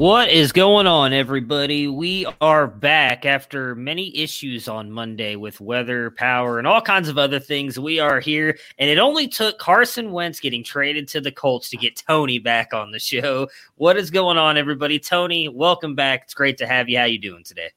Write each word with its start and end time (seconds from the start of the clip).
What 0.00 0.30
is 0.30 0.50
going 0.50 0.86
on, 0.86 1.12
everybody? 1.12 1.86
We 1.86 2.24
are 2.40 2.66
back 2.66 3.26
after 3.26 3.74
many 3.74 4.16
issues 4.16 4.66
on 4.66 4.90
Monday 4.90 5.36
with 5.36 5.60
weather, 5.60 6.10
power, 6.10 6.58
and 6.58 6.66
all 6.66 6.80
kinds 6.80 7.10
of 7.10 7.18
other 7.18 7.38
things. 7.38 7.78
We 7.78 8.00
are 8.00 8.18
here, 8.18 8.56
and 8.78 8.88
it 8.88 8.96
only 8.96 9.28
took 9.28 9.58
Carson 9.58 10.10
Wentz 10.10 10.40
getting 10.40 10.64
traded 10.64 11.06
to 11.08 11.20
the 11.20 11.30
Colts 11.30 11.68
to 11.68 11.76
get 11.76 12.02
Tony 12.08 12.38
back 12.38 12.72
on 12.72 12.92
the 12.92 12.98
show. 12.98 13.50
What 13.74 13.98
is 13.98 14.10
going 14.10 14.38
on, 14.38 14.56
everybody? 14.56 14.98
Tony, 14.98 15.48
welcome 15.48 15.94
back. 15.94 16.22
It's 16.22 16.32
great 16.32 16.56
to 16.56 16.66
have 16.66 16.88
you. 16.88 16.96
How 16.96 17.04
you 17.04 17.18
doing 17.18 17.44
today? 17.44 17.68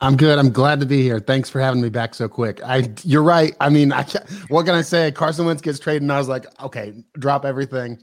I'm 0.00 0.16
good. 0.16 0.38
I'm 0.38 0.52
glad 0.52 0.80
to 0.80 0.86
be 0.86 1.02
here. 1.02 1.20
Thanks 1.20 1.50
for 1.50 1.60
having 1.60 1.82
me 1.82 1.90
back 1.90 2.14
so 2.14 2.26
quick. 2.26 2.58
I, 2.64 2.90
you're 3.02 3.22
right. 3.22 3.54
I 3.60 3.68
mean, 3.68 3.92
I, 3.92 4.04
ca- 4.04 4.24
what 4.48 4.64
can 4.64 4.74
I 4.74 4.80
say? 4.80 5.12
Carson 5.12 5.44
Wentz 5.44 5.60
gets 5.60 5.78
traded, 5.78 6.00
and 6.00 6.12
I 6.12 6.16
was 6.16 6.28
like, 6.28 6.46
okay, 6.62 6.94
drop 7.18 7.44
everything. 7.44 7.98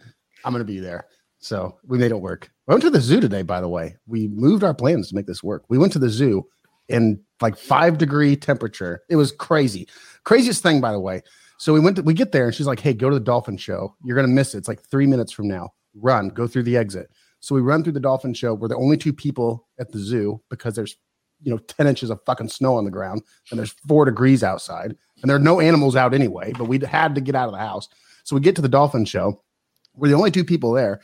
I'm 0.45 0.53
going 0.53 0.61
to 0.61 0.71
be 0.71 0.79
there. 0.79 1.07
So 1.39 1.79
we 1.87 1.97
made 1.97 2.11
it 2.11 2.21
work. 2.21 2.52
I 2.67 2.71
went 2.71 2.83
to 2.83 2.89
the 2.89 3.01
zoo 3.01 3.19
today, 3.19 3.41
by 3.41 3.59
the 3.59 3.67
way. 3.67 3.97
We 4.07 4.29
moved 4.29 4.63
our 4.63 4.73
plans 4.73 5.09
to 5.09 5.15
make 5.15 5.25
this 5.25 5.43
work. 5.43 5.65
We 5.67 5.77
went 5.77 5.91
to 5.93 5.99
the 5.99 6.09
zoo 6.09 6.45
in 6.87 7.19
like 7.41 7.57
five 7.57 7.97
degree 7.97 8.35
temperature. 8.35 9.01
It 9.09 9.17
was 9.17 9.31
crazy. 9.33 9.87
Craziest 10.23 10.63
thing, 10.63 10.79
by 10.79 10.93
the 10.93 10.99
way. 10.99 11.21
So 11.57 11.73
we 11.73 11.81
went 11.81 11.97
to, 11.97 12.03
we 12.03 12.13
get 12.13 12.31
there 12.31 12.45
and 12.45 12.55
she's 12.55 12.67
like, 12.67 12.79
Hey, 12.79 12.93
go 12.93 13.09
to 13.09 13.15
the 13.15 13.23
dolphin 13.23 13.57
show. 13.57 13.95
You're 14.03 14.21
to 14.21 14.27
miss 14.27 14.55
it. 14.55 14.59
It's 14.59 14.67
like 14.67 14.81
three 14.81 15.07
minutes 15.07 15.31
from 15.31 15.47
now. 15.47 15.71
Run, 15.95 16.29
go 16.29 16.47
through 16.47 16.63
the 16.63 16.77
exit. 16.77 17.09
So 17.41 17.53
we 17.53 17.61
run 17.61 17.83
through 17.83 17.93
the 17.93 17.99
dolphin 17.99 18.33
show. 18.33 18.53
We're 18.53 18.69
the 18.69 18.77
only 18.77 18.97
two 18.97 19.13
people 19.13 19.67
at 19.77 19.91
the 19.91 19.99
zoo 19.99 20.41
because 20.49 20.75
there's, 20.75 20.95
you 21.41 21.51
know, 21.51 21.57
10 21.57 21.87
inches 21.87 22.09
of 22.09 22.21
fucking 22.25 22.47
snow 22.47 22.75
on 22.77 22.85
the 22.85 22.91
ground 22.91 23.21
and 23.51 23.59
there's 23.59 23.75
four 23.87 24.05
degrees 24.05 24.43
outside 24.43 24.95
and 25.21 25.29
there 25.29 25.35
are 25.35 25.39
no 25.39 25.59
animals 25.59 25.97
out 25.97 26.13
anyway, 26.13 26.53
but 26.57 26.65
we 26.65 26.79
had 26.79 27.13
to 27.15 27.21
get 27.21 27.35
out 27.35 27.47
of 27.47 27.53
the 27.53 27.59
house. 27.59 27.89
So 28.23 28.35
we 28.35 28.41
get 28.41 28.55
to 28.55 28.61
the 28.61 28.69
dolphin 28.69 29.03
show. 29.03 29.43
We're 29.95 30.07
the 30.07 30.15
only 30.15 30.31
two 30.31 30.45
people 30.45 30.71
there. 30.71 31.01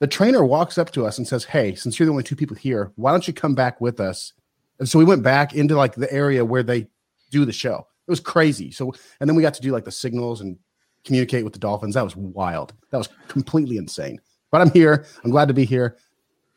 The 0.00 0.06
trainer 0.06 0.44
walks 0.44 0.78
up 0.78 0.90
to 0.92 1.06
us 1.06 1.18
and 1.18 1.26
says, 1.28 1.44
Hey, 1.44 1.74
since 1.74 1.98
you're 1.98 2.06
the 2.06 2.10
only 2.10 2.22
two 2.22 2.36
people 2.36 2.56
here, 2.56 2.92
why 2.96 3.10
don't 3.12 3.26
you 3.28 3.34
come 3.34 3.54
back 3.54 3.80
with 3.80 4.00
us? 4.00 4.32
And 4.78 4.88
so 4.88 4.98
we 4.98 5.04
went 5.04 5.22
back 5.22 5.54
into 5.54 5.76
like 5.76 5.94
the 5.94 6.10
area 6.12 6.44
where 6.44 6.62
they 6.62 6.88
do 7.30 7.44
the 7.44 7.52
show. 7.52 7.86
It 8.08 8.10
was 8.10 8.20
crazy. 8.20 8.70
So, 8.70 8.92
and 9.20 9.28
then 9.28 9.36
we 9.36 9.42
got 9.42 9.54
to 9.54 9.60
do 9.62 9.70
like 9.72 9.84
the 9.84 9.92
signals 9.92 10.40
and 10.40 10.56
communicate 11.04 11.44
with 11.44 11.52
the 11.52 11.58
Dolphins. 11.58 11.94
That 11.94 12.02
was 12.04 12.16
wild. 12.16 12.72
That 12.90 12.98
was 12.98 13.08
completely 13.28 13.76
insane. 13.76 14.20
But 14.50 14.62
I'm 14.62 14.70
here. 14.70 15.04
I'm 15.22 15.30
glad 15.30 15.48
to 15.48 15.54
be 15.54 15.64
here. 15.64 15.96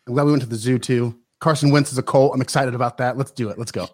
I'm 0.07 0.13
glad 0.13 0.23
we 0.23 0.31
went 0.31 0.43
to 0.43 0.49
the 0.49 0.55
zoo 0.55 0.79
too. 0.79 1.19
Carson 1.39 1.69
Wentz 1.69 1.91
is 1.91 1.97
a 1.97 2.03
Colt. 2.03 2.31
I'm 2.33 2.41
excited 2.41 2.73
about 2.73 2.97
that. 2.97 3.17
Let's 3.17 3.31
do 3.31 3.49
it. 3.49 3.59
Let's 3.59 3.71
go. 3.71 3.87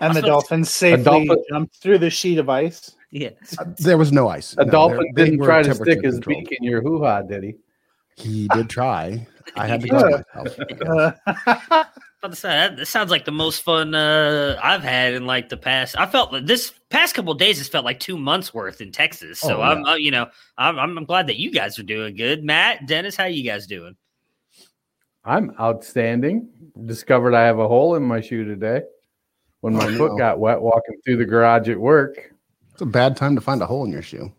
And 0.00 0.16
the 0.16 0.22
dolphins 0.22 0.70
safely 0.70 1.04
dolphin- 1.04 1.44
jumped 1.50 1.76
through 1.76 1.98
the 1.98 2.10
sheet 2.10 2.38
of 2.38 2.48
ice. 2.48 2.96
Yeah. 3.10 3.30
Uh, 3.58 3.66
there 3.78 3.96
was 3.98 4.10
no 4.10 4.28
ice. 4.28 4.54
A 4.58 4.64
No, 4.64 4.72
dolphin 4.72 5.12
didn't 5.14 5.40
try 5.44 5.62
to 5.62 5.74
stick 5.74 6.02
his 6.02 6.14
controlled. 6.14 6.48
beak 6.48 6.58
in 6.58 6.64
your 6.64 6.80
hoo 6.82 7.04
ha, 7.04 7.22
did 7.22 7.44
he? 7.44 7.54
He 8.16 8.48
did 8.48 8.68
try. 8.70 9.26
I 9.56 9.66
had 9.66 9.80
to 9.82 9.88
go 9.88 10.00
myself. 10.00 10.58
About 12.24 12.30
to 12.30 12.36
say, 12.36 12.48
that, 12.48 12.76
that 12.78 12.86
sounds 12.86 13.10
like 13.10 13.26
the 13.26 13.30
most 13.30 13.62
fun 13.62 13.94
uh, 13.94 14.58
I've 14.62 14.82
had 14.82 15.12
in 15.12 15.26
like 15.26 15.50
the 15.50 15.58
past. 15.58 15.94
I 15.98 16.06
felt 16.06 16.32
that 16.32 16.46
this 16.46 16.72
past 16.88 17.14
couple 17.14 17.32
of 17.32 17.38
days 17.38 17.58
has 17.58 17.68
felt 17.68 17.84
like 17.84 18.00
two 18.00 18.16
months 18.16 18.54
worth 18.54 18.80
in 18.80 18.90
Texas. 18.92 19.38
So 19.38 19.58
Oh, 19.58 19.62
I'm, 19.62 19.84
uh, 19.84 19.94
you 19.96 20.10
know, 20.10 20.28
I'm, 20.56 20.78
I'm 20.78 20.96
I'm 20.96 21.04
glad 21.04 21.26
that 21.26 21.36
you 21.36 21.50
guys 21.52 21.78
are 21.78 21.82
doing 21.82 22.16
good. 22.16 22.42
Matt, 22.42 22.86
Dennis, 22.86 23.14
how 23.14 23.26
you 23.26 23.42
guys 23.44 23.66
doing? 23.66 23.94
I'm 25.24 25.54
outstanding. 25.60 26.48
Discovered 26.86 27.34
I 27.34 27.44
have 27.44 27.58
a 27.58 27.68
hole 27.68 27.94
in 27.94 28.02
my 28.02 28.20
shoe 28.20 28.44
today 28.44 28.82
when 29.60 29.74
my 29.74 29.86
Oh, 29.86 29.96
foot 29.98 30.12
no. 30.12 30.18
got 30.18 30.38
wet 30.38 30.60
walking 30.60 30.96
through 31.04 31.18
the 31.18 31.24
garage 31.26 31.68
at 31.68 31.78
work. 31.78 32.32
It's 32.72 32.82
a 32.82 32.86
bad 32.86 33.16
time 33.16 33.34
to 33.34 33.40
find 33.40 33.60
a 33.62 33.66
hole 33.66 33.84
in 33.84 33.92
your 33.92 34.02
shoe. 34.02 34.32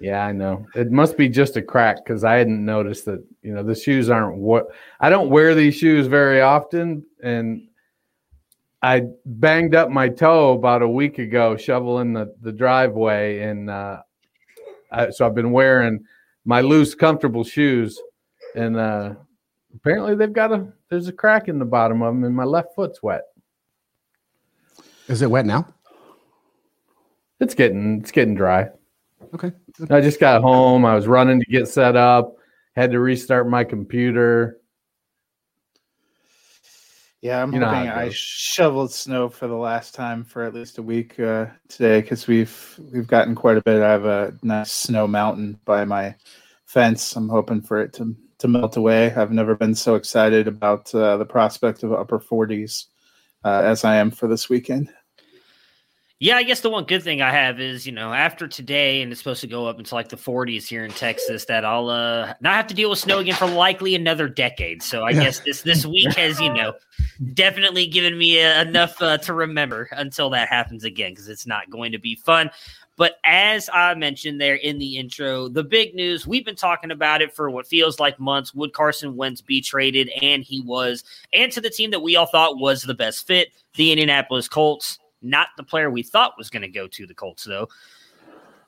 Yeah, 0.00 0.24
I 0.24 0.32
know. 0.32 0.66
It 0.74 0.90
must 0.90 1.18
be 1.18 1.28
just 1.28 1.58
a 1.58 1.62
crack 1.62 2.02
because 2.02 2.24
I 2.24 2.36
hadn't 2.36 2.64
noticed 2.64 3.04
that, 3.04 3.22
you 3.42 3.52
know, 3.52 3.62
the 3.62 3.74
shoes 3.74 4.08
aren't 4.08 4.38
what 4.38 4.68
I 4.98 5.10
don't 5.10 5.28
wear 5.28 5.54
these 5.54 5.76
shoes 5.76 6.06
very 6.06 6.40
often. 6.40 7.04
And 7.22 7.68
I 8.82 9.02
banged 9.26 9.74
up 9.74 9.90
my 9.90 10.08
toe 10.08 10.52
about 10.52 10.80
a 10.80 10.88
week 10.88 11.18
ago 11.18 11.54
shoveling 11.54 12.14
the, 12.14 12.34
the 12.40 12.50
driveway. 12.50 13.40
And 13.40 13.68
uh, 13.68 14.00
I, 14.90 15.10
so 15.10 15.26
I've 15.26 15.34
been 15.34 15.52
wearing 15.52 16.02
my 16.46 16.62
loose, 16.62 16.94
comfortable 16.94 17.44
shoes. 17.44 18.00
And 18.56 18.78
uh, 18.78 19.16
apparently 19.74 20.14
they've 20.14 20.32
got 20.32 20.50
a, 20.50 20.72
there's 20.88 21.08
a 21.08 21.12
crack 21.12 21.48
in 21.48 21.58
the 21.58 21.66
bottom 21.66 22.00
of 22.00 22.14
them 22.14 22.24
and 22.24 22.34
my 22.34 22.44
left 22.44 22.74
foot's 22.74 23.02
wet. 23.02 23.24
Is 25.08 25.20
it 25.20 25.30
wet 25.30 25.44
now? 25.44 25.66
It's 27.38 27.54
getting, 27.54 28.00
it's 28.00 28.12
getting 28.12 28.34
dry. 28.34 28.70
Okay. 29.34 29.52
I 29.90 30.00
just 30.00 30.20
got 30.20 30.42
home. 30.42 30.84
I 30.84 30.94
was 30.94 31.06
running 31.06 31.40
to 31.40 31.46
get 31.46 31.68
set 31.68 31.96
up, 31.96 32.36
had 32.74 32.90
to 32.92 33.00
restart 33.00 33.48
my 33.48 33.64
computer. 33.64 34.60
yeah, 37.20 37.42
I'm 37.42 37.52
You 37.52 37.60
hoping 37.60 37.88
I 37.88 38.10
shoveled 38.12 38.92
snow 38.92 39.28
for 39.28 39.46
the 39.46 39.56
last 39.56 39.94
time 39.94 40.24
for 40.24 40.42
at 40.42 40.54
least 40.54 40.78
a 40.78 40.82
week 40.82 41.20
uh, 41.20 41.46
today 41.68 42.00
because 42.00 42.26
we've 42.26 42.80
we've 42.92 43.06
gotten 43.06 43.34
quite 43.34 43.56
a 43.56 43.62
bit. 43.62 43.82
I 43.82 43.90
have 43.90 44.04
a 44.06 44.34
nice 44.42 44.72
snow 44.72 45.06
mountain 45.06 45.60
by 45.64 45.84
my 45.84 46.14
fence. 46.66 47.14
I'm 47.16 47.28
hoping 47.28 47.60
for 47.60 47.80
it 47.80 47.92
to 47.94 48.16
to 48.38 48.48
melt 48.48 48.76
away. 48.76 49.12
I've 49.14 49.32
never 49.32 49.54
been 49.54 49.74
so 49.74 49.94
excited 49.94 50.48
about 50.48 50.92
uh, 50.94 51.18
the 51.18 51.26
prospect 51.26 51.82
of 51.82 51.92
upper 51.92 52.18
40s 52.18 52.86
uh, 53.44 53.60
as 53.64 53.84
I 53.84 53.96
am 53.96 54.10
for 54.10 54.26
this 54.28 54.48
weekend. 54.48 54.90
Yeah, 56.22 56.36
I 56.36 56.42
guess 56.42 56.60
the 56.60 56.68
one 56.68 56.84
good 56.84 57.02
thing 57.02 57.22
I 57.22 57.30
have 57.30 57.60
is, 57.60 57.86
you 57.86 57.92
know, 57.92 58.12
after 58.12 58.46
today, 58.46 59.00
and 59.00 59.10
it's 59.10 59.18
supposed 59.18 59.40
to 59.40 59.46
go 59.46 59.66
up 59.66 59.78
into 59.78 59.94
like 59.94 60.10
the 60.10 60.18
40s 60.18 60.66
here 60.66 60.84
in 60.84 60.90
Texas, 60.90 61.46
that 61.46 61.64
I'll 61.64 61.88
uh, 61.88 62.34
not 62.42 62.56
have 62.56 62.66
to 62.66 62.74
deal 62.74 62.90
with 62.90 62.98
snow 62.98 63.20
again 63.20 63.34
for 63.36 63.46
likely 63.46 63.94
another 63.94 64.28
decade. 64.28 64.82
So 64.82 65.02
I 65.02 65.12
Yeah. 65.12 65.22
guess 65.24 65.40
this 65.40 65.62
this 65.62 65.86
week 65.86 66.12
has, 66.16 66.38
you 66.38 66.52
know, 66.52 66.74
definitely 67.32 67.86
given 67.86 68.18
me 68.18 68.38
uh, 68.42 68.60
enough 68.60 69.00
uh, 69.00 69.16
to 69.16 69.32
remember 69.32 69.88
until 69.92 70.28
that 70.30 70.48
happens 70.48 70.84
again 70.84 71.12
because 71.12 71.26
it's 71.26 71.46
not 71.46 71.70
going 71.70 71.90
to 71.92 71.98
be 71.98 72.16
fun. 72.16 72.50
But 72.96 73.14
as 73.24 73.70
I 73.72 73.94
mentioned 73.94 74.42
there 74.42 74.56
in 74.56 74.78
the 74.78 74.98
intro, 74.98 75.48
the 75.48 75.64
big 75.64 75.94
news 75.94 76.26
we've 76.26 76.44
been 76.44 76.54
talking 76.54 76.90
about 76.90 77.22
it 77.22 77.34
for 77.34 77.48
what 77.50 77.66
feels 77.66 77.98
like 77.98 78.20
months. 78.20 78.54
Would 78.54 78.74
Carson 78.74 79.16
Wentz 79.16 79.40
be 79.40 79.62
traded? 79.62 80.10
And 80.20 80.44
he 80.44 80.60
was, 80.60 81.02
and 81.32 81.50
to 81.52 81.62
the 81.62 81.70
team 81.70 81.92
that 81.92 82.00
we 82.02 82.16
all 82.16 82.26
thought 82.26 82.58
was 82.58 82.82
the 82.82 82.92
best 82.92 83.26
fit, 83.26 83.48
the 83.76 83.90
Indianapolis 83.90 84.48
Colts. 84.48 84.98
Not 85.22 85.48
the 85.56 85.62
player 85.62 85.90
we 85.90 86.02
thought 86.02 86.38
was 86.38 86.50
going 86.50 86.62
to 86.62 86.68
go 86.68 86.86
to 86.88 87.06
the 87.06 87.14
Colts, 87.14 87.44
though. 87.44 87.68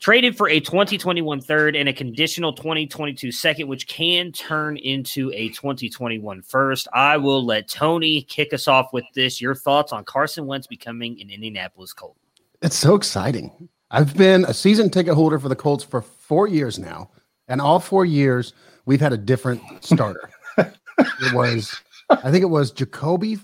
Traded 0.03 0.37
for 0.37 0.49
a 0.49 0.59
2021 0.59 1.41
third 1.43 1.77
and 1.77 1.89
a 1.89 1.93
conditional 1.93 2.53
2022 2.53 3.31
second, 3.31 3.69
which 3.69 3.87
can 3.87 4.33
turn 4.33 4.77
into 4.77 5.31
a 5.33 5.51
2021 5.51 6.43
first. 6.43 6.89
I 6.93 7.17
will 7.17 7.45
let 7.45 7.69
Tony 7.69 8.23
kick 8.23 8.53
us 8.53 8.67
off 8.67 8.93
with 8.93 9.05
this. 9.15 9.41
Your 9.41 9.55
thoughts 9.55 9.93
on 9.93 10.05
Carson 10.05 10.47
Wentz 10.47 10.67
becoming 10.67 11.21
an 11.21 11.31
Indianapolis 11.31 11.93
Colt? 11.93 12.17
It's 12.63 12.75
so 12.75 12.97
exciting. 12.97 13.69
I've 13.93 14.17
been 14.17 14.45
a 14.47 14.55
season 14.55 14.91
ticket 14.91 15.15
holder 15.15 15.39
for 15.39 15.49
the 15.49 15.55
Colts 15.55 15.85
for 15.85 16.03
four 16.03 16.49
years 16.49 16.81
now, 16.81 17.11
and 17.47 17.61
all 17.61 17.79
four 17.79 18.05
years 18.05 18.55
we've 18.87 19.01
had 19.01 19.13
a 19.13 19.19
different 19.19 19.63
starter. 19.85 20.31
it 20.59 21.33
was, 21.33 21.81
I 22.11 22.33
think 22.33 22.43
it 22.43 22.51
was 22.51 22.73
Jacoby. 22.73 23.39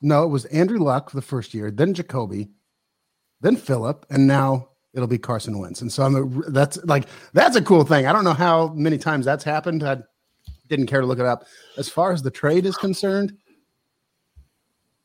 No, 0.00 0.24
it 0.24 0.28
was 0.28 0.44
Andrew 0.46 0.78
Luck 0.78 1.10
for 1.10 1.16
the 1.16 1.22
first 1.22 1.54
year, 1.54 1.70
then 1.70 1.94
Jacoby, 1.94 2.50
then 3.40 3.56
Philip, 3.56 4.06
and 4.10 4.26
now 4.26 4.68
it'll 4.94 5.06
be 5.06 5.18
Carson 5.18 5.58
Wentz. 5.58 5.80
And 5.80 5.92
so 5.92 6.02
I'm 6.04 6.14
a, 6.16 6.50
that's 6.50 6.82
like 6.84 7.06
that's 7.32 7.56
a 7.56 7.62
cool 7.62 7.84
thing. 7.84 8.06
I 8.06 8.12
don't 8.12 8.24
know 8.24 8.32
how 8.32 8.68
many 8.68 8.98
times 8.98 9.24
that's 9.24 9.44
happened. 9.44 9.82
I 9.82 9.98
didn't 10.68 10.86
care 10.86 11.00
to 11.00 11.06
look 11.06 11.18
it 11.18 11.26
up. 11.26 11.44
As 11.76 11.88
far 11.88 12.12
as 12.12 12.22
the 12.22 12.30
trade 12.30 12.66
is 12.66 12.76
concerned, 12.76 13.36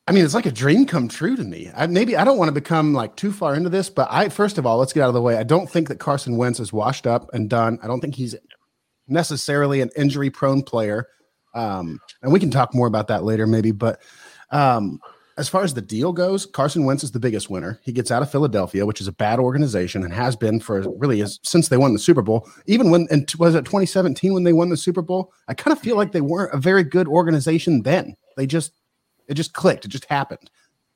I 0.08 0.12
mean, 0.12 0.24
it's 0.24 0.34
like 0.34 0.46
a 0.46 0.52
dream 0.52 0.86
come 0.86 1.08
true 1.08 1.36
to 1.36 1.44
me. 1.44 1.70
I 1.74 1.86
maybe 1.86 2.16
I 2.16 2.24
don't 2.24 2.38
want 2.38 2.48
to 2.48 2.52
become 2.52 2.92
like 2.92 3.16
too 3.16 3.32
far 3.32 3.54
into 3.54 3.68
this, 3.68 3.88
but 3.88 4.08
I 4.10 4.28
first 4.28 4.58
of 4.58 4.66
all, 4.66 4.78
let's 4.78 4.92
get 4.92 5.02
out 5.02 5.08
of 5.08 5.14
the 5.14 5.22
way. 5.22 5.36
I 5.36 5.44
don't 5.44 5.70
think 5.70 5.88
that 5.88 6.00
Carson 6.00 6.36
Wentz 6.36 6.58
is 6.58 6.72
washed 6.72 7.06
up 7.06 7.32
and 7.32 7.48
done. 7.48 7.78
I 7.82 7.86
don't 7.86 8.00
think 8.00 8.14
he's 8.14 8.34
necessarily 9.08 9.80
an 9.80 9.90
injury 9.96 10.30
prone 10.30 10.62
player. 10.62 11.06
Um, 11.54 12.00
and 12.22 12.32
we 12.32 12.40
can 12.40 12.50
talk 12.50 12.74
more 12.74 12.86
about 12.86 13.08
that 13.08 13.24
later, 13.24 13.46
maybe. 13.46 13.72
But 13.72 14.00
um, 14.52 15.00
as 15.38 15.48
far 15.48 15.64
as 15.64 15.72
the 15.72 15.82
deal 15.82 16.12
goes, 16.12 16.44
Carson 16.44 16.84
Wentz 16.84 17.02
is 17.02 17.12
the 17.12 17.18
biggest 17.18 17.48
winner. 17.48 17.80
He 17.82 17.92
gets 17.92 18.10
out 18.10 18.22
of 18.22 18.30
Philadelphia, 18.30 18.84
which 18.84 19.00
is 19.00 19.08
a 19.08 19.12
bad 19.12 19.38
organization 19.38 20.04
and 20.04 20.12
has 20.12 20.36
been 20.36 20.60
for 20.60 20.82
really 20.98 21.24
since 21.42 21.68
they 21.68 21.78
won 21.78 21.94
the 21.94 21.98
Super 21.98 22.22
Bowl. 22.22 22.48
Even 22.66 22.90
when 22.90 23.08
and 23.10 23.30
was 23.38 23.54
it 23.54 23.64
2017 23.64 24.34
when 24.34 24.44
they 24.44 24.52
won 24.52 24.68
the 24.68 24.76
Super 24.76 25.02
Bowl? 25.02 25.32
I 25.48 25.54
kind 25.54 25.74
of 25.74 25.82
feel 25.82 25.96
like 25.96 26.12
they 26.12 26.20
weren't 26.20 26.54
a 26.54 26.58
very 26.58 26.84
good 26.84 27.08
organization 27.08 27.82
then. 27.82 28.14
They 28.36 28.46
just 28.46 28.72
it 29.26 29.34
just 29.34 29.54
clicked. 29.54 29.86
It 29.86 29.88
just 29.88 30.04
happened. 30.04 30.50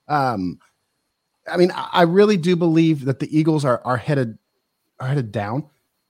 Um, 0.06 0.58
I 1.50 1.56
mean, 1.56 1.72
I 1.74 1.88
I 1.92 2.02
really 2.02 2.36
do 2.36 2.56
believe 2.56 3.06
that 3.06 3.20
the 3.20 3.36
Eagles 3.36 3.64
are 3.64 3.80
are 3.86 3.96
headed 3.96 4.38
are 5.00 5.08
headed 5.08 5.32
down. 5.32 5.64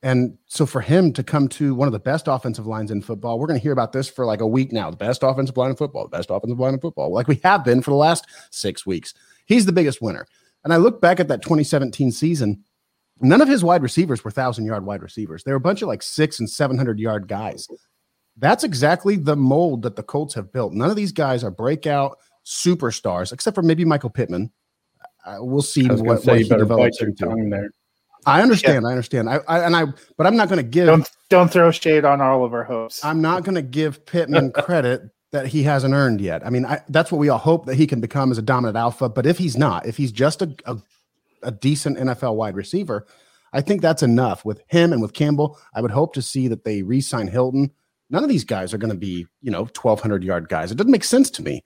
And 0.07 0.39
so 0.47 0.67
for 0.67 0.81
him 0.81 1.13
to 1.15 1.25
come 1.25 1.49
to 1.49 1.75
one 1.75 1.89
of 1.89 1.93
the 1.93 1.99
best 1.99 2.29
offensive 2.29 2.65
lines 2.65 2.93
in 2.93 3.03
football, 3.03 3.41
we're 3.41 3.49
going 3.49 3.59
to 3.59 3.63
hear 3.63 3.73
about 3.73 3.91
this 3.91 4.09
for 4.09 4.25
like 4.25 4.41
a 4.41 4.47
week 4.47 4.71
now. 4.71 4.89
The 4.89 4.97
best 4.97 5.25
offensive 5.25 5.57
line 5.57 5.71
in 5.71 5.77
football, 5.77 6.05
the 6.05 6.17
best 6.17 6.31
offensive 6.31 6.61
line 6.61 6.75
in 6.75 6.81
football, 6.81 7.13
like 7.13 7.27
we 7.27 7.41
have 7.43 7.65
been 7.65 7.83
for 7.83 7.91
the 7.91 7.97
last 7.97 8.25
six 8.53 8.87
weeks. 8.87 9.15
He's 9.47 9.67
the 9.67 9.73
biggest 9.73 10.01
winner. 10.01 10.29
And 10.63 10.73
I 10.73 10.77
look 10.77 11.01
back 11.01 11.19
at 11.19 11.27
that 11.27 11.43
2017 11.43 12.13
season. 12.13 12.63
None 13.21 13.41
of 13.41 13.49
his 13.49 13.65
wide 13.65 13.83
receivers 13.83 14.23
were 14.23 14.31
thousand 14.31 14.67
yard 14.67 14.87
wide 14.87 15.03
receivers. 15.03 15.43
They 15.43 15.51
were 15.51 15.57
a 15.57 15.61
bunch 15.61 15.83
of 15.83 15.89
like 15.89 16.05
six 16.05 16.39
and 16.39 16.49
700 16.49 17.01
yard 17.01 17.27
guys. 17.27 17.67
That's 18.37 18.63
exactly 18.63 19.17
the 19.17 19.35
mold 19.35 19.83
that 19.83 19.97
the 19.97 20.05
Colts 20.05 20.35
have 20.35 20.53
built. 20.53 20.73
None 20.73 20.89
of 20.89 20.95
these 20.95 21.11
guys 21.11 21.43
are 21.43 21.51
breakout 21.51 22.17
superstars, 22.45 23.33
except 23.33 23.57
for 23.57 23.63
maybe 23.63 23.85
Michael 23.85 24.11
Pittman. 24.11 24.53
Uh, 25.25 25.39
we'll 25.41 25.63
see 25.63 25.89
what, 25.89 26.23
say 26.23 26.31
what 26.31 26.41
he 26.43 26.49
develops 26.49 27.03
into. 27.03 27.49
there. 27.51 27.71
I 28.27 28.43
understand. 28.43 28.87
I 28.87 28.91
understand. 28.91 29.31
I, 29.31 29.41
I 29.47 29.61
and 29.61 29.77
I, 29.77 29.85
but 30.17 30.27
I'm 30.27 30.37
not 30.37 30.49
going 30.49 30.59
to 30.59 30.69
give. 30.69 30.87
Don't 30.87 31.11
don't 31.31 31.51
throw 31.51 31.71
shade 31.71 32.05
on 32.05 32.21
all 32.21 32.45
of 32.45 32.53
our 32.53 32.65
hopes. 32.65 33.05
I'm 33.05 33.21
not 33.21 33.45
going 33.45 33.55
to 33.55 33.63
give 33.63 34.05
Pittman 34.05 34.53
credit 34.55 35.03
that 35.33 35.47
he 35.47 35.63
hasn't 35.63 35.95
earned 35.95 36.21
yet. 36.21 36.45
I 36.47 36.51
mean, 36.51 36.65
I, 36.65 36.81
that's 36.89 37.13
what 37.13 37.19
we 37.19 37.29
all 37.29 37.39
hope 37.39 37.67
that 37.67 37.75
he 37.75 37.87
can 37.87 38.01
become 38.01 38.31
as 38.31 38.39
a 38.39 38.43
dominant 38.43 38.77
alpha. 38.77 39.09
But 39.09 39.27
if 39.27 39.39
he's 39.39 39.57
not, 39.57 39.87
if 39.87 39.97
he's 39.97 40.13
just 40.13 40.43
a, 40.43 40.55
a, 40.65 40.77
a 41.43 41.51
decent 41.51 41.99
NFL 41.99 42.37
wide 42.37 42.57
receiver, 42.57 43.07
I 43.53 43.61
think 43.61 43.81
that's 43.81 44.03
enough 44.03 44.45
with 44.45 44.63
him 44.67 44.93
and 44.93 45.03
with 45.03 45.13
Campbell. 45.13 45.59
I 45.75 45.81
would 45.81 45.91
hope 45.91 46.15
to 46.15 46.23
see 46.23 46.49
that 46.49 46.65
they 46.65 46.83
re-sign 46.83 47.29
Hilton. 47.29 47.71
None 48.11 48.23
of 48.23 48.29
these 48.29 48.45
guys 48.45 48.73
are 48.73 48.79
going 48.79 48.93
to 48.93 48.99
be, 48.99 49.27
you 49.41 49.51
know, 49.51 49.63
1,200 49.63 50.23
yard 50.23 50.49
guys. 50.49 50.71
It 50.71 50.77
doesn't 50.77 50.93
make 50.93 51.05
sense 51.05 51.31
to 51.31 51.43
me, 51.43 51.63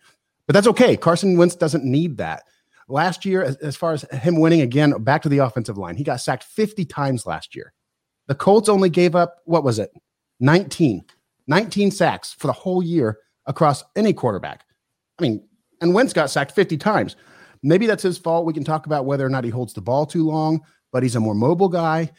but 0.47 0.55
that's 0.55 0.69
okay. 0.69 0.97
Carson 0.97 1.37
Wentz 1.37 1.55
doesn't 1.55 1.85
need 1.85 2.17
that. 2.17 2.45
Last 2.91 3.25
year, 3.25 3.43
as, 3.43 3.57
as 3.57 3.77
far 3.77 3.93
as 3.93 4.03
him 4.11 4.41
winning 4.41 4.61
again, 4.61 4.93
back 5.03 5.23
to 5.23 5.29
the 5.29 5.39
offensive 5.39 5.79
line, 5.79 5.97
he 5.97 6.05
got 6.05 6.21
sacked 6.21 6.45
50 6.45 6.85
times 6.85 7.25
last 7.25 7.55
year. 7.55 7.73
The 8.27 8.35
Colts 8.35 8.69
only 8.69 8.91
gave 8.91 9.15
up, 9.15 9.37
what 9.45 9.65
was 9.65 9.79
it? 9.79 9.91
19. 10.41 11.05
19 11.47 11.91
sacks 11.91 12.35
for 12.39 12.47
the 12.47 12.53
whole 12.53 12.83
year 12.83 13.19
across 13.47 13.85
any 13.97 14.13
quarterback. 14.13 14.65
I 15.19 15.23
mean, 15.23 15.43
and 15.81 15.95
Wentz 15.95 16.13
got 16.13 16.31
sacked 16.31 16.53
50 16.53 16.77
times. 16.77 17.17
Maybe 17.63 17.87
that's 17.87 18.03
his 18.03 18.19
fault. 18.19 18.47
We 18.47 18.53
can 18.53 18.65
talk 18.65 18.87
about 18.87 19.05
whether 19.05 19.25
or 19.25 19.31
not 19.31 19.45
he 19.45 19.51
holds 19.51 19.73
the 19.73 19.81
ball 19.81 20.07
too 20.07 20.25
long, 20.25 20.61
but 20.93 21.03
he's 21.03 21.17
a 21.17 21.21
more 21.21 21.35
mobile 21.35 21.69
guy. 21.69 22.11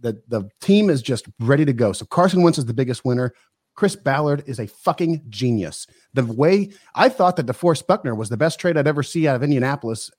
The, 0.00 0.20
the 0.28 0.48
team 0.60 0.90
is 0.90 1.02
just 1.02 1.26
ready 1.40 1.64
to 1.64 1.72
go. 1.72 1.92
So 1.92 2.04
Carson 2.06 2.42
Wentz 2.42 2.58
is 2.58 2.66
the 2.66 2.74
biggest 2.74 3.04
winner. 3.04 3.32
Chris 3.74 3.94
Ballard 3.94 4.42
is 4.46 4.58
a 4.58 4.66
fucking 4.66 5.22
genius. 5.28 5.86
The 6.14 6.24
way 6.24 6.72
I 6.96 7.08
thought 7.08 7.36
that 7.36 7.46
DeForest 7.46 7.86
Buckner 7.86 8.14
was 8.14 8.28
the 8.28 8.36
best 8.36 8.58
trade 8.58 8.76
I'd 8.76 8.88
ever 8.88 9.04
see 9.04 9.28
out 9.28 9.36
of 9.36 9.42
Indianapolis 9.44 10.10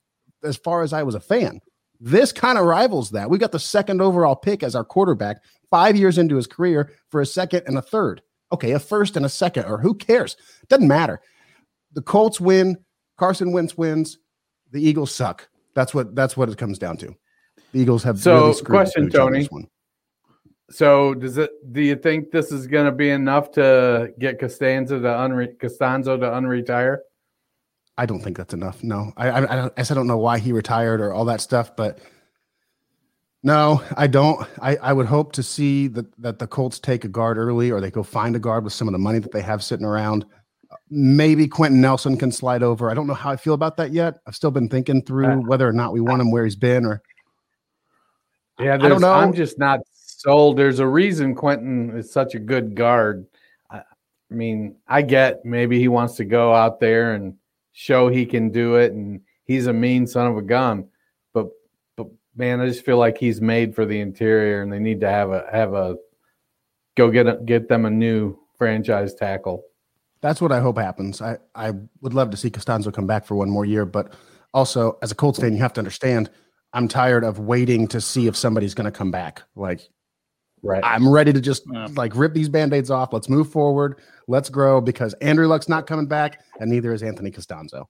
as 0.44 0.56
far 0.56 0.82
as 0.82 0.92
I 0.92 1.02
was 1.02 1.14
a 1.14 1.20
fan. 1.20 1.60
This 2.00 2.32
kind 2.32 2.58
of 2.58 2.64
rivals 2.64 3.10
that. 3.10 3.28
We 3.28 3.38
got 3.38 3.52
the 3.52 3.58
second 3.58 4.00
overall 4.00 4.36
pick 4.36 4.62
as 4.62 4.74
our 4.74 4.84
quarterback 4.84 5.42
five 5.70 5.96
years 5.96 6.18
into 6.18 6.36
his 6.36 6.46
career 6.46 6.92
for 7.10 7.20
a 7.20 7.26
second 7.26 7.62
and 7.66 7.76
a 7.76 7.82
third. 7.82 8.22
Okay, 8.52 8.72
a 8.72 8.78
first 8.78 9.16
and 9.16 9.24
a 9.24 9.28
second, 9.28 9.66
or 9.66 9.78
who 9.78 9.94
cares? 9.94 10.36
Doesn't 10.68 10.88
matter. 10.88 11.20
The 11.92 12.02
Colts 12.02 12.40
win. 12.40 12.76
Carson 13.16 13.52
Wentz 13.52 13.76
wins. 13.76 14.18
The 14.72 14.82
Eagles 14.82 15.14
suck. 15.14 15.48
That's 15.74 15.94
what 15.94 16.14
that's 16.14 16.36
what 16.36 16.48
it 16.48 16.58
comes 16.58 16.78
down 16.78 16.96
to. 16.98 17.14
The 17.72 17.80
Eagles 17.80 18.02
have 18.02 18.18
So, 18.18 18.48
really 18.48 18.62
question, 18.62 19.10
Tony. 19.10 19.48
So 20.70 21.14
does 21.14 21.36
it? 21.36 21.50
Do 21.72 21.80
you 21.80 21.96
think 21.96 22.30
this 22.30 22.50
is 22.52 22.66
going 22.66 22.86
to 22.86 22.92
be 22.92 23.10
enough 23.10 23.50
to 23.52 24.12
get 24.18 24.38
Costanza 24.38 24.98
to 24.98 25.06
unre- 25.06 25.56
Castonzo 25.58 26.18
to 26.18 26.26
unretire? 26.26 26.98
I 28.00 28.06
don't 28.06 28.20
think 28.20 28.38
that's 28.38 28.54
enough. 28.54 28.82
No, 28.82 29.12
I, 29.18 29.28
I, 29.28 29.36
I, 29.52 29.56
don't, 29.56 29.90
I 29.90 29.94
don't 29.94 30.06
know 30.06 30.16
why 30.16 30.38
he 30.38 30.52
retired 30.52 31.02
or 31.02 31.12
all 31.12 31.26
that 31.26 31.42
stuff, 31.42 31.76
but 31.76 31.98
no, 33.42 33.82
I 33.94 34.06
don't. 34.06 34.48
I, 34.58 34.76
I 34.76 34.94
would 34.94 35.04
hope 35.04 35.32
to 35.32 35.42
see 35.42 35.86
that 35.88 36.06
that 36.22 36.38
the 36.38 36.46
Colts 36.46 36.78
take 36.78 37.04
a 37.04 37.08
guard 37.08 37.36
early, 37.36 37.70
or 37.70 37.78
they 37.78 37.90
go 37.90 38.02
find 38.02 38.34
a 38.34 38.38
guard 38.38 38.64
with 38.64 38.72
some 38.72 38.88
of 38.88 38.92
the 38.92 38.98
money 38.98 39.18
that 39.18 39.32
they 39.32 39.42
have 39.42 39.62
sitting 39.62 39.84
around. 39.84 40.24
Maybe 40.88 41.46
Quenton 41.46 41.82
Nelson 41.82 42.16
can 42.16 42.32
slide 42.32 42.62
over. 42.62 42.90
I 42.90 42.94
don't 42.94 43.06
know 43.06 43.12
how 43.12 43.32
I 43.32 43.36
feel 43.36 43.52
about 43.52 43.76
that 43.76 43.92
yet. 43.92 44.14
I've 44.26 44.34
still 44.34 44.50
been 44.50 44.70
thinking 44.70 45.02
through 45.02 45.26
Uh, 45.26 45.36
whether 45.36 45.68
or 45.68 45.72
not 45.74 45.92
we 45.92 46.00
want 46.00 46.22
him 46.22 46.30
where 46.30 46.44
he's 46.44 46.56
been, 46.56 46.86
or 46.86 47.02
Yeah, 48.58 48.76
I 48.76 48.88
don't 48.88 49.02
know. 49.02 49.12
I'm 49.12 49.34
just 49.34 49.58
not 49.58 49.80
sold. 49.92 50.56
There's 50.56 50.78
a 50.78 50.88
reason 50.88 51.34
Quenton 51.34 51.98
is 51.98 52.10
such 52.10 52.34
a 52.34 52.38
good 52.38 52.74
guard. 52.74 53.26
I, 53.70 53.80
I 53.80 54.34
mean, 54.34 54.76
I 54.88 55.02
get 55.02 55.44
maybe 55.44 55.78
he 55.78 55.88
wants 55.88 56.14
to 56.14 56.24
go 56.24 56.54
out 56.54 56.80
there 56.80 57.12
and 57.12 57.34
show 57.72 58.08
he 58.08 58.26
can 58.26 58.50
do 58.50 58.76
it, 58.76 58.92
and 58.92 59.20
he's 59.44 59.66
a 59.66 59.72
mean 59.72 60.06
son 60.06 60.26
of 60.26 60.36
a 60.36 60.42
gun. 60.42 60.88
But 61.32 61.48
but 61.96 62.08
man, 62.36 62.60
I 62.60 62.66
just 62.66 62.84
feel 62.84 62.98
like 62.98 63.18
he's 63.18 63.40
made 63.40 63.74
for 63.74 63.84
the 63.84 64.00
interior, 64.00 64.62
and 64.62 64.72
they 64.72 64.78
need 64.78 65.00
to 65.00 65.08
have 65.08 65.30
a 65.30 65.46
have 65.50 65.74
a 65.74 65.96
go 66.96 67.10
get 67.10 67.26
a, 67.26 67.38
get 67.44 67.68
them 67.68 67.84
a 67.84 67.90
new 67.90 68.36
franchise 68.58 69.14
tackle. 69.14 69.64
That's 70.20 70.40
what 70.40 70.52
I 70.52 70.60
hope 70.60 70.76
happens. 70.76 71.22
I, 71.22 71.38
I 71.54 71.72
would 72.02 72.12
love 72.12 72.30
to 72.30 72.36
see 72.36 72.50
Castonzo 72.50 72.92
come 72.92 73.06
back 73.06 73.24
for 73.24 73.36
one 73.36 73.48
more 73.48 73.64
year, 73.64 73.86
but 73.86 74.12
also 74.52 74.98
as 75.00 75.10
a 75.10 75.14
Colts 75.14 75.38
fan, 75.38 75.54
you 75.54 75.60
have 75.60 75.72
to 75.74 75.80
understand 75.80 76.30
I'm 76.72 76.88
tired 76.88 77.24
of 77.24 77.38
waiting 77.38 77.88
to 77.88 78.00
see 78.00 78.26
if 78.26 78.36
somebody's 78.36 78.74
going 78.74 78.84
to 78.84 78.90
come 78.90 79.10
back. 79.10 79.42
Like, 79.56 79.88
right? 80.62 80.82
I'm 80.84 81.08
ready 81.08 81.32
to 81.32 81.40
just 81.40 81.62
like 81.94 82.14
rip 82.14 82.34
these 82.34 82.48
band-aids 82.48 82.90
off. 82.90 83.12
Let's 83.12 83.28
move 83.28 83.50
forward. 83.50 83.98
Let's 84.30 84.48
grow 84.48 84.80
because 84.80 85.12
Andrew 85.14 85.48
Luck's 85.48 85.68
not 85.68 85.88
coming 85.88 86.06
back, 86.06 86.40
and 86.60 86.70
neither 86.70 86.92
is 86.94 87.02
Anthony 87.02 87.32
Castonzo. 87.32 87.86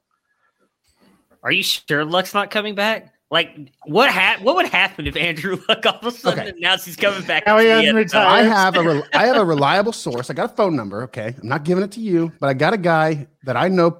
Are 1.42 1.52
you 1.52 1.62
sure 1.62 2.02
Luck's 2.04 2.32
not 2.32 2.50
coming 2.50 2.75
back? 2.75 3.12
Like 3.30 3.70
what 3.85 4.11
hap- 4.11 4.40
What 4.42 4.56
would 4.56 4.66
happen 4.66 5.06
if 5.06 5.16
Andrew 5.16 5.59
Luck 5.68 5.85
all 5.87 5.99
of 6.00 6.06
a 6.06 6.11
sudden 6.11 6.40
Okay. 6.49 6.56
announced 6.59 6.87
he's 6.87 6.97
coming 6.97 7.23
back? 7.26 7.47
Now 7.47 7.59
he 7.59 7.66
hasn't 7.66 7.94
retired. 7.94 8.26
I 8.26 8.42
have 8.42 8.75
a 8.76 8.82
rel- 8.82 9.06
I 9.14 9.26
have 9.26 9.37
a 9.37 9.44
reliable 9.44 9.92
source. 9.92 10.30
I 10.30 10.32
got 10.35 10.50
a 10.52 10.54
phone 10.56 10.75
number. 10.75 11.02
Okay, 11.04 11.35
I'm 11.40 11.49
not 11.49 11.64
giving 11.64 11.85
it 11.85 11.92
to 11.92 12.00
you, 12.00 12.32
but 12.40 12.49
I 12.49 12.54
got 12.54 12.73
a 12.73 12.78
guy 12.78 13.28
that 13.44 13.56
I 13.56 13.68
know 13.68 13.99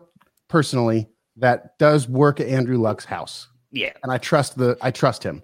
personally 0.49 1.09
that 1.37 1.79
does 1.79 2.09
work 2.09 2.41
at 2.41 2.49
Andrew 2.49 2.79
Luck's 2.79 3.05
house, 3.05 3.49
Yeah, 3.71 3.93
and 4.03 4.11
I 4.11 4.17
trust 4.19 4.57
the 4.57 4.77
I 4.81 4.91
trust 4.91 5.23
him. 5.23 5.43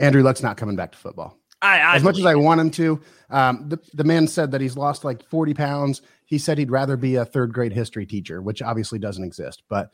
Andrew 0.00 0.22
Luck's 0.22 0.42
not 0.42 0.56
coming 0.56 0.74
back 0.76 0.92
to 0.92 0.98
football. 0.98 1.38
I, 1.62 1.78
I 1.78 1.96
as 1.96 2.02
much 2.02 2.18
as 2.18 2.26
I 2.26 2.34
want 2.34 2.60
him 2.60 2.70
to, 2.72 3.00
um, 3.30 3.68
the, 3.68 3.78
the 3.94 4.04
man 4.04 4.26
said 4.26 4.50
that 4.50 4.60
he's 4.60 4.76
lost 4.76 5.04
like 5.04 5.24
40 5.24 5.54
pounds. 5.54 6.02
He 6.26 6.38
said 6.38 6.58
he'd 6.58 6.70
rather 6.70 6.96
be 6.96 7.16
a 7.16 7.24
third 7.24 7.52
grade 7.52 7.72
history 7.72 8.04
teacher, 8.04 8.42
which 8.42 8.62
obviously 8.62 8.98
doesn't 8.98 9.24
exist. 9.24 9.62
But 9.68 9.90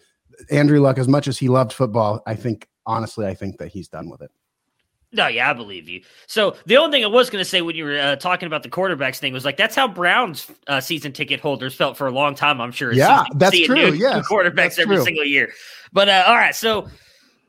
Andrew 0.50 0.80
Luck, 0.80 0.98
as 0.98 1.08
much 1.08 1.28
as 1.28 1.38
he 1.38 1.48
loved 1.48 1.72
football, 1.72 2.22
I 2.26 2.34
think, 2.34 2.68
honestly, 2.86 3.26
I 3.26 3.34
think 3.34 3.58
that 3.58 3.68
he's 3.68 3.88
done 3.88 4.08
with 4.08 4.22
it. 4.22 4.30
No, 5.10 5.26
yeah, 5.26 5.48
I 5.48 5.54
believe 5.54 5.88
you. 5.88 6.02
So 6.26 6.56
the 6.66 6.76
only 6.76 6.98
thing 6.98 7.04
I 7.04 7.08
was 7.08 7.30
going 7.30 7.40
to 7.42 7.48
say 7.48 7.62
when 7.62 7.74
you 7.74 7.84
were 7.84 7.98
uh, 7.98 8.16
talking 8.16 8.46
about 8.46 8.62
the 8.62 8.68
quarterbacks 8.68 9.18
thing 9.18 9.32
was 9.32 9.42
like 9.42 9.56
that's 9.56 9.74
how 9.74 9.88
Browns 9.88 10.50
uh, 10.66 10.80
season 10.80 11.12
ticket 11.12 11.40
holders 11.40 11.74
felt 11.74 11.96
for 11.96 12.06
a 12.06 12.10
long 12.10 12.34
time. 12.34 12.60
I'm 12.60 12.72
sure. 12.72 12.92
Yeah, 12.92 13.24
that's 13.36 13.58
true, 13.58 13.92
new 13.92 13.98
quarterbacks 14.30 14.78
every 14.78 14.96
true. 14.96 15.04
single 15.04 15.24
year. 15.24 15.50
But 15.94 16.10
uh, 16.10 16.24
all 16.26 16.34
right, 16.34 16.54
so 16.54 16.88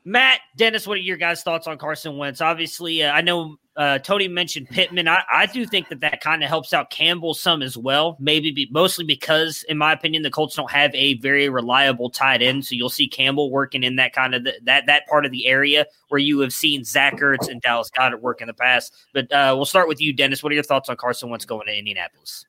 Matt 0.06 0.40
Dennis, 0.56 0.86
what 0.86 0.94
are 0.94 1.02
your 1.02 1.18
guys' 1.18 1.42
thoughts 1.42 1.66
on 1.66 1.76
Carson 1.76 2.16
Wentz? 2.16 2.40
Obviously, 2.40 3.02
uh, 3.02 3.12
I 3.12 3.20
know 3.20 3.56
uh, 3.80 3.98
Tony 3.98 4.28
mentioned 4.28 4.68
Pittman. 4.68 5.08
I, 5.08 5.22
I 5.32 5.46
do 5.46 5.64
think 5.64 5.88
that 5.88 6.00
that 6.00 6.20
kind 6.20 6.44
of 6.44 6.50
helps 6.50 6.74
out 6.74 6.90
Campbell 6.90 7.32
some 7.32 7.62
as 7.62 7.78
well. 7.78 8.18
Maybe 8.20 8.50
be, 8.50 8.68
mostly 8.70 9.06
because, 9.06 9.64
in 9.70 9.78
my 9.78 9.94
opinion, 9.94 10.22
the 10.22 10.30
Colts 10.30 10.54
don't 10.54 10.70
have 10.70 10.94
a 10.94 11.14
very 11.14 11.48
reliable 11.48 12.10
tight 12.10 12.42
end, 12.42 12.66
so 12.66 12.74
you'll 12.74 12.90
see 12.90 13.08
Campbell 13.08 13.50
working 13.50 13.82
in 13.82 13.96
that 13.96 14.12
kind 14.12 14.34
of 14.34 14.44
the, 14.44 14.52
that 14.64 14.84
that 14.84 15.06
part 15.06 15.24
of 15.24 15.32
the 15.32 15.46
area 15.46 15.86
where 16.08 16.18
you 16.18 16.40
have 16.40 16.52
seen 16.52 16.84
Zach 16.84 17.16
Ertz 17.20 17.48
and 17.48 17.62
Dallas 17.62 17.90
Goedert 17.90 18.20
work 18.20 18.42
in 18.42 18.48
the 18.48 18.52
past. 18.52 18.94
But 19.14 19.32
uh, 19.32 19.54
we'll 19.56 19.64
start 19.64 19.88
with 19.88 19.98
you, 19.98 20.12
Dennis. 20.12 20.42
What 20.42 20.52
are 20.52 20.56
your 20.56 20.62
thoughts 20.62 20.90
on 20.90 20.98
Carson 20.98 21.30
Wentz 21.30 21.46
going 21.46 21.66
to 21.66 21.74
Indianapolis? 21.74 22.44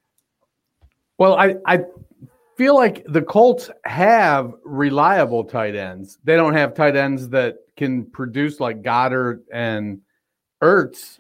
Well, 1.18 1.36
I, 1.36 1.56
I 1.66 1.86
feel 2.58 2.76
like 2.76 3.06
the 3.08 3.22
Colts 3.22 3.70
have 3.86 4.54
reliable 4.66 5.46
tight 5.46 5.76
ends. 5.76 6.18
They 6.26 6.36
don't 6.36 6.56
have 6.56 6.74
tight 6.74 6.98
ends 6.98 7.30
that 7.30 7.56
can 7.78 8.04
produce 8.04 8.60
like 8.60 8.82
Goedert 8.82 9.44
and 9.54 10.02
Ertz 10.62 11.20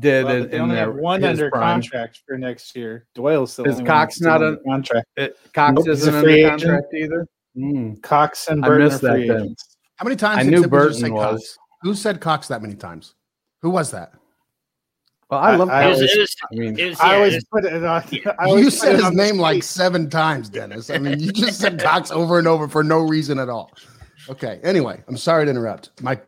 did 0.00 0.24
Well, 0.24 0.34
in, 0.36 0.42
but 0.42 0.50
they 0.50 0.56
in 0.56 0.62
only 0.62 0.74
their, 0.76 0.86
have 0.86 0.94
one 0.96 1.24
under 1.24 1.50
prime. 1.50 1.80
contract 1.82 2.22
for 2.26 2.36
next 2.36 2.76
year. 2.76 3.06
Doyle's 3.14 3.52
still 3.52 3.64
Is 3.66 3.80
Cox 3.80 4.16
still 4.16 4.28
not 4.28 4.42
under 4.42 4.60
a- 4.60 4.64
contract? 4.64 5.06
It, 5.16 5.38
Cox 5.54 5.72
Nope, 5.76 5.88
isn't 5.88 6.14
a 6.14 6.16
under 6.18 6.26
free 6.28 6.44
agent. 6.44 6.60
contract 6.60 6.94
either. 6.94 7.26
Mm. 7.56 8.02
Cox 8.02 8.48
and 8.48 8.64
I 8.64 8.68
Burton 8.68 8.84
missed 8.88 9.02
are 9.04 9.06
that 9.08 9.12
free 9.14 9.28
then. 9.28 9.56
How 9.96 10.04
many 10.04 10.16
times 10.16 10.38
I 10.40 10.42
did 10.42 10.50
knew 10.52 10.66
Burton 10.68 10.94
say 10.98 11.10
was. 11.10 11.40
Cox? 11.40 11.58
Who 11.82 11.94
said 11.94 12.20
Cox 12.20 12.48
that 12.48 12.60
many 12.60 12.74
times? 12.74 13.14
Who 13.62 13.70
was 13.70 13.90
that? 13.92 14.12
Well, 15.30 15.40
I 15.40 15.52
I- 15.52 15.56
love. 15.56 15.70
I 15.70 15.86
It 15.86 15.88
was, 15.88 16.00
Cox. 16.00 16.16
was, 16.18 16.36
I 16.52 16.54
mean, 16.54 16.78
it 16.78 16.88
was, 16.90 17.00
I 17.00 17.14
always 17.16 17.44
put 17.46 17.64
it 17.64 17.82
on. 17.82 18.02
I 18.38 18.46
You 18.48 18.70
said 18.70 18.90
it 18.92 18.96
his 18.96 19.04
on 19.06 19.16
the 19.16 19.22
name 19.22 19.38
like 19.38 19.62
seven 19.62 20.10
times, 20.10 20.48
Dennis. 20.50 20.90
I 20.90 20.98
mean, 20.98 21.18
you 21.18 21.32
just 21.32 21.58
said 21.58 21.80
Cox 21.82 22.10
over 22.10 22.38
and 22.38 22.46
over 22.46 22.68
for 22.68 22.84
no 22.84 22.98
reason 23.00 23.38
at 23.38 23.48
all. 23.48 23.72
Okay. 24.28 24.60
Anyway, 24.62 25.02
I'm 25.08 25.16
sorry 25.16 25.46
to 25.46 25.50
interrupt. 25.50 25.90
My 26.02 26.20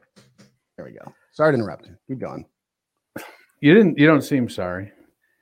there 0.77 0.87
we 0.87 0.93
go. 0.93 1.13
Sorry 1.33 1.53
to 1.53 1.59
interrupt. 1.59 1.89
Keep 2.09 2.21
going. 2.21 2.47
You 3.61 3.75
didn't. 3.75 3.99
You 3.99 4.07
don't 4.07 4.23
seem 4.23 4.49
sorry. 4.49 4.93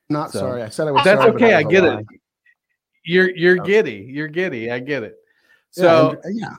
Not 0.08 0.30
So- 0.32 0.40
sorry. 0.40 0.62
I 0.62 0.68
said 0.68 0.88
I 0.88 0.90
was. 0.92 1.04
That's 1.04 1.20
sorry, 1.20 1.35
okay. 1.35 1.54
I 1.54 1.62
was 1.62 1.70
get 1.73 1.82
lie. 1.85 1.99
it. 2.00 2.06
You're 3.04 3.30
you're 3.30 3.61
Oh. 3.61 3.64
giddy. 3.64 4.06
You're 4.11 4.28
giddy. 4.28 4.70
I 4.70 4.78
get 4.80 5.02
it. 5.02 5.16
Yeah, 5.76 5.82
So 5.82 6.08
and- 6.11 6.18
uh, 6.18 6.28
yeah. 6.32 6.56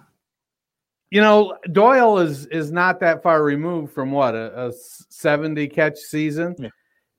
you 1.12 1.22
know 1.22 1.58
Doyle 1.72 2.20
is 2.20 2.46
is 2.48 2.72
not 2.72 3.00
that 3.02 3.24
far 3.24 3.44
removed 3.44 3.94
from 3.94 4.12
what 4.12 4.36
a, 4.36 4.68
a 4.68 4.74
70 5.10 5.68
catch 5.68 5.98
season, 5.98 6.56
Yeah. 6.58 6.70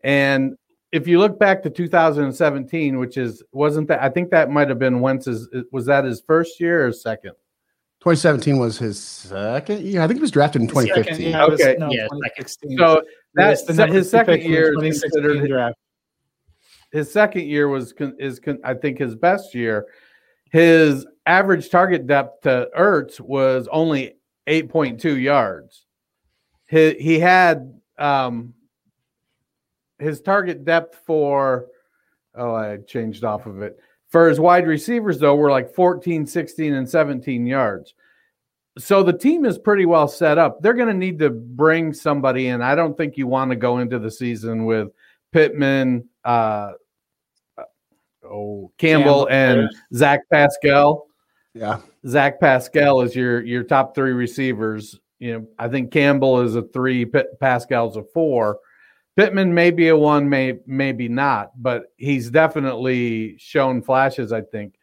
and 0.03 0.57
if 0.93 1.07
you 1.07 1.19
look 1.19 1.39
back 1.39 1.63
to 1.65 1.71
2017, 1.71 2.99
which 2.99 3.19
is 3.19 3.43
wasn't 3.53 3.89
that 3.89 4.03
I 4.03 4.09
think 4.09 4.31
that 4.31 4.51
might 4.51 4.69
have 4.71 4.79
been 4.79 5.01
Wentz's 5.01 5.49
was 5.73 5.85
that 5.87 6.05
his 6.05 6.23
first 6.27 6.59
year 6.61 6.87
or 6.87 6.93
second? 6.93 7.33
2017 8.01 8.59
was 8.59 8.79
his 8.79 8.99
second 8.99 9.81
year. 9.83 10.01
I 10.01 10.07
think 10.07 10.19
he 10.19 10.23
was 10.23 10.31
drafted 10.31 10.63
in 10.63 10.69
Second, 10.69 10.87
2015. 10.87 11.31
yeah, 11.33 11.45
it 11.45 11.51
was- 11.51 11.61
Okay. 11.61 11.77
no, 11.79 11.91
Yeah, 11.91 12.05
2016. 12.05 12.79
So 12.79 12.93
It 12.99 13.05
was 13.05 13.05
that's 13.35 13.63
the 13.65 13.87
his 13.87 14.11
second 14.11 14.35
pick 14.35 14.45
in 14.45 14.51
the 14.51 14.57
year 14.57 14.85
is 14.85 15.01
considered 15.01 15.49
draft. 15.49 15.77
his 16.93 17.13
second 17.13 17.45
year 17.47 17.69
was 17.69 17.93
con- 17.93 18.17
is 18.19 18.41
con- 18.41 18.61
I 18.65 18.75
think 18.75 18.99
his 18.99 19.15
best 19.15 19.55
year. 19.55 19.87
His 20.51 21.07
average 21.27 21.69
target 21.71 22.07
depth 22.07 22.43
to 22.43 22.69
Ertz 22.77 23.21
was 23.21 23.69
only 23.71 24.17
8.2 24.47 25.21
yards. 25.23 25.85
He 26.67 26.95
he 26.95 27.19
had 27.19 27.79
um 27.99 28.55
his 29.99 30.21
target 30.21 30.65
depth 30.65 31.03
for 31.05 31.67
oh 32.35 32.55
I 32.55 32.79
changed 32.79 33.25
off 33.25 33.47
of 33.47 33.61
it. 33.63 33.79
For 34.09 34.29
his 34.29 34.41
wide 34.41 34.67
receivers 34.67 35.19
though 35.19 35.37
were 35.37 35.51
like 35.51 35.75
14, 35.75 36.27
16 36.27 36.73
and 36.73 36.89
17 36.89 37.47
yards. 37.47 37.93
So 38.79 39.03
the 39.03 39.13
team 39.13 39.45
is 39.45 39.59
pretty 39.59 39.87
well 39.87 40.09
set 40.09 40.39
up. 40.39 40.63
They're 40.63 40.75
going 40.75 40.89
to 40.89 40.95
need 40.95 41.19
to 41.19 41.31
bring 41.31 41.93
somebody 41.93 42.49
in. 42.49 42.63
I 42.63 42.75
don't 42.75 42.97
think 42.97 43.17
you 43.17 43.27
want 43.27 43.51
to 43.51 43.57
go 43.57 43.79
into 43.79 43.99
the 43.99 44.11
season 44.11 44.65
with 44.65 44.89
Pittman, 45.33 46.09
uh, 46.25 46.73
oh 48.25 48.73
Campbell, 48.79 49.27
Campbell, 49.27 49.29
and 49.29 49.71
Zach 49.95 50.21
Pascal. 50.33 51.07
Yeah. 51.55 51.81
Zach 52.07 52.41
Pascal 52.41 53.01
is 53.01 53.17
your 53.17 53.45
your 53.45 53.65
top 53.65 53.95
three 53.95 54.13
receivers. 54.13 54.99
You 55.19 55.33
know, 55.33 55.47
I 55.59 55.69
think 55.69 55.91
Campbell 55.91 56.41
is 56.43 56.55
a 56.55 56.63
three, 56.63 57.05
Pitt, 57.05 57.39
Pascal's 57.41 57.97
a 57.97 58.05
four. 58.15 58.59
Pittman 59.17 59.53
may 59.53 59.73
be 59.73 59.89
a 59.89 59.97
one, 59.97 60.29
may 60.29 60.59
maybe 60.67 61.09
not, 61.09 61.51
but 61.61 61.87
he's 61.97 62.31
definitely 62.31 63.37
shown 63.39 63.83
flashes. 63.83 64.33
I 64.33 64.43
think. 64.43 64.75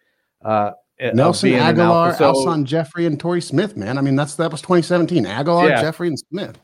Uh, 0.44 0.72
Nelson 1.00 1.52
Agholor. 1.52 2.18
So- 2.18 2.34
Alshon 2.34 2.64
Jeffery, 2.64 3.06
and 3.06 3.20
Torrey 3.20 3.42
Smith. 3.42 3.76
Man, 3.76 3.98
I 3.98 4.02
mean 4.02 4.16
that's 4.16 4.36
that 4.36 4.52
was 4.52 4.62
2017. 4.62 5.26
Agholor, 5.26 5.70
Yeah. 5.70 5.82
Jeffery, 5.82 6.08
and 6.10 6.20
Smith. 6.20 6.58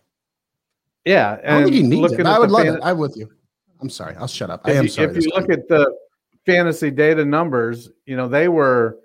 yeah, 1.06 1.38
I 1.44 1.50
don't 1.52 1.64
think 1.64 1.74
he 1.76 1.82
and 1.82 1.90
needs 1.90 2.14
it. 2.14 2.26
I 2.26 2.40
would 2.40 2.52
love 2.52 2.66
fan- 2.66 2.76
it. 2.76 2.82
I'm 2.84 2.98
with 2.98 3.16
you. 3.18 3.30
I'm 3.82 3.90
sorry. 3.90 4.16
I'll 4.18 4.28
shut 4.28 4.50
up. 4.50 4.62
I 4.66 4.74
am 4.74 4.88
sorry. 4.88 5.10
If 5.10 5.24
you 5.24 5.32
look 5.34 5.48
time. 5.48 5.60
at 5.60 5.68
the 5.68 5.92
fantasy 6.46 6.92
data 6.92 7.26
numbers, 7.26 7.90
you 8.06 8.16
know, 8.16 8.28
they 8.28 8.48
were, 8.48 9.00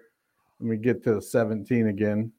let 0.60 0.68
me 0.68 0.76
get 0.76 1.02
to 1.04 1.20
17 1.20 1.88
again. 1.88 2.30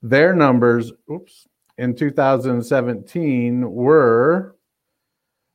Their 0.00 0.32
numbers, 0.34 0.92
oops, 1.10 1.48
in 1.76 1.94
2017 1.96 3.68
were 3.68 4.54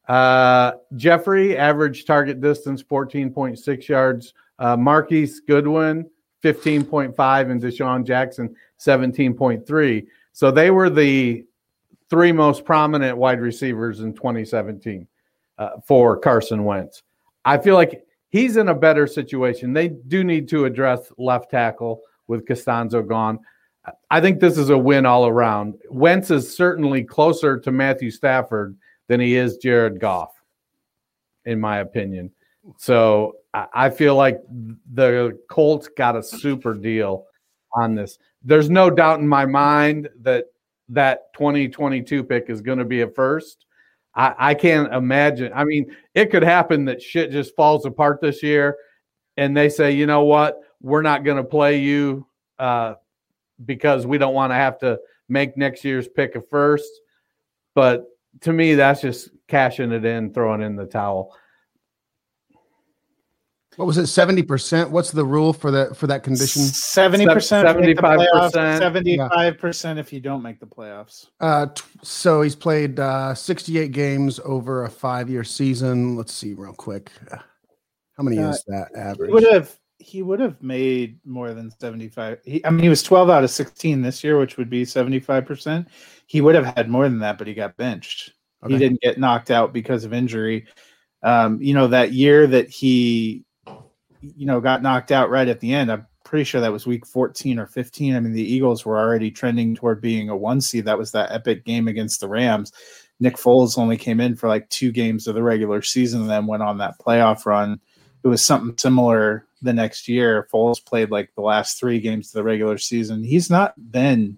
uh, 0.10 0.74
Jeffery, 0.98 1.58
average 1.58 2.04
target 2.04 2.42
distance 2.42 2.84
14.6 2.84 3.88
yards. 3.88 4.34
Uh, 4.60 4.78
Marquise 4.78 5.40
Goodwin, 5.42 6.10
15.5, 6.44 7.52
and 7.52 7.62
DeSean 7.62 8.06
Jackson, 8.06 8.56
17.3. 8.80 10.06
So 10.34 10.52
they 10.52 10.72
were 10.72 10.90
the 10.90 11.46
three 12.10 12.32
most 12.32 12.66
prominent 12.66 13.18
wide 13.18 13.42
receivers 13.42 14.02
in 14.02 14.14
2017 14.14 15.08
uh, 15.58 15.70
for 15.86 16.18
Carson 16.18 16.64
Wentz. 16.64 17.04
I 17.46 17.58
feel 17.58 17.76
like 17.76 18.06
he's 18.30 18.58
in 18.58 18.70
a 18.70 18.76
better 18.76 19.08
situation. 19.08 19.74
They 19.74 19.88
do 19.90 20.24
need 20.24 20.48
to 20.50 20.66
address 20.66 21.12
left 21.18 21.52
tackle 21.52 22.02
with 22.28 22.46
Castonzo 22.46 23.08
gone. 23.08 23.40
I 24.10 24.22
think 24.22 24.40
this 24.40 24.58
is 24.58 24.70
a 24.70 24.78
win 24.78 25.06
all 25.06 25.28
around. 25.28 25.76
Wentz 25.90 26.32
is 26.32 26.56
certainly 26.56 27.04
closer 27.04 27.60
to 27.60 27.72
Matthew 27.72 28.12
Stafford 28.12 28.78
than 29.08 29.20
he 29.20 29.36
is 29.36 29.58
Jared 29.58 30.00
Goff, 30.00 30.42
in 31.46 31.60
my 31.60 31.80
opinion. 31.80 32.32
So 32.78 33.36
I 33.54 33.90
feel 33.90 34.16
like 34.16 34.42
the 34.94 35.38
Colts 35.50 35.88
got 35.88 36.16
a 36.16 36.24
super 36.24 36.74
deal 36.74 37.26
on 37.74 37.94
this. 37.94 38.18
There's 38.44 38.70
no 38.70 38.90
doubt 38.90 39.20
in 39.20 39.28
my 39.28 39.46
mind 39.46 40.10
that 40.22 40.46
that 40.90 41.34
2022 41.34 42.24
pick 42.24 42.50
is 42.50 42.62
going 42.62 42.80
to 42.80 42.86
be 42.86 43.02
a 43.02 43.08
first. 43.08 43.66
I, 44.16 44.36
I 44.38 44.54
can't 44.54 44.92
imagine. 44.94 45.52
I 45.54 45.64
mean, 45.66 45.96
it 46.14 46.32
could 46.32 46.44
happen 46.44 46.86
that 46.86 47.02
shit 47.02 47.32
just 47.32 47.56
falls 47.56 47.86
apart 47.86 48.22
this 48.22 48.42
year, 48.44 48.76
and 49.38 49.56
they 49.56 49.70
say, 49.70 49.92
you 49.92 50.06
know 50.06 50.24
what, 50.24 50.60
we're 50.82 51.02
not 51.02 51.24
going 51.24 51.38
to 51.38 51.44
play 51.44 51.80
you 51.80 52.28
uh, 52.60 52.96
because 53.66 54.06
we 54.06 54.18
don't 54.18 54.34
want 54.34 54.52
to 54.52 54.56
have 54.56 54.80
to 54.80 55.00
make 55.30 55.58
next 55.58 55.84
year's 55.84 56.08
pick 56.08 56.36
a 56.36 56.42
first. 56.42 56.90
But 57.76 58.06
to 58.42 58.54
me, 58.54 58.76
that's 58.76 59.02
just 59.02 59.30
cashing 59.48 59.92
it 59.92 60.06
in, 60.06 60.34
throwing 60.34 60.62
in 60.62 60.76
the 60.76 60.86
towel. 60.86 61.36
What 63.76 63.86
was 63.86 63.98
it? 63.98 64.08
70 64.08 64.44
percent. 64.44 64.90
What's 64.92 65.12
the 65.12 65.26
rule 65.26 65.54
for 65.54 65.72
that 65.72 65.96
for 65.98 66.08
that 66.08 66.24
condition? 66.24 66.62
Seventy 66.62 67.26
percent, 67.26 67.68
75%. 67.68 68.78
seventy-five 68.80 69.58
percent 69.58 70.00
if 70.00 70.14
you 70.14 70.20
don't 70.20 70.42
make 70.42 70.60
the 70.60 70.66
playoffs. 70.68 71.28
Uh, 71.40 71.68
t- 71.68 71.84
so 72.02 72.42
he's 72.42 72.56
played 72.56 73.00
uh, 73.00 73.34
68 73.34 73.92
games 73.92 74.40
over 74.44 74.86
a 74.86 74.90
five 74.90 75.30
year 75.30 75.44
season. 75.44 76.16
Let's 76.16 76.34
see 76.34 76.54
real 76.54 76.74
quick. 76.74 77.12
How 78.18 78.24
many 78.24 78.38
Uh, 78.38 78.50
is 78.52 78.64
that 78.68 78.90
He 78.94 79.00
average? 79.00 79.32
would 79.32 79.52
have 79.52 79.76
he 80.00 80.22
would 80.22 80.40
have 80.42 80.62
made 80.62 81.18
more 81.26 81.54
than 81.54 81.72
75. 81.80 82.40
He, 82.44 82.66
I 82.66 82.70
mean, 82.72 82.82
he 82.84 82.90
was 82.90 83.02
12 83.04 83.30
out 83.30 83.44
of 83.46 83.50
16 83.50 84.02
this 84.02 84.22
year, 84.22 84.38
which 84.38 84.58
would 84.58 84.70
be 84.70 84.84
75%. 84.84 85.88
He 86.28 86.42
would 86.42 86.56
have 86.56 86.66
had 86.76 86.90
more 86.90 87.06
than 87.08 87.20
that, 87.20 87.38
but 87.38 87.48
he 87.48 87.54
got 87.54 87.78
benched. 87.78 88.34
Okay. 88.64 88.74
He 88.74 88.80
didn't 88.80 89.00
get 89.00 89.18
knocked 89.18 89.50
out 89.50 89.72
because 89.72 90.04
of 90.04 90.14
injury. 90.14 90.66
Um, 91.24 91.62
you 91.62 91.74
know, 91.74 91.88
that 91.88 92.12
year 92.12 92.46
that 92.48 92.70
he, 92.70 93.46
you 94.36 94.46
know, 94.46 94.62
got 94.62 94.82
knocked 94.82 95.12
out 95.12 95.30
right 95.30 95.48
at 95.48 95.60
the 95.60 95.74
end, 95.74 95.92
I'm 95.92 96.08
pretty 96.24 96.46
sure 96.46 96.62
that 96.62 96.72
was 96.72 96.88
week 96.88 97.06
14 97.06 97.60
or 97.60 97.68
15. 97.68 98.16
I 98.16 98.20
mean, 98.20 98.34
the 98.34 98.42
Eagles 98.42 98.86
were 98.86 98.98
already 98.98 99.32
trending 99.32 99.76
toward 99.76 100.02
being 100.02 100.30
a 100.30 100.36
one 100.36 100.62
seed. 100.62 100.86
That 100.86 100.98
was 100.98 101.12
that 101.12 101.32
epic 101.32 101.66
game 101.66 101.88
against 101.88 102.22
the 102.22 102.28
Rams. 102.28 102.72
Nick 103.20 103.36
Foles 103.36 103.78
only 103.78 103.98
came 103.98 104.20
in 104.20 104.36
for 104.36 104.48
like 104.48 104.70
two 104.70 104.92
games 104.92 105.28
of 105.28 105.36
the 105.36 105.44
regular 105.44 105.82
season 105.82 106.22
and 106.22 106.30
then 106.30 106.48
went 106.48 106.64
on 106.64 106.80
that 106.80 107.00
playoff 107.00 107.46
run. 107.46 107.80
It 108.24 108.28
was 108.28 108.44
something 108.44 108.78
similar 108.78 109.46
the 109.62 109.74
next 109.74 110.08
year. 110.08 110.48
Foles 110.52 110.84
played 110.84 111.12
like 111.12 111.34
the 111.36 111.42
last 111.42 111.80
three 111.80 112.00
games 112.00 112.30
of 112.30 112.34
the 112.34 112.44
regular 112.44 112.78
season. 112.78 113.24
He's 113.24 113.50
not 113.50 113.74
been 113.92 114.38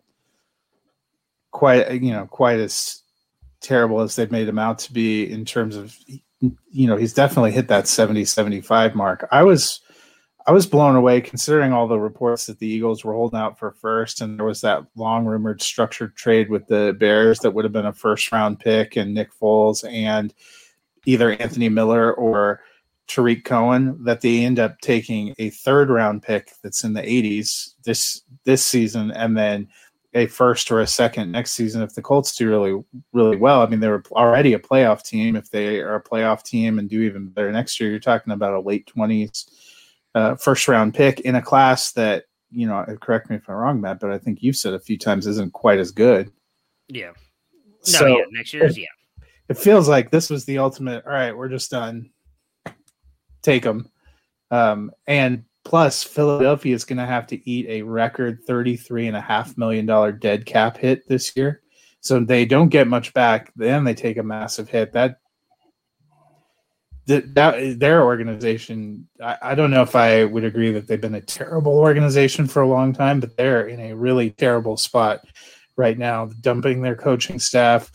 quite, 1.51 2.01
you 2.01 2.11
know, 2.11 2.25
quite 2.25 2.59
as 2.59 3.01
terrible 3.61 4.01
as 4.01 4.15
they've 4.15 4.31
made 4.31 4.47
him 4.47 4.59
out 4.59 4.79
to 4.79 4.93
be 4.93 5.31
in 5.31 5.45
terms 5.45 5.75
of, 5.75 5.97
you 6.69 6.87
know, 6.87 6.97
he's 6.97 7.13
definitely 7.13 7.51
hit 7.51 7.67
that 7.67 7.87
70 7.87 8.25
75 8.25 8.95
mark. 8.95 9.27
I 9.31 9.43
was, 9.43 9.81
I 10.47 10.51
was 10.51 10.65
blown 10.65 10.95
away 10.95 11.21
considering 11.21 11.73
all 11.73 11.87
the 11.87 11.99
reports 11.99 12.45
that 12.45 12.59
the 12.59 12.67
Eagles 12.67 13.03
were 13.03 13.13
holding 13.13 13.39
out 13.39 13.57
for 13.57 13.71
first, 13.71 14.21
and 14.21 14.37
there 14.37 14.45
was 14.45 14.61
that 14.61 14.83
long 14.95 15.25
rumored 15.25 15.61
structured 15.61 16.15
trade 16.15 16.49
with 16.49 16.67
the 16.67 16.95
Bears 16.99 17.39
that 17.39 17.51
would 17.51 17.65
have 17.65 17.73
been 17.73 17.85
a 17.85 17.93
first 17.93 18.31
round 18.31 18.59
pick 18.59 18.95
and 18.95 19.13
Nick 19.13 19.29
Foles 19.33 19.89
and 19.89 20.33
either 21.05 21.31
Anthony 21.33 21.69
Miller 21.69 22.13
or 22.13 22.61
Tarik 23.07 23.45
Cohen 23.45 24.03
that 24.03 24.21
they 24.21 24.43
end 24.43 24.59
up 24.59 24.79
taking 24.81 25.33
a 25.37 25.49
third 25.51 25.89
round 25.89 26.23
pick 26.23 26.51
that's 26.63 26.83
in 26.83 26.93
the 26.93 27.01
80s 27.01 27.73
this 27.83 28.21
this 28.45 28.65
season 28.65 29.11
and 29.11 29.37
then 29.37 29.67
a 30.15 30.25
first 30.27 30.71
or 30.71 30.79
a 30.79 30.87
second 30.87 31.31
next 31.31 31.51
season 31.51 31.81
if 31.83 31.93
the 31.93 32.01
Colts 32.01 32.35
do 32.35 32.49
really 32.49 32.83
really 33.13 33.37
well. 33.37 33.61
I 33.61 33.67
mean 33.67 33.79
they 33.81 33.89
were 33.89 34.03
already 34.13 34.53
a 34.53 34.59
playoff 34.59 35.03
team. 35.03 35.35
If 35.35 35.51
they 35.51 35.81
are 35.81 35.95
a 35.95 36.03
playoff 36.03 36.41
team 36.43 36.79
and 36.79 36.89
do 36.89 37.01
even 37.01 37.27
better 37.27 37.51
next 37.51 37.79
year, 37.79 37.89
you're 37.91 37.99
talking 37.99 38.33
about 38.33 38.53
a 38.53 38.59
late 38.59 38.91
20s 38.95 39.49
uh, 40.15 40.35
first 40.35 40.67
round 40.67 40.93
pick 40.95 41.19
in 41.19 41.35
a 41.35 41.41
class 41.41 41.91
that 41.91 42.23
you 42.49 42.65
know. 42.67 42.85
Correct 43.01 43.29
me 43.29 43.35
if 43.35 43.49
I'm 43.49 43.55
wrong, 43.55 43.81
Matt, 43.81 43.99
but 43.99 44.11
I 44.11 44.17
think 44.17 44.41
you've 44.41 44.55
said 44.55 44.73
a 44.73 44.79
few 44.79 44.97
times 44.97 45.27
isn't 45.27 45.51
quite 45.53 45.77
as 45.79 45.91
good. 45.91 46.31
Yeah. 46.87 47.11
No, 47.11 47.59
So- 47.81 48.07
yeah, 48.07 48.23
next 48.31 48.53
year's 48.53 48.77
yeah. 48.77 48.85
It 49.49 49.57
feels 49.57 49.87
like 49.89 50.09
this 50.09 50.29
was 50.31 50.45
the 50.45 50.57
ultimate. 50.57 51.05
All 51.05 51.11
right, 51.11 51.35
we're 51.35 51.49
just 51.49 51.69
done. 51.69 52.09
Take 53.43 53.61
them, 53.63 53.91
um, 54.49 54.89
and 55.05 55.43
plus 55.65 56.03
Philadelphia 56.03 56.73
is 56.73 56.85
going 56.85 56.99
to 56.99 57.05
have 57.05 57.27
to 57.27 57.49
eat 57.49 57.65
a 57.67 57.81
record 57.81 58.39
thirty-three 58.47 59.07
and 59.07 59.17
a 59.17 59.21
half 59.21 59.57
million 59.57 59.85
dollar 59.85 60.11
dead 60.11 60.45
cap 60.45 60.77
hit 60.77 61.05
this 61.09 61.35
year. 61.35 61.61
So 61.99 62.19
they 62.19 62.45
don't 62.45 62.69
get 62.69 62.87
much 62.87 63.13
back. 63.13 63.51
Then 63.55 63.83
they 63.83 63.95
take 63.95 64.17
a 64.17 64.23
massive 64.23 64.69
hit. 64.69 64.93
That 64.93 65.17
that, 67.07 67.35
that 67.35 67.79
their 67.79 68.03
organization. 68.03 69.07
I, 69.21 69.37
I 69.41 69.55
don't 69.55 69.71
know 69.71 69.81
if 69.81 69.95
I 69.95 70.23
would 70.23 70.43
agree 70.43 70.71
that 70.71 70.87
they've 70.87 71.01
been 71.01 71.15
a 71.15 71.21
terrible 71.21 71.77
organization 71.77 72.47
for 72.47 72.61
a 72.61 72.67
long 72.67 72.93
time, 72.93 73.19
but 73.19 73.35
they're 73.35 73.67
in 73.67 73.79
a 73.79 73.95
really 73.95 74.29
terrible 74.31 74.77
spot 74.77 75.21
right 75.77 75.97
now, 75.97 76.29
dumping 76.41 76.81
their 76.81 76.95
coaching 76.95 77.39
staff. 77.39 77.91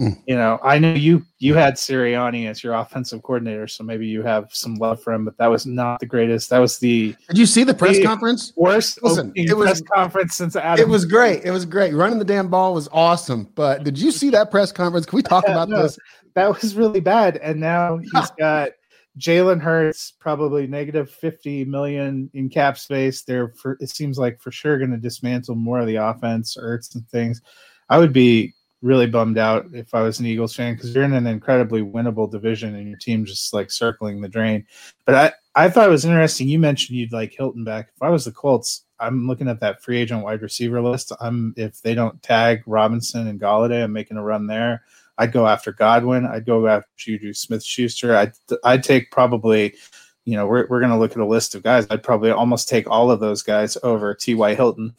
Mm. 0.00 0.18
You 0.26 0.34
know, 0.34 0.58
I 0.62 0.78
know 0.78 0.94
you 0.94 1.22
you 1.38 1.54
had 1.54 1.74
Sirianni 1.74 2.48
as 2.48 2.64
your 2.64 2.72
offensive 2.74 3.22
coordinator, 3.22 3.68
so 3.68 3.84
maybe 3.84 4.06
you 4.06 4.22
have 4.22 4.48
some 4.50 4.76
love 4.76 5.02
for 5.02 5.12
him, 5.12 5.26
but 5.26 5.36
that 5.36 5.48
was 5.48 5.66
not 5.66 6.00
the 6.00 6.06
greatest. 6.06 6.48
That 6.48 6.58
was 6.58 6.78
the 6.78 7.14
Did 7.28 7.36
you 7.36 7.44
see 7.44 7.64
the 7.64 7.74
press 7.74 7.98
the 7.98 8.04
conference? 8.04 8.54
worst 8.56 9.02
Listen, 9.02 9.30
it 9.34 9.54
was- 9.54 9.66
press 9.66 9.82
conference 9.94 10.36
since 10.36 10.56
Adam. 10.56 10.82
It 10.82 10.88
was 10.88 11.04
great. 11.04 11.44
It 11.44 11.50
was 11.50 11.66
great. 11.66 11.92
Running 11.92 12.18
the 12.18 12.24
damn 12.24 12.48
ball 12.48 12.72
was 12.72 12.88
awesome. 12.92 13.48
But 13.54 13.84
did 13.84 13.98
you 13.98 14.10
see 14.10 14.30
that 14.30 14.50
press 14.50 14.72
conference? 14.72 15.04
Can 15.04 15.16
we 15.16 15.22
talk 15.22 15.44
about 15.46 15.68
No, 15.68 15.82
this? 15.82 15.98
That 16.34 16.48
was 16.62 16.74
really 16.74 17.00
bad. 17.00 17.36
And 17.36 17.60
now 17.60 17.98
he's 18.12 18.30
got 18.38 18.70
Jalen 19.18 19.60
Hurts, 19.60 20.14
probably 20.18 20.66
negative 20.66 21.10
50 21.10 21.66
million 21.66 22.30
in 22.32 22.48
cap 22.48 22.78
space. 22.78 23.22
They're 23.22 23.48
for 23.48 23.76
it 23.80 23.90
seems 23.90 24.18
like 24.18 24.40
for 24.40 24.50
sure 24.50 24.78
going 24.78 24.92
to 24.92 24.96
dismantle 24.96 25.56
more 25.56 25.80
of 25.80 25.86
the 25.86 25.96
offense, 25.96 26.56
Hurts 26.58 26.94
and 26.94 27.06
things. 27.10 27.42
I 27.90 27.98
would 27.98 28.14
be 28.14 28.54
really 28.82 29.06
bummed 29.06 29.38
out 29.38 29.66
if 29.72 29.94
I 29.94 30.02
was 30.02 30.20
an 30.20 30.26
Eagles 30.26 30.54
fan 30.54 30.74
because 30.74 30.94
you're 30.94 31.04
in 31.04 31.12
an 31.12 31.26
incredibly 31.26 31.82
winnable 31.82 32.30
division 32.30 32.74
and 32.74 32.88
your 32.88 32.98
team 32.98 33.24
just 33.24 33.52
like 33.52 33.70
circling 33.70 34.20
the 34.20 34.28
drain. 34.28 34.66
But 35.04 35.14
I, 35.14 35.64
I 35.64 35.68
thought 35.68 35.88
it 35.88 35.92
was 35.92 36.04
interesting. 36.04 36.48
You 36.48 36.58
mentioned 36.58 36.96
you'd 36.96 37.12
like 37.12 37.32
Hilton 37.32 37.64
back. 37.64 37.90
If 37.94 38.02
I 38.02 38.08
was 38.08 38.24
the 38.24 38.32
Colts, 38.32 38.84
I'm 38.98 39.26
looking 39.26 39.48
at 39.48 39.60
that 39.60 39.82
free 39.82 39.98
agent 39.98 40.22
wide 40.22 40.42
receiver 40.42 40.80
list. 40.80 41.12
I'm 41.20 41.54
if 41.56 41.82
they 41.82 41.94
don't 41.94 42.22
tag 42.22 42.62
Robinson 42.66 43.26
and 43.26 43.40
Golladay, 43.40 43.82
I'm 43.84 43.92
making 43.92 44.16
a 44.16 44.22
run 44.22 44.46
there. 44.46 44.82
I'd 45.18 45.32
go 45.32 45.46
after 45.46 45.72
Godwin. 45.72 46.26
I'd 46.26 46.46
go 46.46 46.66
after 46.66 46.88
Juju 46.96 47.34
Smith 47.34 47.64
Schuster. 47.64 48.16
I'd 48.16 48.32
I'd 48.64 48.82
take 48.82 49.10
probably, 49.10 49.74
you 50.24 50.36
know, 50.36 50.46
we're 50.46 50.66
we're 50.68 50.80
gonna 50.80 50.98
look 50.98 51.12
at 51.12 51.18
a 51.18 51.26
list 51.26 51.54
of 51.54 51.62
guys. 51.62 51.86
I'd 51.90 52.02
probably 52.02 52.30
almost 52.30 52.68
take 52.68 52.88
all 52.88 53.10
of 53.10 53.20
those 53.20 53.42
guys 53.42 53.76
over 53.82 54.14
T.Y. 54.14 54.54
Hilton. 54.54 54.94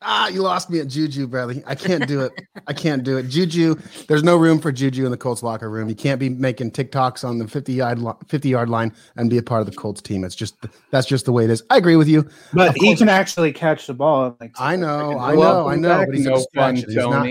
Ah, 0.00 0.28
you 0.28 0.42
lost 0.42 0.70
me 0.70 0.78
at 0.78 0.86
Juju, 0.86 1.26
Bradley. 1.26 1.60
I 1.66 1.74
can't 1.74 2.06
do 2.06 2.20
it. 2.20 2.32
I 2.68 2.72
can't 2.72 3.02
do 3.02 3.16
it. 3.16 3.28
Juju, 3.28 3.74
there's 4.06 4.22
no 4.22 4.36
room 4.36 4.60
for 4.60 4.70
Juju 4.70 5.04
in 5.04 5.10
the 5.10 5.16
Colts 5.16 5.42
locker 5.42 5.68
room. 5.68 5.88
You 5.88 5.96
can't 5.96 6.20
be 6.20 6.28
making 6.28 6.70
TikToks 6.70 7.28
on 7.28 7.38
the 7.38 7.48
50 7.48 7.72
yard 7.72 8.00
50 8.28 8.48
yard 8.48 8.68
line 8.68 8.94
and 9.16 9.28
be 9.28 9.38
a 9.38 9.42
part 9.42 9.60
of 9.60 9.66
the 9.68 9.76
Colts 9.76 10.00
team. 10.00 10.22
It's 10.22 10.36
just 10.36 10.54
that's 10.92 11.06
just 11.06 11.24
the 11.24 11.32
way 11.32 11.44
it 11.44 11.50
is. 11.50 11.64
I 11.70 11.78
agree 11.78 11.96
with 11.96 12.06
you. 12.06 12.28
But 12.52 12.76
he 12.76 12.94
can 12.94 13.08
actually 13.08 13.52
catch 13.52 13.88
the 13.88 13.94
ball. 13.94 14.36
Like 14.40 14.52
I 14.58 14.76
know, 14.76 15.18
I 15.18 15.34
know, 15.34 15.68
I 15.68 15.74
know, 15.74 16.04
but 16.06 16.14
he's 16.14 16.24
no 16.26 16.44
fun. 16.54 16.76
He's 16.76 16.94
not- 16.94 17.26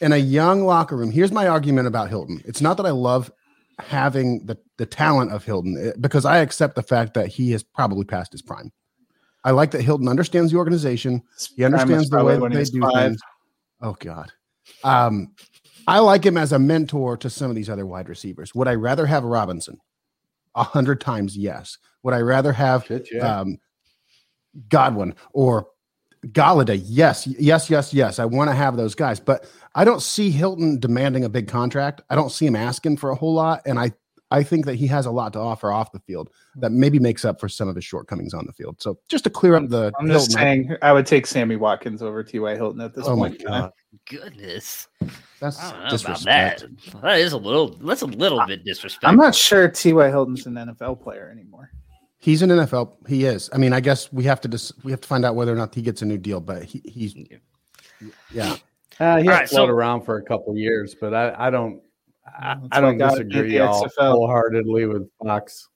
in 0.00 0.12
a 0.12 0.16
young 0.16 0.64
locker 0.64 0.96
room. 0.96 1.10
Here's 1.10 1.32
my 1.32 1.46
argument 1.48 1.86
about 1.86 2.08
Hilton. 2.08 2.40
It's 2.46 2.60
not 2.60 2.76
that 2.78 2.86
I 2.86 2.90
love 2.90 3.30
having 3.78 4.46
the, 4.46 4.56
the 4.78 4.86
talent 4.86 5.32
of 5.32 5.44
Hilton 5.44 5.76
eh, 5.78 5.92
because 6.00 6.24
I 6.24 6.38
accept 6.38 6.74
the 6.74 6.82
fact 6.82 7.14
that 7.14 7.26
he 7.28 7.50
has 7.52 7.62
probably 7.62 8.04
passed 8.04 8.32
his 8.32 8.42
prime. 8.42 8.70
I 9.44 9.52
like 9.52 9.70
that 9.70 9.82
Hilton 9.82 10.08
understands 10.08 10.52
the 10.52 10.58
organization. 10.58 11.22
He 11.56 11.64
understands 11.64 12.10
the 12.10 12.24
way 12.24 12.36
that 12.38 12.52
they 12.52 12.64
do 12.64 12.80
five. 12.80 12.92
things. 12.92 13.20
Oh 13.80 13.96
God. 13.98 14.30
Um, 14.84 15.32
I 15.86 15.98
like 15.98 16.24
him 16.24 16.36
as 16.36 16.52
a 16.52 16.58
mentor 16.58 17.16
to 17.16 17.30
some 17.30 17.50
of 17.50 17.56
these 17.56 17.70
other 17.70 17.86
wide 17.86 18.08
receivers. 18.08 18.54
Would 18.54 18.68
I 18.68 18.74
rather 18.74 19.06
have 19.06 19.24
Robinson? 19.24 19.78
A 20.54 20.62
hundred 20.62 21.00
times 21.00 21.36
yes. 21.36 21.78
Would 22.02 22.14
I 22.14 22.20
rather 22.20 22.52
have 22.52 22.84
Shit, 22.84 23.08
yeah. 23.12 23.40
um, 23.40 23.58
Godwin 24.68 25.14
or 25.32 25.68
Golladay? 26.26 26.82
Yes, 26.84 27.26
yes, 27.26 27.70
yes, 27.70 27.94
yes. 27.94 28.18
I 28.18 28.24
want 28.24 28.50
to 28.50 28.54
have 28.54 28.76
those 28.76 28.94
guys, 28.94 29.20
but 29.20 29.50
I 29.74 29.84
don't 29.84 30.02
see 30.02 30.30
Hilton 30.30 30.78
demanding 30.80 31.24
a 31.24 31.28
big 31.28 31.48
contract. 31.48 32.02
I 32.10 32.14
don't 32.14 32.32
see 32.32 32.46
him 32.46 32.56
asking 32.56 32.98
for 32.98 33.10
a 33.10 33.14
whole 33.14 33.34
lot, 33.34 33.62
and 33.64 33.78
I 33.78 33.92
I 34.32 34.42
think 34.44 34.64
that 34.66 34.76
he 34.76 34.86
has 34.86 35.06
a 35.06 35.10
lot 35.10 35.32
to 35.32 35.38
offer 35.40 35.72
off 35.72 35.90
the 35.92 35.98
field 36.00 36.30
that 36.56 36.70
maybe 36.70 36.98
makes 36.98 37.24
up 37.24 37.40
for 37.40 37.48
some 37.48 37.68
of 37.68 37.74
his 37.74 37.84
shortcomings 37.84 38.32
on 38.32 38.46
the 38.46 38.52
field. 38.52 38.80
So 38.80 38.98
just 39.08 39.24
to 39.24 39.30
clear 39.30 39.56
up 39.56 39.68
the 39.68 39.92
I'm 39.98 40.06
just 40.08 40.30
Hilton, 40.32 40.38
I- 40.38 40.42
saying 40.42 40.76
I 40.82 40.92
would 40.92 41.06
take 41.06 41.26
Sammy 41.26 41.56
Watkins 41.56 42.02
over 42.02 42.22
T.Y. 42.22 42.54
Hilton 42.54 42.80
at 42.80 42.94
this 42.94 43.06
oh 43.08 43.16
my 43.16 43.28
point. 43.30 43.40
in 43.42 43.46
time. 43.48 43.60
god, 43.62 43.72
Goodness. 44.08 44.88
that's 45.40 45.58
I 45.58 45.62
don't 45.64 45.72
know 45.72 45.78
about 45.80 45.90
disrespect. 45.90 46.60
that. 46.92 47.02
That 47.02 47.18
is 47.18 47.32
a 47.32 47.38
little 47.38 47.68
that's 47.70 48.02
a 48.02 48.06
little 48.06 48.44
bit 48.46 48.64
disrespectful. 48.64 49.08
I'm 49.08 49.16
not 49.16 49.34
sure 49.34 49.68
T.Y. 49.68 50.08
Hilton's 50.08 50.46
an 50.46 50.54
NFL 50.54 51.02
player 51.02 51.28
anymore. 51.32 51.70
He's 52.22 52.42
an 52.42 52.50
NFL. 52.50 52.92
He 53.08 53.24
is. 53.24 53.48
I 53.52 53.56
mean, 53.58 53.72
I 53.72 53.80
guess 53.80 54.12
we 54.12 54.24
have 54.24 54.40
to 54.42 54.48
dis- 54.48 54.72
we 54.84 54.90
have 54.92 55.00
to 55.00 55.08
find 55.08 55.24
out 55.24 55.34
whether 55.34 55.52
or 55.52 55.56
not 55.56 55.74
he 55.74 55.80
gets 55.82 56.02
a 56.02 56.06
new 56.06 56.18
deal. 56.18 56.38
But 56.40 56.64
he, 56.64 56.82
he's 56.84 57.14
yeah. 58.30 58.56
Uh, 58.98 59.16
he 59.18 59.28
All 59.28 59.34
right, 59.34 59.48
float 59.48 59.68
so- 59.68 59.72
around 59.74 60.02
for 60.02 60.18
a 60.18 60.22
couple 60.22 60.54
years, 60.56 60.94
but 60.94 61.14
I, 61.14 61.46
I 61.46 61.50
don't 61.50 61.76
I, 61.76 61.80
That's 62.24 62.68
I 62.72 62.80
don't 62.80 62.98
why 62.98 63.08
God 63.08 63.26
made 63.28 63.30
disagree 63.30 63.58
the 63.58 63.66
all 63.66 63.88
wholeheartedly 63.96 64.86
with 64.86 65.08
Fox. 65.22 65.68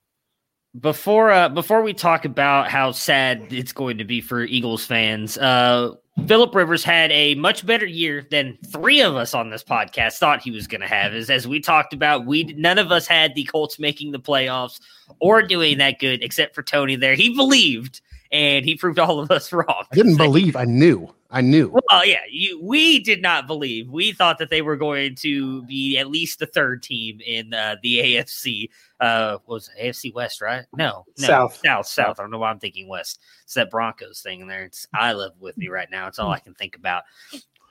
before 0.80 1.30
uh 1.30 1.48
before 1.48 1.82
we 1.82 1.92
talk 1.94 2.24
about 2.24 2.68
how 2.68 2.92
sad 2.92 3.52
it's 3.52 3.72
going 3.72 3.98
to 3.98 4.04
be 4.04 4.20
for 4.20 4.42
Eagles 4.42 4.84
fans, 4.84 5.38
uh 5.38 5.94
Philip 6.28 6.54
Rivers 6.54 6.84
had 6.84 7.10
a 7.10 7.34
much 7.34 7.66
better 7.66 7.86
year 7.86 8.24
than 8.30 8.56
three 8.70 9.00
of 9.00 9.16
us 9.16 9.34
on 9.34 9.50
this 9.50 9.64
podcast 9.64 10.18
thought 10.18 10.42
he 10.42 10.52
was 10.52 10.68
going 10.68 10.80
to 10.80 10.86
have. 10.86 11.12
As 11.12 11.28
as 11.28 11.48
we 11.48 11.58
talked 11.60 11.92
about, 11.92 12.24
we 12.24 12.44
none 12.56 12.78
of 12.78 12.92
us 12.92 13.06
had 13.06 13.34
the 13.34 13.44
Colts 13.44 13.78
making 13.80 14.12
the 14.12 14.20
playoffs 14.20 14.80
or 15.18 15.42
doing 15.42 15.78
that 15.78 15.98
good, 15.98 16.22
except 16.22 16.54
for 16.54 16.62
Tony. 16.62 16.94
There, 16.94 17.16
he 17.16 17.34
believed, 17.34 18.00
and 18.30 18.64
he 18.64 18.76
proved 18.76 19.00
all 19.00 19.18
of 19.18 19.30
us 19.32 19.52
wrong. 19.52 19.84
I 19.90 19.94
didn't 19.96 20.16
believe. 20.16 20.54
I 20.54 20.64
knew. 20.64 21.12
I 21.34 21.40
knew. 21.40 21.68
Well, 21.90 22.06
yeah, 22.06 22.20
you, 22.30 22.62
we 22.62 23.00
did 23.00 23.20
not 23.20 23.48
believe. 23.48 23.90
We 23.90 24.12
thought 24.12 24.38
that 24.38 24.50
they 24.50 24.62
were 24.62 24.76
going 24.76 25.16
to 25.16 25.64
be 25.64 25.98
at 25.98 26.08
least 26.08 26.38
the 26.38 26.46
third 26.46 26.80
team 26.84 27.20
in 27.26 27.52
uh, 27.52 27.74
the 27.82 27.98
AFC. 27.98 28.68
Uh, 29.00 29.38
what 29.44 29.54
was 29.54 29.70
it, 29.76 29.84
AFC 29.84 30.14
West, 30.14 30.40
right? 30.40 30.64
No, 30.76 31.04
no, 31.18 31.26
South. 31.26 31.60
South, 31.64 31.86
South. 31.88 32.20
I 32.20 32.22
don't 32.22 32.30
know 32.30 32.38
why 32.38 32.50
I'm 32.50 32.60
thinking 32.60 32.88
West. 32.88 33.20
It's 33.42 33.54
that 33.54 33.68
Broncos 33.68 34.20
thing 34.22 34.42
in 34.42 34.46
there. 34.46 34.62
It's 34.62 34.86
I 34.94 35.12
live 35.12 35.32
with 35.40 35.58
me 35.58 35.66
right 35.66 35.88
now. 35.90 36.06
It's 36.06 36.20
all 36.20 36.30
I 36.30 36.38
can 36.38 36.54
think 36.54 36.76
about. 36.76 37.02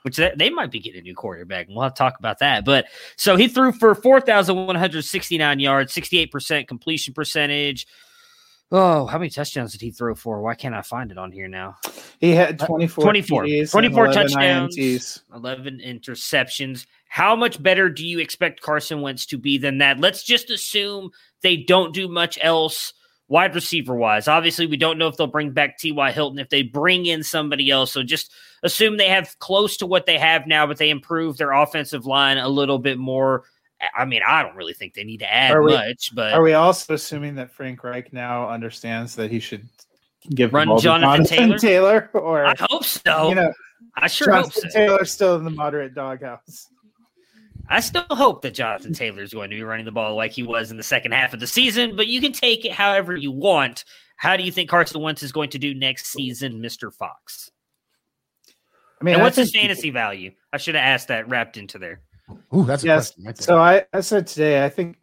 Which 0.02 0.18
they, 0.18 0.34
they 0.36 0.50
might 0.50 0.70
be 0.70 0.80
getting 0.80 1.00
a 1.00 1.02
new 1.02 1.14
quarterback, 1.14 1.66
and 1.66 1.74
we'll 1.74 1.84
have 1.84 1.94
to 1.94 1.98
talk 1.98 2.18
about 2.18 2.40
that. 2.40 2.66
But 2.66 2.84
so 3.16 3.36
he 3.36 3.48
threw 3.48 3.72
for 3.72 3.94
four 3.94 4.20
thousand 4.20 4.66
one 4.66 4.76
hundred 4.76 5.06
sixty 5.06 5.38
nine 5.38 5.58
yards, 5.58 5.94
sixty 5.94 6.18
eight 6.18 6.30
percent 6.30 6.68
completion 6.68 7.14
percentage. 7.14 7.86
Oh, 8.76 9.06
how 9.06 9.18
many 9.18 9.30
touchdowns 9.30 9.70
did 9.70 9.80
he 9.80 9.92
throw 9.92 10.16
for? 10.16 10.42
Why 10.42 10.56
can't 10.56 10.74
I 10.74 10.82
find 10.82 11.12
it 11.12 11.16
on 11.16 11.30
here 11.30 11.46
now? 11.46 11.76
He 12.18 12.32
had 12.32 12.60
uh, 12.60 12.66
24, 12.66 13.04
24, 13.04 13.46
24 13.70 14.06
11 14.06 14.22
touchdowns, 14.22 14.76
INTs. 14.76 15.22
11 15.32 15.78
interceptions. 15.78 16.84
How 17.06 17.36
much 17.36 17.62
better 17.62 17.88
do 17.88 18.04
you 18.04 18.18
expect 18.18 18.62
Carson 18.62 19.00
Wentz 19.00 19.26
to 19.26 19.38
be 19.38 19.58
than 19.58 19.78
that? 19.78 20.00
Let's 20.00 20.24
just 20.24 20.50
assume 20.50 21.12
they 21.40 21.56
don't 21.56 21.94
do 21.94 22.08
much 22.08 22.36
else 22.42 22.94
wide 23.28 23.54
receiver 23.54 23.94
wise. 23.94 24.26
Obviously, 24.26 24.66
we 24.66 24.76
don't 24.76 24.98
know 24.98 25.06
if 25.06 25.16
they'll 25.16 25.28
bring 25.28 25.52
back 25.52 25.78
T.Y. 25.78 26.10
Hilton, 26.10 26.40
if 26.40 26.48
they 26.48 26.62
bring 26.62 27.06
in 27.06 27.22
somebody 27.22 27.70
else. 27.70 27.92
So 27.92 28.02
just 28.02 28.32
assume 28.64 28.96
they 28.96 29.08
have 29.08 29.38
close 29.38 29.76
to 29.76 29.86
what 29.86 30.06
they 30.06 30.18
have 30.18 30.48
now, 30.48 30.66
but 30.66 30.78
they 30.78 30.90
improve 30.90 31.36
their 31.36 31.52
offensive 31.52 32.06
line 32.06 32.38
a 32.38 32.48
little 32.48 32.80
bit 32.80 32.98
more. 32.98 33.44
I 33.96 34.04
mean, 34.04 34.22
I 34.26 34.42
don't 34.42 34.56
really 34.56 34.72
think 34.72 34.94
they 34.94 35.04
need 35.04 35.18
to 35.18 35.32
add 35.32 35.58
we- 35.58 35.72
much, 35.72 36.14
but 36.14 36.32
Are 36.32 36.42
we 36.42 36.54
also 36.54 36.94
assuming 36.94 37.34
that 37.36 37.50
Frank 37.50 37.82
Reich 37.84 38.12
now 38.12 38.48
understands 38.48 39.14
that 39.16 39.30
he 39.30 39.40
should 39.40 39.68
give 40.34 40.52
Run 40.52 40.68
to 40.68 40.78
Jonathan 40.78 41.24
Taylor? 41.24 41.58
Taylor, 41.58 42.10
or 42.14 42.46
I 42.46 42.54
hope 42.58 42.84
so. 42.84 43.28
you 43.28 43.34
know, 43.34 43.52
I 43.96 44.06
sure 44.08 44.32
hope 44.32 44.52
so. 44.52 44.68
Taylor's 44.68 45.10
still 45.10 45.36
in 45.36 45.44
the 45.44 45.50
moderate 45.50 45.94
doghouse. 45.94 46.68
I 47.68 47.80
still 47.80 48.04
hope 48.10 48.42
that 48.42 48.54
Jonathan 48.54 48.92
Taylor 48.94 49.22
is 49.22 49.32
going 49.32 49.50
to 49.50 49.56
be 49.56 49.62
running 49.62 49.84
the 49.84 49.92
ball 49.92 50.14
like 50.14 50.32
he 50.32 50.42
was 50.42 50.70
in 50.70 50.76
the 50.76 50.82
second 50.82 51.12
half 51.12 51.34
of 51.34 51.40
the 51.40 51.46
season, 51.46 51.96
but 51.96 52.06
you 52.06 52.20
can 52.20 52.32
take 52.32 52.64
it 52.64 52.72
however 52.72 53.16
you 53.16 53.32
want. 53.32 53.84
How 54.16 54.36
do 54.36 54.44
you 54.44 54.52
think 54.52 54.70
Carson 54.70 55.00
Wentz 55.00 55.22
is 55.22 55.32
going 55.32 55.50
to 55.50 55.58
do 55.58 55.74
next 55.74 56.06
season, 56.06 56.60
Mr. 56.62 56.92
Fox? 56.92 57.50
I 59.00 59.04
mean, 59.04 59.14
and 59.14 59.22
what's 59.22 59.36
his 59.36 59.50
fantasy 59.50 59.90
value? 59.90 60.30
I 60.52 60.56
should 60.56 60.76
have 60.76 60.84
asked 60.84 61.08
that 61.08 61.28
wrapped 61.28 61.56
into 61.56 61.78
there. 61.78 62.00
Ooh, 62.54 62.64
that's 62.64 62.82
a 62.82 62.86
Yes. 62.86 63.10
question 63.12 63.24
right. 63.24 63.38
So 63.38 63.58
I, 63.58 63.84
I 63.92 64.00
said 64.00 64.26
today, 64.26 64.64
I 64.64 64.68
think 64.68 64.98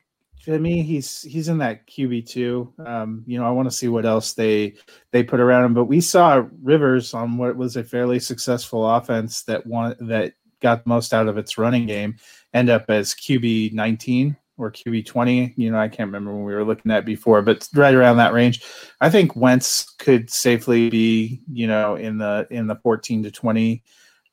to 0.46 0.58
me 0.58 0.82
he's 0.82 1.22
he's 1.22 1.50
in 1.50 1.60
that 1.60 1.88
QB 1.88 2.28
two. 2.28 2.74
Um, 2.86 3.24
you 3.28 3.38
know, 3.40 3.46
I 3.46 3.52
want 3.52 3.70
to 3.70 3.76
see 3.76 3.88
what 3.88 4.06
else 4.06 4.34
they 4.34 4.76
they 5.12 5.24
put 5.24 5.40
around 5.40 5.66
him. 5.66 5.74
But 5.74 5.86
we 5.86 6.02
saw 6.02 6.44
Rivers 6.64 7.14
on 7.14 7.38
what 7.38 7.56
was 7.56 7.78
a 7.78 7.84
fairly 7.84 8.20
successful 8.20 8.90
offense 8.90 9.44
that 9.44 9.66
one 9.68 9.96
that 10.00 10.34
got 10.62 10.84
the 10.84 10.90
most 10.90 11.14
out 11.14 11.28
of 11.28 11.38
its 11.38 11.58
running 11.58 11.86
game 11.86 12.16
end 12.54 12.70
up 12.70 12.86
as 12.90 13.14
QB 13.14 13.74
nineteen 13.74 14.36
or 14.58 14.72
QB 14.72 15.06
twenty. 15.06 15.54
You 15.58 15.72
know, 15.72 15.78
I 15.80 15.88
can't 15.90 16.08
remember 16.08 16.34
when 16.34 16.44
we 16.44 16.56
were 16.56 16.66
looking 16.66 16.92
at 16.92 17.06
before, 17.06 17.44
but 17.44 17.68
right 17.76 17.94
around 17.94 18.18
that 18.18 18.34
range. 18.34 18.64
I 19.00 19.12
think 19.12 19.36
Wentz 19.36 19.92
could 20.00 20.30
safely 20.32 20.90
be, 20.90 21.42
you 21.52 21.68
know, 21.68 21.96
in 21.96 22.18
the 22.18 22.48
in 22.50 22.66
the 22.66 22.78
fourteen 22.78 23.22
to 23.24 23.32
twenty 23.32 23.84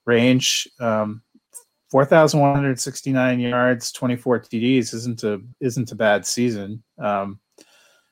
range. 0.06 0.66
Um, 0.80 1.20
4,169 1.90 3.40
yards, 3.40 3.92
24 3.92 4.40
TDs 4.40 4.92
isn't 4.94 5.24
a 5.24 5.40
isn't 5.60 5.92
a 5.92 5.96
bad 5.96 6.26
season. 6.26 6.82
Um, 6.98 7.40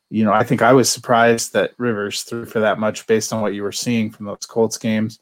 you 0.08 0.24
know, 0.24 0.32
I 0.32 0.44
think 0.44 0.62
I 0.62 0.72
was 0.72 0.88
surprised 0.88 1.52
that 1.52 1.72
Rivers 1.78 2.22
threw 2.22 2.46
for 2.46 2.60
that 2.60 2.78
much 2.78 3.06
based 3.06 3.32
on 3.32 3.42
what 3.42 3.54
you 3.54 3.62
were 3.62 3.72
seeing 3.72 4.10
from 4.10 4.26
those 4.26 4.46
Colts 4.46 4.78
games. 4.78 5.18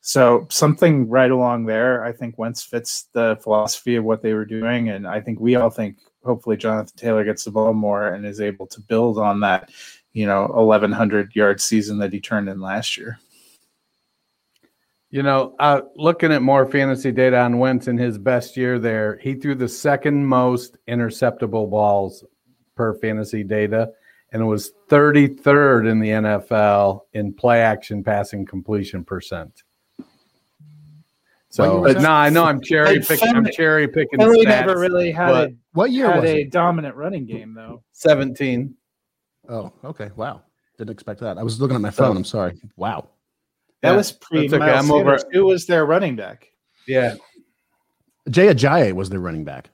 So 0.00 0.46
something 0.50 1.08
right 1.08 1.30
along 1.30 1.66
there, 1.66 2.04
I 2.04 2.12
think 2.12 2.38
Wentz 2.38 2.62
fits 2.62 3.08
the 3.12 3.38
philosophy 3.42 3.96
of 3.96 4.04
what 4.04 4.22
they 4.22 4.34
were 4.34 4.44
doing, 4.44 4.90
and 4.90 5.06
I 5.06 5.20
think 5.20 5.40
we 5.40 5.56
all 5.56 5.70
think 5.70 5.98
hopefully 6.24 6.56
Jonathan 6.56 6.96
Taylor 6.96 7.24
gets 7.24 7.44
the 7.44 7.50
ball 7.50 7.72
more 7.72 8.08
and 8.08 8.26
is 8.26 8.40
able 8.40 8.66
to 8.68 8.80
build 8.80 9.18
on 9.18 9.40
that, 9.40 9.70
you 10.12 10.26
know, 10.26 10.46
1,100 10.46 11.34
yard 11.34 11.60
season 11.60 11.98
that 11.98 12.12
he 12.12 12.20
turned 12.20 12.48
in 12.48 12.60
last 12.60 12.96
year. 12.96 13.18
You 15.16 15.22
know, 15.22 15.54
uh, 15.58 15.80
looking 15.94 16.30
at 16.30 16.42
more 16.42 16.66
fantasy 16.66 17.10
data 17.10 17.38
on 17.38 17.58
Wentz 17.58 17.88
in 17.88 17.96
his 17.96 18.18
best 18.18 18.54
year 18.54 18.78
there, 18.78 19.16
he 19.22 19.32
threw 19.34 19.54
the 19.54 19.66
second 19.66 20.26
most 20.26 20.76
interceptable 20.86 21.70
balls 21.70 22.22
per 22.74 22.92
fantasy 22.98 23.42
data, 23.42 23.92
and 24.32 24.42
it 24.42 24.44
was 24.44 24.72
33rd 24.90 25.90
in 25.90 26.00
the 26.00 26.10
NFL 26.10 27.00
in 27.14 27.32
play 27.32 27.62
action 27.62 28.04
passing 28.04 28.44
completion 28.44 29.04
percent. 29.06 29.62
So, 31.48 31.80
was 31.80 31.94
but 31.94 32.02
no, 32.02 32.10
I 32.10 32.28
know 32.28 32.44
I'm 32.44 32.60
cherry 32.62 32.98
But 32.98 33.08
picking. 33.08 33.34
I'm 33.34 33.46
cherry 33.46 33.88
picking 33.88 34.18
Philly 34.18 34.44
stats. 34.44 34.66
never 34.66 34.78
really 34.78 35.12
had 35.12 35.30
a, 35.34 35.48
What 35.72 35.92
year 35.92 36.10
had 36.10 36.20
was 36.20 36.30
a 36.30 36.40
it? 36.42 36.50
dominant 36.52 36.94
running 36.94 37.24
game 37.24 37.54
though. 37.54 37.82
17. 37.92 38.74
Oh, 39.48 39.72
okay. 39.82 40.10
Wow. 40.14 40.42
Didn't 40.76 40.90
expect 40.90 41.20
that. 41.20 41.38
I 41.38 41.42
was 41.42 41.58
looking 41.58 41.74
at 41.74 41.80
my 41.80 41.90
phone. 41.90 42.18
I'm 42.18 42.24
sorry. 42.24 42.60
Wow. 42.76 43.08
That 43.86 43.92
Yeah, 43.92 43.96
was 43.96 44.12
pre 44.12 44.40
that's 44.48 44.52
okay. 44.54 44.66
Miles 44.72 44.84
I'm 44.84 44.90
over- 44.90 45.18
Who 45.32 45.44
was 45.46 45.66
their 45.66 45.86
running 45.86 46.16
back? 46.16 46.48
Yeah, 46.88 47.14
Jay 48.28 48.46
Ajayi 48.46 48.92
was 48.92 49.10
their 49.10 49.20
running 49.20 49.44
back 49.44 49.70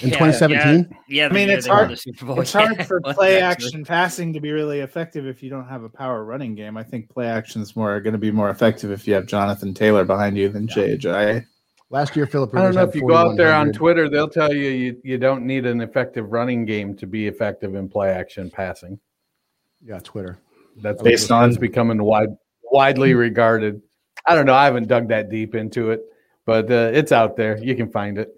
in 0.00 0.08
Yeah, 0.08 0.18
2017. 0.18 0.88
Yeah, 0.90 0.96
yeah 1.08 1.26
I 1.26 1.32
mean, 1.32 1.48
it's 1.50 1.66
hard- 1.66 1.96
Super 1.98 2.26
Bowl. 2.26 2.40
It's 2.40 2.52
hard 2.52 2.84
for 2.86 3.00
play 3.00 3.40
action 3.40 3.84
passing 3.84 4.32
to 4.32 4.40
be 4.40 4.50
really 4.50 4.80
effective 4.80 5.26
if 5.26 5.42
you 5.42 5.50
don't 5.50 5.68
have 5.68 5.84
a 5.84 5.88
power 5.88 6.24
running 6.24 6.54
game. 6.56 6.76
I 6.76 6.82
think 6.82 7.08
play 7.08 7.26
action 7.26 7.62
is 7.62 7.76
more 7.76 8.00
going 8.00 8.12
to 8.12 8.18
be 8.18 8.32
more 8.32 8.50
effective 8.50 8.90
if 8.90 9.06
you 9.06 9.14
have 9.14 9.26
Jonathan 9.26 9.72
Taylor 9.72 10.04
behind 10.04 10.36
you 10.36 10.48
than 10.48 10.66
Jay 10.66 10.96
Ajayi. 10.96 11.44
Last 11.90 12.16
year, 12.16 12.26
Philip 12.26 12.54
I 12.56 12.62
don't 12.62 12.74
know 12.74 12.82
if 12.82 12.94
you 12.96 13.06
go 13.06 13.14
out 13.14 13.36
there 13.36 13.52
on 13.54 13.70
Twitter, 13.70 14.08
they'll 14.08 14.28
tell 14.28 14.52
you, 14.52 14.68
you 14.70 15.00
you 15.04 15.18
don't 15.18 15.44
need 15.46 15.64
an 15.66 15.80
effective 15.80 16.32
running 16.32 16.64
game 16.64 16.96
to 16.96 17.06
be 17.06 17.28
effective 17.28 17.76
in 17.76 17.88
play 17.88 18.10
action 18.10 18.50
passing. 18.50 18.98
Yeah, 19.84 20.00
Twitter. 20.02 20.38
That's 20.82 21.00
Based 21.02 21.24
based 21.24 21.30
on- 21.30 21.50
on 21.50 21.54
becoming 21.56 22.02
wide 22.02 22.30
widely 22.74 23.14
regarded. 23.14 23.80
I 24.26 24.34
don't 24.34 24.46
know. 24.46 24.54
I 24.54 24.64
haven't 24.64 24.88
dug 24.88 25.08
that 25.08 25.30
deep 25.30 25.54
into 25.54 25.90
it, 25.92 26.00
but 26.44 26.70
uh, 26.70 26.90
it's 26.92 27.12
out 27.12 27.36
there. 27.36 27.56
You 27.62 27.74
can 27.76 27.90
find 27.90 28.18
it. 28.18 28.28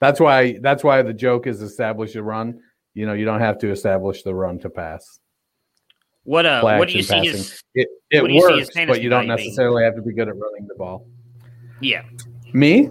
That's 0.00 0.20
why. 0.20 0.58
That's 0.60 0.84
why 0.84 1.02
the 1.02 1.12
joke 1.12 1.46
is 1.46 1.60
establish 1.60 2.14
a 2.14 2.22
run. 2.22 2.60
You 2.94 3.06
know, 3.06 3.12
you 3.14 3.24
don't 3.24 3.40
have 3.40 3.58
to 3.58 3.70
establish 3.70 4.22
the 4.22 4.34
run 4.34 4.58
to 4.60 4.70
pass. 4.70 5.20
What 6.24 6.46
uh, 6.46 6.60
Play 6.60 6.78
what 6.78 6.88
do 6.88 6.94
you 6.94 7.02
see 7.02 7.14
passing. 7.14 7.30
his 7.32 7.62
It 7.74 7.88
it 8.10 8.22
what 8.22 8.28
do 8.28 8.34
you 8.34 8.40
works, 8.40 8.68
but 8.74 9.02
you 9.02 9.08
don't 9.08 9.26
value 9.26 9.36
being? 9.36 9.48
necessarily 9.48 9.82
have 9.84 9.96
to 9.96 10.02
be 10.02 10.12
good 10.12 10.28
at 10.28 10.36
running 10.36 10.66
the 10.68 10.74
ball. 10.74 11.06
yeah 11.80 12.02
Me, 12.52 12.90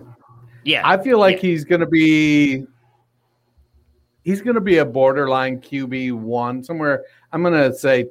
yeah 0.64 0.82
I 0.84 0.98
feel 0.98 1.20
like 1.20 1.36
Yeah. 1.36 1.50
he's 1.50 1.64
going 1.64 1.82
to 1.82 1.86
be 1.88 2.66
he's 4.24 4.42
going 4.42 4.56
to 4.56 4.62
be 4.62 4.80
a 4.80 4.86
borderline 4.86 5.60
QB 5.62 6.14
one 6.14 6.64
somewhere. 6.64 7.04
I'm 7.32 7.44
going 7.44 7.54
to 7.54 7.74
say, 7.78 8.06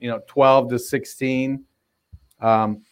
you 0.00 0.08
know, 0.08 0.20
12 0.26 0.70
to 0.70 0.78
16. 0.78 1.64
Um, 2.40 2.82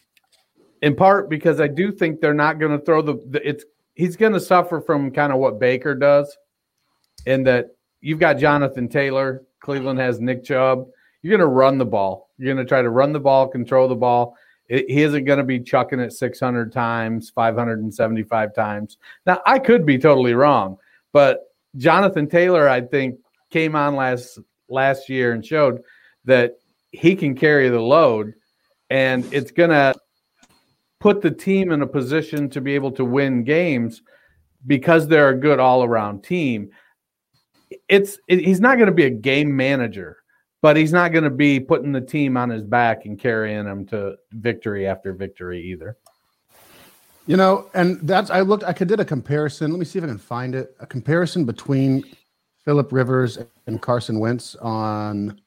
in 0.81 0.95
part 0.95 1.29
because 1.29 1.59
I 1.59 1.67
do 1.67 1.91
think 1.91 2.21
they're 2.21 2.33
not 2.33 2.59
going 2.59 2.77
to 2.77 2.83
throw 2.83 3.01
the, 3.01 3.15
the 3.29 3.47
it's 3.47 3.65
he's 3.95 4.15
going 4.15 4.33
to 4.33 4.39
suffer 4.39 4.79
from 4.79 5.11
kind 5.11 5.33
of 5.33 5.39
what 5.39 5.59
Baker 5.59 5.95
does, 5.95 6.37
in 7.25 7.43
that 7.43 7.75
you've 8.01 8.19
got 8.19 8.37
Jonathan 8.37 8.87
Taylor, 8.87 9.43
Cleveland 9.59 9.99
has 9.99 10.19
Nick 10.19 10.43
Chubb. 10.43 10.87
You're 11.21 11.31
going 11.31 11.47
to 11.47 11.53
run 11.53 11.77
the 11.77 11.85
ball. 11.85 12.29
You're 12.37 12.53
going 12.53 12.65
to 12.65 12.69
try 12.69 12.81
to 12.81 12.89
run 12.89 13.11
the 13.11 13.19
ball, 13.19 13.47
control 13.47 13.87
the 13.87 13.95
ball. 13.95 14.37
It, 14.69 14.89
he 14.89 15.01
isn't 15.01 15.25
going 15.25 15.39
to 15.39 15.43
be 15.43 15.59
chucking 15.59 15.99
it 15.99 16.13
600 16.13 16.71
times, 16.71 17.31
575 17.31 18.53
times. 18.53 18.97
Now, 19.25 19.41
I 19.45 19.59
could 19.59 19.85
be 19.85 19.97
totally 19.97 20.33
wrong, 20.33 20.77
but 21.11 21.51
Jonathan 21.75 22.27
Taylor, 22.27 22.69
I 22.69 22.81
think, 22.81 23.19
came 23.49 23.75
on 23.75 23.95
last 23.95 24.39
last 24.69 25.09
year 25.09 25.31
and 25.31 25.45
showed 25.45 25.81
that 26.25 26.57
he 26.97 27.15
can 27.15 27.35
carry 27.35 27.69
the 27.69 27.79
load, 27.79 28.33
and 28.89 29.31
it's 29.31 29.51
going 29.51 29.69
to 29.69 29.93
put 30.99 31.21
the 31.21 31.31
team 31.31 31.71
in 31.71 31.81
a 31.81 31.87
position 31.87 32.49
to 32.49 32.61
be 32.61 32.73
able 32.73 32.91
to 32.91 33.05
win 33.05 33.43
games 33.43 34.01
because 34.65 35.07
they're 35.07 35.29
a 35.29 35.37
good 35.37 35.59
all 35.59 35.83
around 35.83 36.23
team. 36.23 36.69
It's 37.87 38.17
it, 38.27 38.39
he's 38.39 38.59
not 38.59 38.77
going 38.77 38.87
to 38.87 38.93
be 38.93 39.05
a 39.05 39.11
game 39.11 39.55
manager, 39.55 40.17
but 40.61 40.75
he's 40.75 40.91
not 40.91 41.11
going 41.11 41.23
to 41.23 41.29
be 41.29 41.59
putting 41.59 41.91
the 41.91 42.01
team 42.01 42.35
on 42.35 42.49
his 42.49 42.63
back 42.63 43.05
and 43.05 43.19
carrying 43.19 43.65
them 43.65 43.85
to 43.87 44.15
victory 44.31 44.87
after 44.87 45.13
victory 45.13 45.61
either. 45.61 45.97
You 47.27 47.37
know, 47.37 47.69
and 47.73 47.99
that's 48.07 48.31
I 48.31 48.41
looked. 48.41 48.63
I 48.63 48.73
could 48.73 48.87
did 48.87 49.01
a 49.01 49.05
comparison. 49.05 49.69
Let 49.69 49.79
me 49.79 49.85
see 49.85 49.99
if 49.99 50.05
I 50.05 50.07
can 50.07 50.17
find 50.17 50.55
it. 50.55 50.75
A 50.79 50.87
comparison 50.87 51.45
between 51.45 52.03
Philip 52.63 52.91
Rivers 52.91 53.37
and 53.67 53.81
Carson 53.81 54.19
Wentz 54.19 54.55
on 54.55 55.39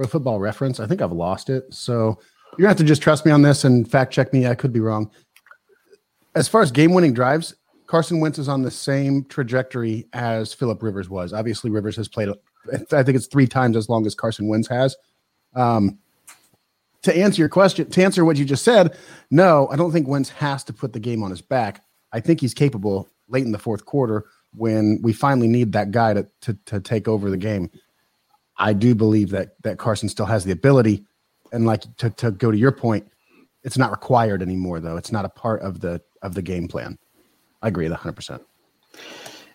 Pro 0.00 0.06
Football 0.06 0.40
Reference. 0.40 0.80
I 0.80 0.86
think 0.86 1.02
I've 1.02 1.12
lost 1.12 1.50
it, 1.50 1.64
so 1.74 2.18
you're 2.52 2.62
gonna 2.62 2.68
have 2.68 2.78
to 2.78 2.84
just 2.84 3.02
trust 3.02 3.26
me 3.26 3.32
on 3.32 3.42
this 3.42 3.64
and 3.64 3.86
fact 3.86 4.14
check 4.14 4.32
me. 4.32 4.46
I 4.46 4.54
could 4.54 4.72
be 4.72 4.80
wrong. 4.80 5.10
As 6.34 6.48
far 6.48 6.62
as 6.62 6.72
game-winning 6.72 7.12
drives, 7.12 7.54
Carson 7.86 8.18
Wentz 8.18 8.38
is 8.38 8.48
on 8.48 8.62
the 8.62 8.70
same 8.70 9.24
trajectory 9.24 10.06
as 10.14 10.54
Philip 10.54 10.82
Rivers 10.82 11.10
was. 11.10 11.34
Obviously, 11.34 11.70
Rivers 11.70 11.96
has 11.96 12.08
played. 12.08 12.30
I 12.92 13.02
think 13.02 13.14
it's 13.14 13.26
three 13.26 13.46
times 13.46 13.76
as 13.76 13.90
long 13.90 14.06
as 14.06 14.14
Carson 14.14 14.48
Wentz 14.48 14.68
has. 14.68 14.96
Um, 15.54 15.98
to 17.02 17.14
answer 17.14 17.42
your 17.42 17.50
question, 17.50 17.90
to 17.90 18.02
answer 18.02 18.24
what 18.24 18.38
you 18.38 18.46
just 18.46 18.64
said, 18.64 18.96
no, 19.30 19.68
I 19.70 19.76
don't 19.76 19.92
think 19.92 20.08
Wentz 20.08 20.30
has 20.30 20.64
to 20.64 20.72
put 20.72 20.94
the 20.94 21.00
game 21.00 21.22
on 21.22 21.28
his 21.28 21.42
back. 21.42 21.84
I 22.10 22.20
think 22.20 22.40
he's 22.40 22.54
capable 22.54 23.06
late 23.28 23.44
in 23.44 23.52
the 23.52 23.58
fourth 23.58 23.84
quarter 23.84 24.24
when 24.54 24.98
we 25.02 25.12
finally 25.12 25.46
need 25.46 25.72
that 25.72 25.90
guy 25.90 26.14
to 26.14 26.26
to, 26.40 26.54
to 26.64 26.80
take 26.80 27.06
over 27.06 27.28
the 27.28 27.36
game. 27.36 27.70
I 28.60 28.74
do 28.74 28.94
believe 28.94 29.30
that 29.30 29.54
that 29.62 29.78
Carson 29.78 30.08
still 30.08 30.26
has 30.26 30.44
the 30.44 30.52
ability, 30.52 31.04
and 31.50 31.66
like 31.66 31.82
to 31.96 32.10
to 32.10 32.30
go 32.30 32.52
to 32.52 32.58
your 32.58 32.72
point, 32.72 33.10
it's 33.64 33.78
not 33.78 33.90
required 33.90 34.42
anymore 34.42 34.78
though. 34.80 34.98
It's 34.98 35.10
not 35.10 35.24
a 35.24 35.30
part 35.30 35.62
of 35.62 35.80
the 35.80 36.02
of 36.22 36.34
the 36.34 36.42
game 36.42 36.68
plan. 36.68 36.98
I 37.62 37.68
agree 37.68 37.86
with 37.86 37.92
100. 37.92 38.12
percent 38.12 38.42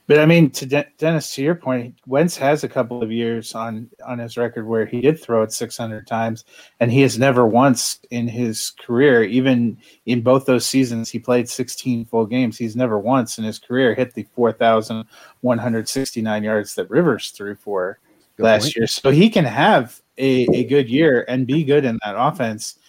But 0.07 0.19
I 0.19 0.25
mean, 0.25 0.49
to 0.51 0.65
De- 0.65 0.87
Dennis, 0.97 1.35
to 1.35 1.43
your 1.43 1.53
point, 1.53 1.99
Wentz 2.07 2.35
has 2.37 2.63
a 2.63 2.67
couple 2.67 3.03
of 3.03 3.11
years 3.11 3.53
on 3.53 3.91
on 4.05 4.17
his 4.17 4.37
record 4.37 4.65
where 4.67 4.87
he 4.87 5.01
did 5.01 5.21
throw 5.21 5.43
it 5.43 5.53
600 5.53 6.07
times, 6.07 6.43
and 6.79 6.91
he 6.91 7.01
has 7.01 7.19
never 7.19 7.45
once 7.45 7.99
in 8.09 8.27
his 8.27 8.71
career, 8.71 9.23
even 9.23 9.77
in 10.07 10.21
both 10.21 10.45
those 10.45 10.65
seasons, 10.65 11.11
he 11.11 11.19
played 11.19 11.47
16 11.47 12.05
full 12.05 12.25
games. 12.25 12.57
He's 12.57 12.75
never 12.75 12.97
once 12.97 13.37
in 13.37 13.43
his 13.43 13.59
career 13.59 13.93
hit 13.93 14.15
the 14.15 14.25
4,169 14.35 16.43
yards 16.43 16.73
that 16.73 16.89
Rivers 16.89 17.29
threw 17.29 17.53
for 17.55 17.99
Good 18.38 18.43
last 18.43 18.63
point. 18.63 18.76
year. 18.76 18.88
So 18.88 19.12
he 19.12 19.30
can 19.30 19.45
have 19.45 20.02
a, 20.17 20.48
a 20.54 20.63
good 20.65 20.89
year 20.89 21.26
and 21.28 21.48
be 21.48 21.63
good 21.63 21.86
in 21.86 22.00
that 22.06 22.15
offense, 22.17 22.80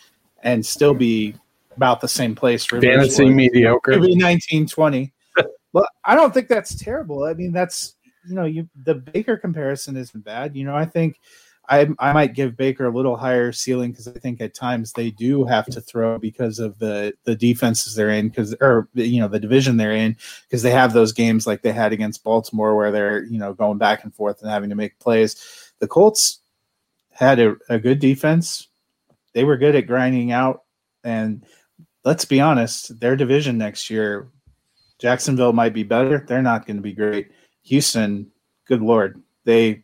and 0.43 0.65
still 0.65 0.95
be 0.95 1.35
about 1.77 2.01
the 2.01 2.09
same 2.09 2.35
place. 2.35 2.65
Fantasy 2.65 3.29
mediocre. 3.29 3.99
Maybe 3.99 4.17
19, 4.17 4.67
20. 4.67 5.13
well, 5.73 5.89
I 6.05 6.15
don't 6.15 6.33
think 6.33 6.49
that's 6.49 6.75
terrible. 6.75 7.25
I 7.25 7.35
mean, 7.35 7.53
that's 7.53 7.97
you 8.27 8.35
know, 8.35 8.45
you 8.45 8.69
the 8.85 8.97
Baker 8.97 9.37
comparison 9.37 9.97
isn't 9.97 10.25
bad. 10.25 10.57
You 10.57 10.65
know, 10.65 10.75
I 10.75 10.85
think 10.85 11.21
I 11.69 11.89
I 11.99 12.13
might 12.13 12.35
give 12.35 12.57
Baker 12.57 12.87
a 12.87 12.95
little 12.95 13.17
higher 13.17 13.53
ceiling 13.53 13.91
because 13.91 14.09
I 14.09 14.13
think 14.13 14.41
at 14.41 14.55
times 14.55 14.93
they 14.93 15.11
do 15.11 15.45
have 15.45 15.67
to 15.67 15.81
throw 15.81 16.19
because 16.19 16.59
of 16.59 16.79
the 16.79 17.15
the 17.25 17.35
defenses 17.35 17.95
they're 17.95 18.11
in 18.11 18.29
because 18.29 18.55
or 18.61 18.89
you 18.95 19.21
know 19.21 19.29
the 19.29 19.41
division 19.41 19.77
they're 19.77 19.93
in 19.93 20.17
because 20.43 20.63
they 20.63 20.71
have 20.71 20.93
those 20.93 21.13
games 21.13 21.47
like 21.47 21.63
they 21.63 21.73
had 21.73 21.93
against 21.93 22.25
Baltimore 22.25 22.77
where 22.77 22.93
they're 22.93 23.25
you 23.25 23.39
know 23.39 23.53
going 23.55 23.79
back 23.79 24.05
and 24.05 24.15
forth 24.15 24.43
and 24.43 24.51
having 24.51 24.71
to 24.71 24.77
make 24.77 24.99
plays. 24.99 25.73
The 25.79 25.89
Colts 25.89 26.41
had 27.11 27.39
a, 27.39 27.57
a 27.69 27.79
good 27.79 27.99
defense. 27.99 28.69
They 29.35 29.45
were 29.45 29.57
good 29.57 29.75
at 29.75 29.87
grinding 29.87 30.33
out 30.33 30.63
and 31.05 31.45
let's 32.05 32.25
be 32.25 32.41
honest, 32.41 32.99
their 33.01 33.17
division 33.17 33.59
next 33.59 33.91
year, 33.91 34.29
Jacksonville 34.99 35.53
might 35.53 35.75
be 35.75 35.83
better. 35.83 36.25
They're 36.27 36.41
not 36.41 36.65
going 36.65 36.77
to 36.77 36.83
be 36.83 36.93
great. 36.93 37.31
Houston, 37.65 38.31
good 38.67 38.81
lord, 38.81 39.23
they. 39.45 39.83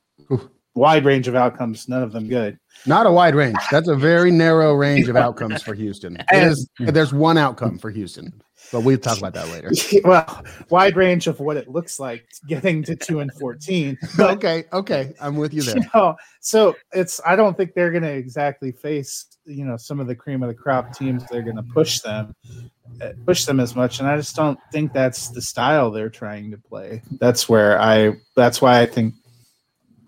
Wide 0.75 1.05
range 1.05 1.29
of 1.29 1.35
outcomes, 1.35 1.89
none 1.89 2.03
of 2.03 2.13
them 2.13 2.29
good. 2.29 2.59
Not 2.87 3.07
a 3.07 3.13
wide 3.13 3.35
range. 3.35 3.59
That's 3.71 3.89
a 3.89 3.95
very 3.95 4.31
narrow 4.31 4.75
range 4.75 5.09
of 5.09 5.17
outcomes 5.17 5.63
for 5.63 5.75
Houston. 5.75 6.19
It 6.33 6.45
is, 6.45 6.69
there's 6.79 7.13
one 7.13 7.37
outcome 7.37 7.79
for 7.79 7.91
Houston, 7.91 8.33
but 8.73 8.81
we'll 8.81 8.99
talk 8.99 9.19
about 9.19 9.35
that 9.35 9.49
later. 9.49 9.71
well, 10.05 10.45
wide 10.71 10.97
range 10.97 11.27
of 11.27 11.41
what 11.41 11.57
it 11.57 11.69
looks 11.69 12.01
like 12.01 12.27
getting 12.49 12.83
to 12.85 12.97
two 12.97 13.21
and 13.21 13.33
fourteen. 13.35 13.99
But 14.17 14.31
okay, 14.39 14.65
okay, 14.73 15.13
I'm 15.21 15.37
with 15.37 15.53
you 15.53 15.63
there. 15.63 15.79
you 15.79 15.85
know, 15.95 16.17
so 16.41 16.75
it's 16.93 17.21
I 17.27 17.37
don't 17.37 17.57
think 17.57 17.75
they're 17.75 17.91
going 17.91 18.03
to 18.03 18.13
exactly 18.13 18.73
face 18.73 19.27
you 19.45 19.65
know 19.65 19.77
some 19.77 20.01
of 20.01 20.07
the 20.07 20.15
cream 20.15 20.43
of 20.43 20.49
the 20.49 20.55
crop 20.55 20.97
teams. 20.97 21.25
They're 21.31 21.43
going 21.43 21.57
to 21.57 21.63
push 21.63 22.01
them, 22.01 22.35
uh, 23.01 23.11
push 23.27 23.45
them 23.45 23.61
as 23.61 23.77
much, 23.77 24.01
and 24.01 24.09
I 24.09 24.17
just 24.17 24.35
don't 24.35 24.59
think 24.73 24.93
that's 24.93 25.29
the 25.29 25.43
style 25.43 25.91
they're 25.91 26.11
trying 26.11 26.51
to 26.53 26.59
play. 26.59 27.03
That's 27.21 27.49
where 27.49 27.81
I. 27.81 28.15
That's 28.37 28.63
why 28.63 28.81
I 28.81 28.87
think, 28.87 29.15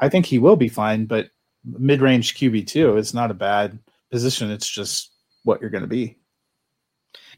I 0.04 0.10
think 0.10 0.26
he 0.26 0.38
will 0.38 0.56
be 0.56 0.68
fine. 0.68 1.06
But 1.06 1.30
mid 1.64 2.02
range 2.02 2.34
QB 2.34 2.66
two 2.66 2.96
is 2.96 3.14
not 3.14 3.30
a 3.30 3.34
bad 3.34 3.78
position. 4.10 4.50
It's 4.50 4.68
just 4.68 5.12
what 5.44 5.60
you're 5.60 5.70
going 5.70 5.82
to 5.82 5.88
be. 5.88 6.18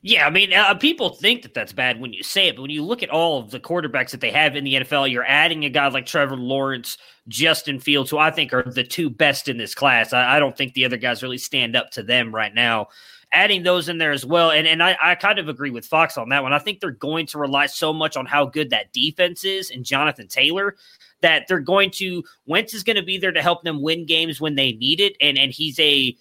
Yeah, 0.02 0.26
I 0.26 0.30
mean, 0.30 0.52
uh, 0.52 0.74
people 0.74 1.10
think 1.10 1.42
that 1.42 1.54
that's 1.54 1.72
bad 1.72 2.00
when 2.00 2.12
you 2.12 2.22
say 2.22 2.48
it, 2.48 2.56
but 2.56 2.62
when 2.62 2.70
you 2.70 2.84
look 2.84 3.02
at 3.02 3.10
all 3.10 3.40
of 3.40 3.50
the 3.50 3.60
quarterbacks 3.60 4.10
that 4.10 4.20
they 4.20 4.30
have 4.30 4.54
in 4.54 4.64
the 4.64 4.74
NFL, 4.74 5.10
you're 5.10 5.24
adding 5.24 5.64
a 5.64 5.70
guy 5.70 5.88
like 5.88 6.06
Trevor 6.06 6.36
Lawrence, 6.36 6.98
Justin 7.28 7.80
Fields, 7.80 8.10
who 8.10 8.18
I 8.18 8.30
think 8.30 8.52
are 8.52 8.62
the 8.62 8.84
two 8.84 9.08
best 9.08 9.48
in 9.48 9.56
this 9.56 9.74
class. 9.74 10.12
I, 10.12 10.36
I 10.36 10.38
don't 10.38 10.56
think 10.56 10.74
the 10.74 10.84
other 10.84 10.98
guys 10.98 11.22
really 11.22 11.38
stand 11.38 11.76
up 11.76 11.90
to 11.92 12.02
them 12.02 12.34
right 12.34 12.54
now. 12.54 12.88
Adding 13.32 13.62
those 13.62 13.88
in 13.88 13.98
there 13.98 14.12
as 14.12 14.24
well, 14.24 14.52
and 14.52 14.68
and 14.68 14.80
I, 14.82 14.96
I 15.02 15.14
kind 15.16 15.40
of 15.40 15.48
agree 15.48 15.70
with 15.70 15.84
Fox 15.84 16.16
on 16.16 16.28
that 16.28 16.44
one. 16.44 16.52
I 16.52 16.60
think 16.60 16.78
they're 16.78 16.92
going 16.92 17.26
to 17.26 17.38
rely 17.38 17.66
so 17.66 17.92
much 17.92 18.16
on 18.16 18.26
how 18.26 18.44
good 18.44 18.70
that 18.70 18.92
defense 18.92 19.44
is 19.44 19.70
and 19.70 19.84
Jonathan 19.84 20.28
Taylor 20.28 20.76
that 21.22 21.46
they're 21.48 21.60
going 21.60 21.90
to 21.90 22.22
Wentz 22.46 22.74
is 22.74 22.82
going 22.82 22.96
to 22.96 23.02
be 23.02 23.18
there 23.18 23.32
to 23.32 23.42
help 23.42 23.62
them 23.62 23.82
win 23.82 24.06
games 24.06 24.40
when 24.40 24.54
they 24.54 24.72
need 24.72 25.00
it, 25.00 25.16
and 25.20 25.38
and 25.38 25.52
he's 25.52 25.78
a 25.80 26.16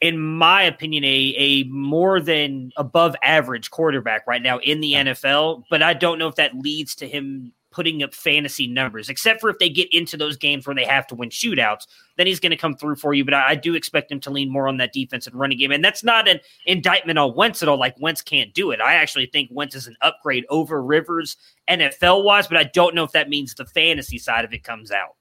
in 0.00 0.18
my 0.18 0.62
opinion, 0.62 1.04
a 1.04 1.34
a 1.38 1.64
more 1.64 2.20
than 2.20 2.70
above 2.76 3.16
average 3.22 3.70
quarterback 3.70 4.26
right 4.26 4.42
now 4.42 4.58
in 4.58 4.80
the 4.80 4.92
NFL. 4.92 5.64
But 5.70 5.82
I 5.82 5.94
don't 5.94 6.18
know 6.18 6.28
if 6.28 6.36
that 6.36 6.54
leads 6.54 6.94
to 6.96 7.08
him 7.08 7.52
putting 7.76 8.02
up 8.02 8.14
fantasy 8.14 8.66
numbers, 8.66 9.10
except 9.10 9.38
for 9.38 9.50
if 9.50 9.58
they 9.58 9.68
get 9.68 9.92
into 9.92 10.16
those 10.16 10.38
games 10.38 10.66
where 10.66 10.74
they 10.74 10.86
have 10.86 11.06
to 11.06 11.14
win 11.14 11.28
shootouts. 11.28 11.86
Then 12.16 12.26
he's 12.26 12.40
going 12.40 12.50
to 12.50 12.56
come 12.56 12.74
through 12.74 12.96
for 12.96 13.12
you. 13.12 13.22
But 13.22 13.34
I, 13.34 13.50
I 13.50 13.54
do 13.54 13.74
expect 13.74 14.10
him 14.10 14.18
to 14.20 14.30
lean 14.30 14.50
more 14.50 14.66
on 14.66 14.78
that 14.78 14.94
defense 14.94 15.26
and 15.26 15.36
running 15.36 15.58
game. 15.58 15.70
And 15.70 15.84
that's 15.84 16.02
not 16.02 16.26
an 16.26 16.40
indictment 16.64 17.18
on 17.18 17.36
Wentz 17.36 17.62
at 17.62 17.68
all. 17.68 17.78
Like 17.78 17.94
Wentz 18.00 18.22
can't 18.22 18.54
do 18.54 18.70
it. 18.70 18.80
I 18.80 18.94
actually 18.94 19.26
think 19.26 19.50
Wentz 19.52 19.74
is 19.74 19.86
an 19.86 19.96
upgrade 20.00 20.46
over 20.48 20.82
Rivers 20.82 21.36
NFL 21.68 22.24
wise, 22.24 22.46
but 22.48 22.56
I 22.56 22.64
don't 22.64 22.94
know 22.94 23.04
if 23.04 23.12
that 23.12 23.28
means 23.28 23.52
the 23.52 23.66
fantasy 23.66 24.16
side 24.16 24.46
of 24.46 24.54
it 24.54 24.64
comes 24.64 24.90
out. 24.90 25.15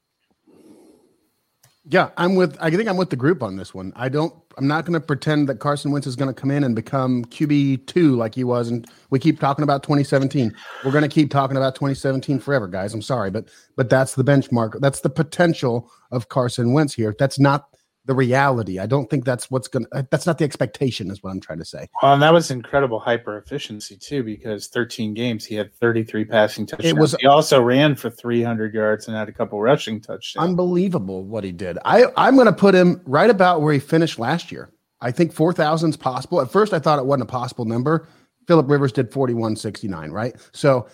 Yeah, 1.87 2.09
I'm 2.17 2.35
with. 2.35 2.57
I 2.59 2.71
think 2.71 2.89
I'm 2.89 2.97
with 2.97 3.11
the 3.11 3.15
group 3.15 3.43
on 3.43 3.57
this 3.57 3.73
one. 3.73 3.93
I 3.95 4.09
don't. 4.09 4.33
I'm 4.57 4.67
not 4.67 4.85
going 4.85 4.93
to 4.93 4.99
pretend 4.99 5.47
that 5.49 5.59
Carson 5.59 5.91
Wentz 5.91 6.07
is 6.07 6.15
going 6.15 6.33
to 6.33 6.39
come 6.39 6.49
in 6.49 6.63
and 6.63 6.75
become 6.75 7.25
QB 7.25 7.85
two 7.85 8.15
like 8.15 8.33
he 8.33 8.43
was, 8.43 8.69
and 8.69 8.89
we 9.11 9.19
keep 9.19 9.39
talking 9.39 9.61
about 9.61 9.83
2017. 9.83 10.51
We're 10.83 10.91
going 10.91 11.03
to 11.03 11.07
keep 11.09 11.29
talking 11.29 11.57
about 11.57 11.75
2017 11.75 12.39
forever, 12.39 12.67
guys. 12.67 12.93
I'm 12.93 13.03
sorry, 13.03 13.29
but 13.29 13.49
but 13.75 13.89
that's 13.89 14.15
the 14.15 14.23
benchmark. 14.23 14.79
That's 14.79 15.01
the 15.01 15.11
potential 15.11 15.91
of 16.11 16.29
Carson 16.29 16.73
Wentz 16.73 16.95
here. 16.95 17.15
That's 17.19 17.37
not 17.39 17.74
the 18.05 18.13
reality. 18.13 18.79
I 18.79 18.85
don't 18.85 19.09
think 19.09 19.25
that's 19.25 19.49
what's 19.49 19.67
going. 19.67 19.85
to 19.85 19.97
uh, 19.97 20.03
That's 20.11 20.25
not 20.25 20.37
the 20.37 20.45
expectation. 20.45 21.09
Is 21.09 21.23
what 21.23 21.31
I'm 21.31 21.39
trying 21.39 21.59
to 21.59 21.65
say. 21.65 21.87
Well, 22.01 22.13
and 22.13 22.21
that 22.21 22.33
was 22.33 22.51
incredible 22.51 22.99
hyper 22.99 23.37
efficiency 23.37 23.97
too, 23.97 24.23
because 24.23 24.67
13 24.67 25.13
games 25.13 25.45
he 25.45 25.55
had 25.55 25.73
33 25.75 26.25
passing 26.25 26.65
touchdowns. 26.65 26.91
It 26.91 26.97
was- 26.97 27.15
he 27.19 27.27
also 27.27 27.61
ran 27.61 27.95
for 27.95 28.09
300 28.09 28.73
yards 28.73 29.07
and 29.07 29.17
had 29.17 29.29
a 29.29 29.33
couple 29.33 29.59
rushing 29.59 29.99
touchdowns. 30.01 30.43
Unbelievable 30.47 31.23
what 31.23 31.43
he 31.43 31.51
did. 31.51 31.77
I 31.83 32.05
I'm 32.15 32.35
going 32.35 32.45
to 32.47 32.53
put 32.53 32.75
him 32.75 33.01
right 33.05 33.29
about 33.29 33.61
where 33.61 33.73
he 33.73 33.79
finished 33.79 34.19
last 34.19 34.51
year. 34.51 34.71
I 35.01 35.11
think 35.11 35.33
4,000 35.33 35.89
is 35.91 35.97
possible. 35.97 36.41
At 36.41 36.51
first, 36.51 36.73
I 36.73 36.79
thought 36.79 36.99
it 36.99 37.05
wasn't 37.05 37.23
a 37.29 37.31
possible 37.31 37.65
number. 37.65 38.07
Philip 38.47 38.69
Rivers 38.69 38.91
did 38.91 39.11
4169, 39.11 40.11
right? 40.11 40.35
So 40.53 40.87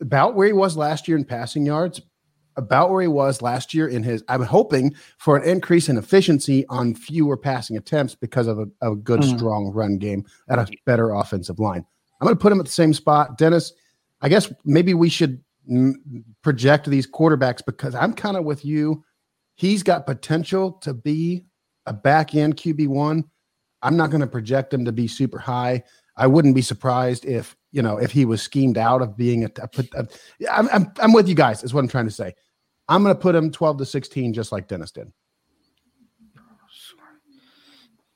about 0.00 0.34
where 0.34 0.46
he 0.46 0.52
was 0.52 0.76
last 0.76 1.08
year 1.08 1.16
in 1.16 1.24
passing 1.24 1.64
yards, 1.66 2.00
about 2.56 2.90
where 2.90 3.02
he 3.02 3.08
was 3.08 3.42
last 3.42 3.72
year 3.74 3.88
in 3.88 4.02
his. 4.02 4.22
I'm 4.28 4.42
hoping 4.42 4.94
for 5.18 5.36
an 5.36 5.48
increase 5.48 5.88
in 5.88 5.96
efficiency 5.96 6.66
on 6.68 6.94
fewer 6.94 7.36
passing 7.36 7.76
attempts 7.76 8.14
because 8.14 8.46
of 8.46 8.58
a, 8.58 8.66
a 8.82 8.94
good, 8.96 9.20
Mhm. 9.20 9.36
strong 9.36 9.72
run 9.72 9.98
game 9.98 10.24
at 10.48 10.58
a 10.58 10.68
better 10.86 11.10
offensive 11.12 11.58
line. 11.58 11.84
I'm 12.20 12.26
going 12.26 12.36
to 12.36 12.40
put 12.40 12.52
him 12.52 12.60
at 12.60 12.66
the 12.66 12.72
same 12.72 12.92
spot. 12.92 13.38
Dennis, 13.38 13.72
I 14.20 14.28
guess 14.28 14.52
maybe 14.64 14.92
we 14.94 15.08
should 15.08 15.42
mm, 15.70 15.94
project 16.42 16.86
these 16.86 17.06
quarterbacks 17.06 17.64
because 17.64 17.94
I'm 17.94 18.12
kind 18.14 18.36
of 18.36 18.44
with 18.44 18.64
you. 18.64 19.04
He's 19.54 19.82
got 19.82 20.06
potential 20.06 20.72
to 20.82 20.92
be 20.92 21.44
a 21.86 21.92
back 21.92 22.34
end 22.34 22.56
QB1. 22.56 23.22
I'm 23.82 23.96
not 23.96 24.10
going 24.10 24.20
to 24.20 24.26
project 24.26 24.74
him 24.74 24.84
to 24.84 24.92
be 24.92 25.06
super 25.06 25.38
high. 25.38 25.82
I 26.20 26.26
wouldn't 26.26 26.54
be 26.54 26.60
surprised 26.60 27.24
if, 27.24 27.56
you 27.72 27.80
know, 27.80 27.96
if 27.96 28.10
he 28.10 28.26
was 28.26 28.42
schemed 28.42 28.76
out 28.76 29.00
of 29.00 29.16
being 29.16 29.44
a, 29.44 29.50
a, 29.58 29.84
a 29.94 30.06
I'm, 30.52 30.68
I'm, 30.68 30.92
I'm 30.98 31.12
with 31.14 31.26
you 31.26 31.34
guys, 31.34 31.64
is 31.64 31.72
what 31.72 31.80
I'm 31.80 31.88
trying 31.88 32.04
to 32.04 32.10
say. 32.10 32.34
I'm 32.90 33.02
going 33.02 33.14
to 33.14 33.18
put 33.20 33.34
him 33.34 33.50
12 33.50 33.78
to 33.78 33.86
16, 33.86 34.34
just 34.34 34.52
like 34.52 34.68
Dennis 34.68 34.90
did. 34.90 35.10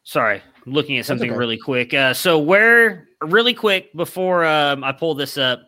Sorry, 0.03 0.43
I'm 0.67 0.73
looking 0.73 0.99
at 0.99 1.07
something 1.07 1.31
okay. 1.31 1.39
really 1.39 1.57
quick. 1.57 1.95
Uh, 1.95 2.13
so 2.13 2.39
where, 2.39 3.09
really 3.23 3.55
quick 3.55 3.91
before 3.97 4.45
um, 4.45 4.85
I 4.85 4.93
pull 4.93 5.15
this 5.15 5.39
up, 5.39 5.63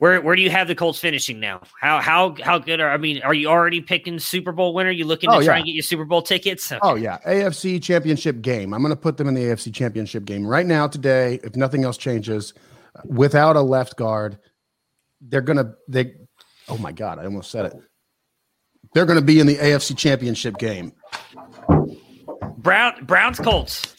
where 0.00 0.20
where 0.22 0.34
do 0.34 0.40
you 0.40 0.48
have 0.50 0.66
the 0.66 0.74
Colts 0.74 0.98
finishing 0.98 1.38
now? 1.40 1.60
How 1.78 2.00
how 2.00 2.34
how 2.42 2.58
good 2.58 2.80
are? 2.80 2.90
I 2.90 2.96
mean, 2.96 3.22
are 3.22 3.34
you 3.34 3.48
already 3.48 3.82
picking 3.82 4.18
Super 4.18 4.50
Bowl 4.50 4.72
winner? 4.72 4.90
You 4.90 5.04
looking 5.04 5.28
to 5.30 5.36
Oh, 5.36 5.42
try 5.42 5.54
yeah. 5.54 5.58
and 5.58 5.66
get 5.66 5.72
your 5.74 5.82
Super 5.82 6.06
Bowl 6.06 6.22
tickets? 6.22 6.72
Oh 6.82 6.94
yeah, 6.94 7.18
AFC 7.26 7.82
Championship 7.82 8.40
game. 8.40 8.72
I'm 8.72 8.80
going 8.80 8.94
to 8.94 9.00
put 9.00 9.18
them 9.18 9.28
in 9.28 9.34
the 9.34 9.42
AFC 9.42 9.72
Championship 9.74 10.24
game 10.24 10.46
right 10.46 10.64
now 10.64 10.88
today. 10.88 11.38
If 11.44 11.54
nothing 11.54 11.84
else 11.84 11.98
changes, 11.98 12.54
without 13.04 13.56
a 13.56 13.60
left 13.60 13.96
guard, 13.96 14.38
they're 15.20 15.42
going 15.42 15.58
to 15.58 15.74
they. 15.86 16.14
Oh 16.68 16.78
my 16.78 16.92
God, 16.92 17.18
I 17.18 17.24
almost 17.26 17.50
said 17.50 17.66
it. 17.66 17.74
They're 18.94 19.06
going 19.06 19.18
to 19.18 19.24
be 19.24 19.38
in 19.38 19.46
the 19.46 19.56
AFC 19.56 19.96
Championship 19.96 20.56
game. 20.56 20.92
Brown 22.58 23.04
Browns 23.04 23.38
Colts, 23.38 23.94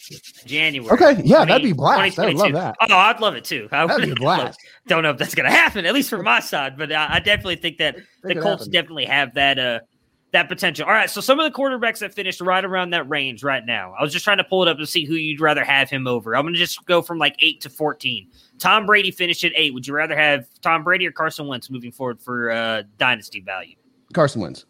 January. 0.46 0.92
Okay, 0.92 1.22
yeah, 1.24 1.46
that'd 1.46 1.64
be 1.64 1.74
blast. 1.74 2.18
I 2.20 2.26
would 2.26 2.36
love 2.36 2.54
that. 2.54 2.76
Oh, 2.90 2.96
I'd 2.96 3.20
love 3.20 3.36
it 3.36 3.44
too. 3.46 3.68
I 3.72 3.86
That'd 3.88 4.10
would 4.10 4.16
be 4.16 4.22
blast. 4.22 4.60
Don't 4.88 5.04
know 5.04 5.12
if 5.12 5.18
that's 5.18 5.36
going 5.36 5.50
to 5.50 5.56
happen, 5.56 5.86
at 5.86 5.94
least 5.94 6.10
from 6.10 6.24
my 6.24 6.40
side, 6.40 6.78
but 6.78 6.92
I, 6.92 7.16
I 7.16 7.20
definitely 7.20 7.56
think 7.58 7.78
that 7.78 7.98
the 8.24 8.36
Colts 8.36 8.64
happen. 8.64 8.72
definitely 8.72 9.06
have 9.06 9.34
that 9.36 9.60
uh 9.60 9.80
that 10.32 10.48
potential. 10.48 10.86
All 10.86 10.94
right, 10.94 11.10
so 11.10 11.20
some 11.20 11.40
of 11.40 11.52
the 11.52 11.58
quarterbacks 11.58 12.00
that 12.00 12.14
finished 12.14 12.40
right 12.40 12.64
around 12.64 12.92
that 12.92 13.10
range 13.10 13.44
right 13.44 13.66
now. 13.66 13.94
I 14.00 14.02
was 14.02 14.14
just 14.14 14.24
trying 14.24 14.38
to 14.38 14.46
pull 14.46 14.62
it 14.62 14.70
up 14.70 14.78
to 14.78 14.86
see 14.88 15.04
who 15.04 15.16
you'd 15.16 15.42
rather 15.42 15.64
have 15.66 15.90
him 15.90 16.08
over. 16.08 16.36
I'm 16.38 16.44
going 16.44 16.54
to 16.54 16.60
just 16.60 16.86
go 16.86 17.02
from 17.02 17.18
like 17.18 17.36
eight 17.40 17.62
to 17.62 17.70
fourteen. 17.70 18.30
Tom 18.58 18.86
Brady 18.86 19.12
finished 19.12 19.44
at 19.44 19.52
eight. 19.56 19.74
Would 19.74 19.86
you 19.88 19.94
rather 19.94 20.16
have 20.16 20.48
Tom 20.62 20.84
Brady 20.84 21.06
or 21.08 21.12
Carson 21.12 21.48
Wentz 21.48 21.70
moving 21.70 21.92
forward 21.92 22.22
for 22.22 22.50
uh, 22.52 22.84
dynasty 22.98 23.42
value? 23.42 23.76
Carson 24.14 24.42
Wentz. 24.42 24.66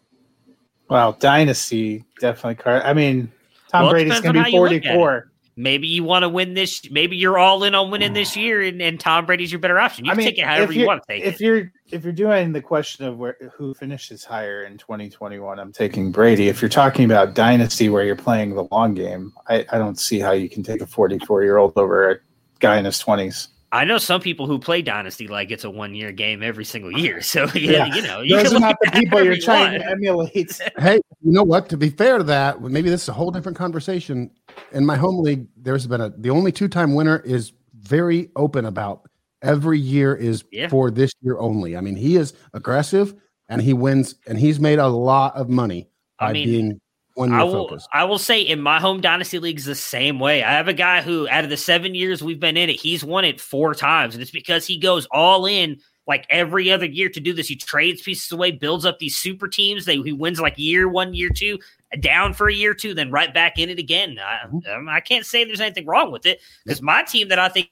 Wow, 0.90 1.12
dynasty 1.12 2.04
definitely. 2.20 2.56
Car- 2.56 2.82
I 2.82 2.92
mean, 2.92 3.30
Tom 3.72 3.84
Well, 3.84 3.92
Brady's 3.92 4.20
going 4.20 4.34
to 4.34 4.44
be 4.44 4.50
you 4.50 4.60
look 4.60 4.72
at 4.72 4.76
it. 4.76 4.88
44. 4.88 5.32
maybe 5.56 5.86
you 5.86 6.04
want 6.04 6.22
to 6.22 6.28
win 6.28 6.54
this. 6.54 6.90
Maybe 6.90 7.16
you're 7.16 7.38
all 7.38 7.64
in 7.64 7.74
on 7.74 7.90
winning 7.90 8.12
this 8.12 8.36
year, 8.36 8.62
and, 8.62 8.80
and 8.80 8.98
Tom 9.00 9.26
Brady's 9.26 9.50
your 9.50 9.58
better 9.58 9.78
option. 9.78 10.04
You 10.04 10.12
I 10.12 10.14
can 10.14 10.18
mean, 10.18 10.26
take 10.28 10.38
it 10.38 10.44
however 10.44 10.72
you 10.72 10.86
want 10.86 11.02
to 11.02 11.06
take 11.12 11.22
if 11.22 11.26
it. 11.26 11.34
If 11.34 11.40
you're 11.40 11.72
if 11.90 12.04
you're 12.04 12.12
doing 12.12 12.52
the 12.52 12.60
question 12.60 13.06
of 13.06 13.18
where 13.18 13.36
who 13.54 13.74
finishes 13.74 14.24
higher 14.24 14.64
in 14.64 14.78
2021, 14.78 15.58
I'm 15.58 15.72
taking 15.72 16.12
Brady. 16.12 16.48
If 16.48 16.60
you're 16.60 16.68
talking 16.68 17.04
about 17.04 17.34
dynasty 17.34 17.88
where 17.88 18.04
you're 18.04 18.16
playing 18.16 18.54
the 18.54 18.64
long 18.70 18.94
game, 18.94 19.32
I, 19.48 19.64
I 19.70 19.78
don't 19.78 19.98
see 19.98 20.20
how 20.20 20.32
you 20.32 20.48
can 20.48 20.62
take 20.62 20.80
a 20.80 20.86
44 20.86 21.42
year 21.42 21.56
old 21.58 21.72
over 21.76 22.10
a 22.10 22.16
guy 22.60 22.78
in 22.78 22.84
his 22.84 23.02
20s. 23.02 23.48
I 23.74 23.84
know 23.84 23.96
some 23.96 24.20
people 24.20 24.46
who 24.46 24.58
play 24.58 24.82
Dynasty 24.82 25.26
like 25.28 25.50
it's 25.50 25.64
a 25.64 25.70
one 25.70 25.94
year 25.94 26.12
game 26.12 26.42
every 26.42 26.64
single 26.64 26.92
year. 26.92 27.22
So 27.22 27.44
yeah, 27.54 27.86
Yeah. 27.86 27.94
you 27.94 28.02
know, 28.02 28.20
you 28.20 28.36
Those 28.36 28.52
are 28.52 28.60
not 28.60 28.76
the 28.82 28.90
people 28.90 29.24
you're 29.24 29.38
trying 29.38 29.72
want. 29.72 29.82
to 29.84 29.90
emulate. 29.90 30.60
Hey, 30.78 30.96
you 31.22 31.32
know 31.32 31.42
what? 31.42 31.68
To 31.70 31.76
be 31.78 31.88
fair 31.88 32.18
to 32.18 32.24
that, 32.24 32.60
maybe 32.60 32.90
this 32.90 33.02
is 33.04 33.08
a 33.08 33.12
whole 33.14 33.30
different 33.30 33.56
conversation. 33.56 34.30
In 34.72 34.84
my 34.84 34.96
home 34.96 35.18
league, 35.22 35.46
there's 35.56 35.86
been 35.86 36.02
a 36.02 36.10
the 36.10 36.30
only 36.30 36.52
two 36.52 36.68
time 36.68 36.94
winner 36.94 37.20
is 37.20 37.52
very 37.80 38.30
open 38.36 38.66
about 38.66 39.08
every 39.40 39.78
year 39.78 40.14
is 40.14 40.44
Yeah. 40.52 40.68
for 40.68 40.90
this 40.90 41.12
year 41.22 41.38
only. 41.38 41.76
I 41.76 41.80
mean, 41.80 41.96
he 41.96 42.16
is 42.16 42.34
aggressive 42.52 43.14
and 43.48 43.60
he 43.62 43.72
wins, 43.72 44.14
and 44.26 44.38
he's 44.38 44.60
made 44.60 44.78
a 44.78 44.86
lot 44.88 45.34
of 45.34 45.48
money 45.48 45.88
by 46.18 46.28
I 46.28 46.32
mean, 46.34 46.46
being 46.48 46.80
one 47.14 47.32
I 47.32 47.44
will, 47.44 47.68
focused. 47.68 47.88
I 47.92 48.04
will 48.04 48.18
say 48.18 48.40
in 48.40 48.60
my 48.60 48.80
home 48.80 49.00
dynasty 49.00 49.38
leagues 49.38 49.64
the 49.64 49.74
same 49.74 50.18
way. 50.18 50.42
I 50.42 50.52
have 50.52 50.68
a 50.68 50.72
guy 50.72 51.02
who, 51.02 51.28
out 51.28 51.44
of 51.44 51.50
the 51.50 51.56
seven 51.56 51.94
years 51.94 52.22
we've 52.22 52.40
been 52.40 52.56
in 52.56 52.70
it, 52.70 52.80
he's 52.80 53.04
won 53.04 53.24
it 53.24 53.40
four 53.40 53.74
times, 53.74 54.14
and 54.14 54.22
it's 54.22 54.30
because 54.30 54.66
he 54.66 54.76
goes 54.78 55.06
all 55.10 55.46
in 55.46 55.78
like 56.08 56.26
every 56.30 56.70
other 56.70 56.86
year 56.86 57.08
to 57.08 57.20
do 57.20 57.32
this. 57.32 57.46
He 57.46 57.54
trades 57.56 58.02
pieces 58.02 58.32
away, 58.32 58.50
builds 58.50 58.84
up 58.84 58.98
these 58.98 59.16
super 59.16 59.46
teams. 59.46 59.84
They 59.84 59.96
he 59.98 60.12
wins 60.12 60.40
like 60.40 60.54
year 60.58 60.88
one, 60.88 61.14
year 61.14 61.28
two, 61.30 61.58
down 62.00 62.32
for 62.34 62.48
a 62.48 62.54
year 62.54 62.74
two, 62.74 62.92
then 62.94 63.10
right 63.10 63.32
back 63.32 63.58
in 63.58 63.70
it 63.70 63.78
again. 63.78 64.18
I, 64.18 64.46
Mm-hmm. 64.48 64.70
um, 64.72 64.88
I 64.88 65.00
can't 65.00 65.24
say 65.24 65.44
there's 65.44 65.60
anything 65.60 65.86
wrong 65.86 66.10
with 66.10 66.26
it 66.26 66.40
because 66.64 66.82
my 66.82 67.02
team 67.04 67.28
that 67.28 67.38
I 67.38 67.48
think 67.48 67.70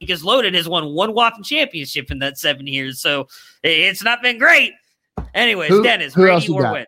is 0.00 0.24
loaded 0.24 0.54
has 0.54 0.68
won 0.68 0.94
one 0.94 1.12
whopping 1.12 1.44
championship 1.44 2.10
in 2.10 2.18
that 2.20 2.38
seven 2.38 2.66
years. 2.66 3.00
So 3.00 3.28
it's 3.62 4.02
not 4.02 4.22
been 4.22 4.38
great. 4.38 4.72
Anyways, 5.34 5.68
Who- 5.68 5.82
Dennis, 5.82 6.14
who 6.14 6.22
Brady 6.22 6.48
or? 6.48 6.86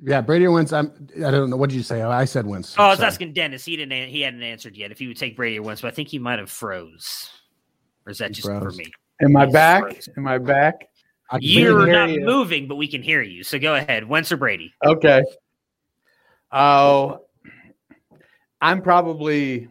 Yeah, 0.00 0.20
Brady 0.20 0.46
wins. 0.46 0.72
I'm. 0.72 0.92
I 1.24 1.30
don't 1.30 1.50
know. 1.50 1.56
What 1.56 1.70
did 1.70 1.76
you 1.76 1.82
say? 1.82 2.02
I 2.02 2.24
said 2.24 2.46
wins. 2.46 2.74
Oh, 2.78 2.84
I 2.84 2.88
was 2.90 2.98
Sorry. 2.98 3.08
asking 3.08 3.32
Dennis. 3.32 3.64
He 3.64 3.76
didn't. 3.76 3.92
an- 3.92 4.08
He 4.08 4.20
hadn't 4.20 4.42
answered 4.42 4.76
yet. 4.76 4.92
If 4.92 4.98
he 4.98 5.08
would 5.08 5.16
take 5.16 5.36
Brady 5.36 5.58
or 5.58 5.62
Wentz, 5.62 5.82
but 5.82 5.88
I 5.88 5.90
think 5.90 6.08
he 6.08 6.18
might 6.20 6.38
have 6.38 6.50
froze. 6.50 7.30
Or 8.06 8.10
is 8.12 8.18
that 8.18 8.28
He 8.28 8.34
just 8.34 8.46
for 8.46 8.70
me? 8.72 8.84
Am 9.20 9.36
I 9.36 9.46
back? 9.46 9.82
froze. 9.82 10.08
Am 10.16 10.28
I 10.28 10.38
back? 10.38 10.88
I- 11.30 11.38
You're 11.40 11.86
not 11.88 12.10
you. 12.10 12.20
moving, 12.24 12.68
but 12.68 12.76
we 12.76 12.86
can 12.86 13.02
hear 13.02 13.22
you. 13.22 13.42
So 13.42 13.58
go 13.58 13.74
ahead, 13.74 14.08
Wentz 14.08 14.30
or 14.30 14.36
Brady. 14.36 14.72
Okay. 14.86 15.22
Oh, 16.52 17.24
I'm 18.60 18.82
probably 18.82 19.68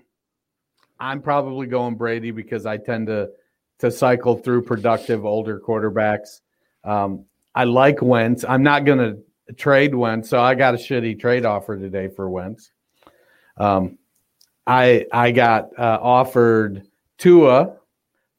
I'm 0.99 1.21
probably 1.21 1.67
going 1.67 1.95
Brady 1.95 2.31
because 2.31 2.65
I 2.65 2.77
tend 2.77 3.07
to 3.07 3.29
to 3.79 3.91
cycle 3.91 4.35
through 4.35 4.63
productive 4.63 5.25
older 5.25 5.59
quarterbacks. 5.59 6.41
Um, 6.83 7.25
I 7.55 7.63
like 7.63 8.01
Wentz. 8.01 8.43
I'm 8.47 8.63
not 8.63 8.85
going 8.85 8.97
to 8.99 9.19
trade 9.55 9.95
Wentz, 9.95 10.29
so 10.29 10.39
I 10.39 10.55
got 10.55 10.73
a 10.73 10.77
shitty 10.77 11.19
trade 11.19 11.45
offer 11.45 11.77
today 11.77 12.07
for 12.09 12.29
Wentz. 12.29 12.71
Um, 13.57 13.97
I 14.65 15.05
I 15.11 15.31
got 15.31 15.69
uh, 15.77 15.99
offered 16.01 16.83
Tua 17.17 17.77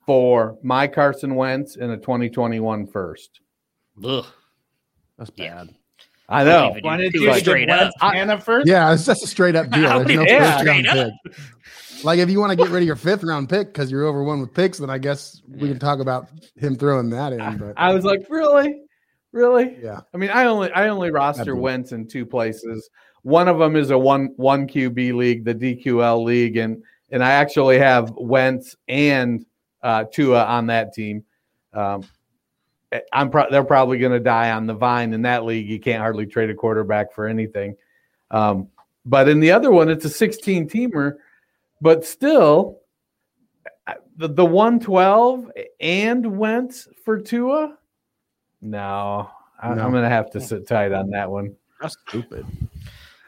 for 0.06 0.58
my 0.62 0.86
Carson 0.86 1.34
Wentz 1.34 1.76
in 1.76 1.90
a 1.90 1.96
2021 1.96 2.86
first. 2.86 3.40
Ugh. 4.04 4.24
That's 5.16 5.30
bad. 5.30 5.74
I 6.28 6.42
I 6.42 6.44
know. 6.44 6.66
wouldn't 6.68 6.84
Why 6.84 6.96
did 6.98 7.14
you 7.14 7.22
straight 7.22 7.40
straight 7.40 7.70
up. 7.70 7.90
up 8.00 8.12
Hannah 8.14 8.38
first? 8.40 8.66
Yeah, 8.68 8.92
it's 8.92 9.06
just 9.06 9.24
a 9.24 9.26
straight 9.26 9.56
up 9.56 9.70
deal. 9.70 9.82
There's 9.82 10.08
no 10.08 10.18
wouldn't 10.22 10.28
first 10.28 10.66
round 10.66 10.86
pick. 10.86 11.34
Like 12.04 12.18
if 12.20 12.30
you 12.30 12.38
want 12.38 12.50
to 12.50 12.56
get 12.56 12.68
rid 12.68 12.82
of 12.82 12.86
your 12.86 12.96
fifth 12.96 13.24
round 13.24 13.48
pick 13.48 13.68
because 13.68 13.90
you're 13.90 14.04
over 14.04 14.22
one 14.22 14.40
with 14.40 14.54
picks, 14.54 14.78
then 14.78 14.90
I 14.90 14.98
guess 14.98 15.40
we 15.48 15.68
can 15.68 15.78
talk 15.78 15.98
about 16.00 16.28
him 16.56 16.76
throwing 16.76 17.10
that 17.10 17.32
in. 17.32 17.58
But 17.58 17.74
I 17.76 17.92
was 17.92 18.04
like, 18.04 18.26
really, 18.30 18.82
really? 19.32 19.76
yeah, 19.82 20.00
I 20.12 20.16
mean, 20.16 20.30
I 20.30 20.44
only 20.44 20.70
I 20.72 20.88
only 20.88 21.10
roster 21.10 21.44
That'd 21.44 21.60
Wentz 21.60 21.92
in 21.92 22.06
two 22.06 22.26
places. 22.26 22.88
One 23.22 23.48
of 23.48 23.58
them 23.58 23.76
is 23.76 23.90
a 23.90 23.98
one 23.98 24.32
one 24.36 24.66
QB 24.66 25.14
league, 25.14 25.44
the 25.44 25.54
DQL 25.54 26.24
league, 26.24 26.56
and 26.56 26.82
and 27.10 27.22
I 27.24 27.32
actually 27.32 27.78
have 27.78 28.12
Wentz 28.16 28.76
and 28.86 29.44
uh, 29.82 30.04
Tua 30.04 30.44
on 30.44 30.66
that 30.66 30.92
team. 30.92 31.24
Um, 31.72 32.04
I'm 33.12 33.30
pro- 33.30 33.50
they're 33.50 33.64
probably 33.64 33.98
going 33.98 34.12
to 34.12 34.20
die 34.20 34.50
on 34.50 34.66
the 34.66 34.74
vine 34.74 35.12
in 35.12 35.22
that 35.22 35.44
league. 35.44 35.68
You 35.68 35.78
can't 35.78 36.00
hardly 36.00 36.26
trade 36.26 36.50
a 36.50 36.54
quarterback 36.54 37.12
for 37.12 37.26
anything. 37.26 37.76
Um, 38.30 38.68
but 39.04 39.28
in 39.28 39.40
the 39.40 39.52
other 39.52 39.70
one, 39.70 39.88
it's 39.88 40.04
a 40.04 40.10
16 40.10 40.68
teamer, 40.68 41.14
but 41.80 42.04
still 42.04 42.80
uh, 43.86 43.94
the 44.16 44.28
the 44.28 44.44
112 44.44 45.50
and 45.80 46.38
Wentz 46.38 46.88
for 47.04 47.18
Tua. 47.18 47.77
No, 48.60 49.30
I, 49.62 49.74
No. 49.74 49.82
I'm 49.84 49.90
going 49.92 50.02
to 50.04 50.08
have 50.08 50.30
to 50.32 50.40
sit 50.40 50.66
tight 50.66 50.92
on 50.92 51.10
that 51.10 51.30
one. 51.30 51.54
that's 51.80 51.96
stupid. 52.08 52.44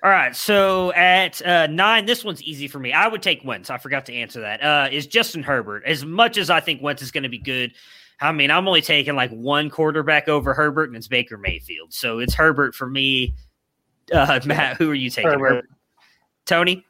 All 0.03 0.11
right. 0.11 0.35
So 0.35 0.93
at 0.95 1.45
uh, 1.47 1.67
nine, 1.67 2.07
this 2.07 2.25
one's 2.25 2.43
easy 2.43 2.69
for 2.69 2.79
me. 2.79 2.93
I 2.93 3.07
would 3.07 3.23
take 3.23 3.45
Wentz. 3.45 3.69
I 3.71 3.77
forgot 3.79 4.07
to 4.07 4.15
answer 4.15 4.41
that. 4.41 4.63
Uh, 4.63 4.89
is 4.91 5.07
Justin 5.07 5.43
Herbert. 5.43 5.85
As 5.85 6.05
much 6.05 6.39
as 6.39 6.49
I 6.51 6.61
think 6.61 6.81
Wentz 6.83 7.03
is 7.03 7.11
going 7.11 7.25
to 7.25 7.29
be 7.29 7.39
good, 7.39 7.73
I 8.21 8.33
mean, 8.33 8.51
I'm 8.51 8.67
only 8.67 8.81
taking 8.83 9.15
like 9.15 9.31
one 9.31 9.69
quarterback 9.71 10.29
over 10.29 10.55
Herbert, 10.55 10.89
and 10.89 10.97
it's 10.97 11.07
Baker 11.09 11.37
Mayfield. 11.39 11.93
So 11.93 12.19
it's 12.19 12.35
Herbert 12.35 12.75
for 12.75 12.89
me. 12.89 13.35
Uh, 14.13 14.41
Matt, 14.47 14.77
who 14.79 14.91
are 14.91 14.95
you 14.95 15.11
taking? 15.11 15.31
Herbert. 15.33 15.67
Tony, 16.47 16.85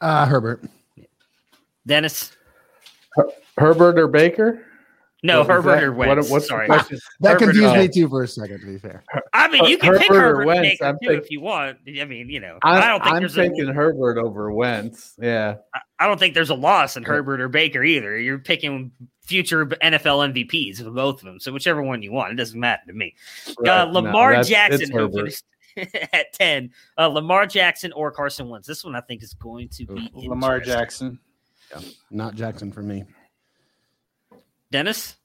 Uh, 0.00 0.26
Herbert. 0.26 0.64
Dennis. 1.86 2.32
Herbert 3.56 3.98
or 3.98 4.08
Baker? 4.08 4.64
No, 5.24 5.40
What 5.40 5.48
Herbert 5.48 5.74
that? 5.74 5.82
or 5.82 5.92
What- 5.92 6.08
Wentz. 6.08 6.30
what's 6.30 6.44
the 6.44 6.48
Sorry. 6.48 6.66
question? 6.66 6.98
That 7.20 7.40
Herbert 7.40 7.44
confused 7.54 7.74
me 7.76 7.88
too 7.88 8.08
for 8.08 8.22
a 8.22 8.28
second. 8.28 8.60
To 8.60 8.66
be 8.66 8.78
fair, 8.78 9.02
I 9.32 9.48
mean, 9.48 9.64
you 9.64 9.76
can 9.76 9.92
Her- 9.94 9.98
pick 9.98 10.08
Herbert 10.12 10.42
or 10.42 10.46
Wentz, 10.46 10.68
Baker 10.78 10.92
too 10.92 10.98
taking- 11.08 11.22
if 11.24 11.30
you 11.32 11.40
want. 11.40 11.78
I 12.00 12.04
mean, 12.04 12.28
you 12.28 12.38
know, 12.38 12.58
I'm, 12.62 12.82
I 12.82 12.86
don't 12.86 13.02
think 13.02 13.14
I'm 13.16 13.20
there's 13.22 13.34
taking 13.34 13.68
a, 13.68 13.72
Herbert 13.72 14.18
over 14.18 14.52
Wentz. 14.52 15.14
Yeah. 15.20 15.56
I 15.98 16.06
don't 16.06 16.18
think 16.20 16.34
there's 16.34 16.50
a 16.50 16.54
loss 16.54 16.96
in 16.96 17.02
Herbert 17.02 17.40
or 17.40 17.48
Baker 17.48 17.82
either. 17.82 18.16
You're 18.16 18.38
picking 18.38 18.92
future 19.22 19.66
NFL 19.66 20.32
MVPs 20.32 20.80
of 20.86 20.94
both 20.94 21.16
of 21.20 21.24
them. 21.24 21.40
So 21.40 21.52
whichever 21.52 21.82
one 21.82 22.00
you 22.00 22.12
want, 22.12 22.32
it 22.32 22.36
doesn't 22.36 22.58
matter 22.60 22.82
to 22.86 22.92
me. 22.92 23.14
Uh, 23.48 23.52
Right. 23.58 23.86
No, 23.88 23.92
Lamar 24.00 24.30
that's- 24.30 24.48
Jackson 24.48 24.90
who 24.92 24.98
Herbert. 24.98 25.42
at 26.12 26.32
ten. 26.32 26.70
Uh, 26.96 27.08
Lamar 27.08 27.46
Jackson 27.46 27.92
or 27.92 28.10
Carson 28.12 28.48
Wentz. 28.48 28.66
This 28.68 28.84
one 28.84 28.94
I 28.94 29.00
think 29.00 29.22
is 29.24 29.34
going 29.34 29.68
to 29.70 29.84
be 29.86 30.10
Lamar 30.14 30.58
interesting. 30.58 31.18
Jackson. 31.70 31.96
not 32.12 32.34
Jackson 32.36 32.70
for 32.72 32.82
me. 32.82 33.04
Dennis. 34.70 35.16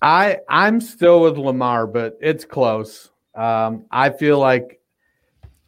I 0.00 0.38
I'm 0.48 0.80
still 0.80 1.20
with 1.20 1.38
Lamar, 1.38 1.86
but 1.86 2.18
it's 2.20 2.44
close. 2.44 3.10
Um, 3.34 3.86
I 3.90 4.10
feel 4.10 4.38
like 4.38 4.80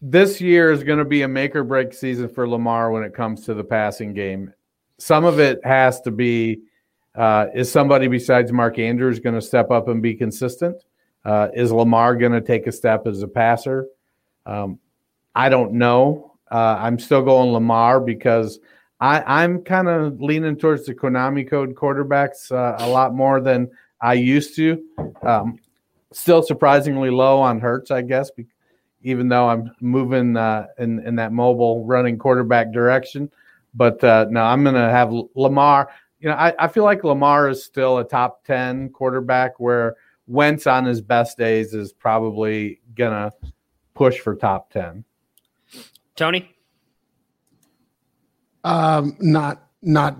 this 0.02 0.40
year 0.40 0.72
is 0.72 0.84
going 0.84 0.98
to 0.98 1.04
be 1.04 1.22
a 1.22 1.28
make 1.28 1.54
or 1.54 1.64
break 1.64 1.92
season 1.92 2.28
for 2.28 2.48
Lamar 2.48 2.90
when 2.90 3.02
it 3.02 3.14
comes 3.14 3.44
to 3.44 3.54
the 3.54 3.64
passing 3.64 4.14
game. 4.14 4.52
Some 4.98 5.24
of 5.24 5.40
it 5.40 5.64
has 5.64 6.00
to 6.02 6.10
be 6.10 6.60
uh, 7.14 7.46
is 7.54 7.70
somebody 7.70 8.06
besides 8.06 8.52
Mark 8.52 8.78
Andrews 8.78 9.18
going 9.18 9.34
to 9.34 9.42
step 9.42 9.70
up 9.70 9.88
and 9.88 10.00
be 10.00 10.14
consistent? 10.14 10.82
Uh, 11.24 11.48
is 11.54 11.72
Lamar 11.72 12.16
going 12.16 12.32
to 12.32 12.40
take 12.40 12.66
a 12.66 12.72
step 12.72 13.06
as 13.06 13.22
a 13.22 13.28
passer? 13.28 13.86
Um, 14.46 14.78
I 15.34 15.48
don't 15.48 15.74
know. 15.74 16.36
Uh, 16.50 16.76
I'm 16.78 16.98
still 16.98 17.22
going 17.22 17.52
Lamar 17.52 18.00
because 18.00 18.58
I, 19.00 19.42
I'm 19.42 19.62
kind 19.62 19.88
of 19.88 20.20
leaning 20.20 20.56
towards 20.56 20.84
the 20.84 20.94
Konami 20.94 21.48
code 21.48 21.74
quarterbacks 21.74 22.52
uh, 22.52 22.76
a 22.84 22.88
lot 22.88 23.14
more 23.14 23.40
than 23.40 23.70
I 24.00 24.14
used 24.14 24.54
to. 24.56 24.82
Um, 25.22 25.58
still 26.12 26.42
surprisingly 26.42 27.10
low 27.10 27.40
on 27.40 27.60
Hurts, 27.60 27.90
I 27.90 28.02
guess, 28.02 28.30
be- 28.30 28.46
even 29.02 29.28
though 29.28 29.48
I'm 29.48 29.70
moving 29.80 30.36
uh, 30.36 30.66
in 30.78 31.00
in 31.06 31.16
that 31.16 31.32
mobile 31.32 31.84
running 31.86 32.18
quarterback 32.18 32.72
direction. 32.72 33.30
But 33.74 34.02
uh, 34.04 34.26
no, 34.28 34.42
I'm 34.42 34.62
going 34.62 34.74
to 34.74 34.90
have 34.90 35.12
Lamar. 35.34 35.90
You 36.18 36.28
know, 36.28 36.34
I, 36.34 36.52
I 36.58 36.68
feel 36.68 36.84
like 36.84 37.02
Lamar 37.02 37.48
is 37.48 37.64
still 37.64 37.98
a 37.98 38.04
top 38.04 38.44
ten 38.44 38.90
quarterback, 38.90 39.58
where 39.58 39.96
Wentz 40.26 40.66
on 40.66 40.84
his 40.84 41.00
best 41.00 41.38
days 41.38 41.72
is 41.72 41.92
probably 41.92 42.80
going 42.94 43.12
to 43.12 43.32
push 43.94 44.18
for 44.18 44.34
top 44.34 44.70
ten. 44.70 45.04
Tony. 46.16 46.54
Um, 48.64 49.16
not 49.20 49.62
not. 49.82 50.16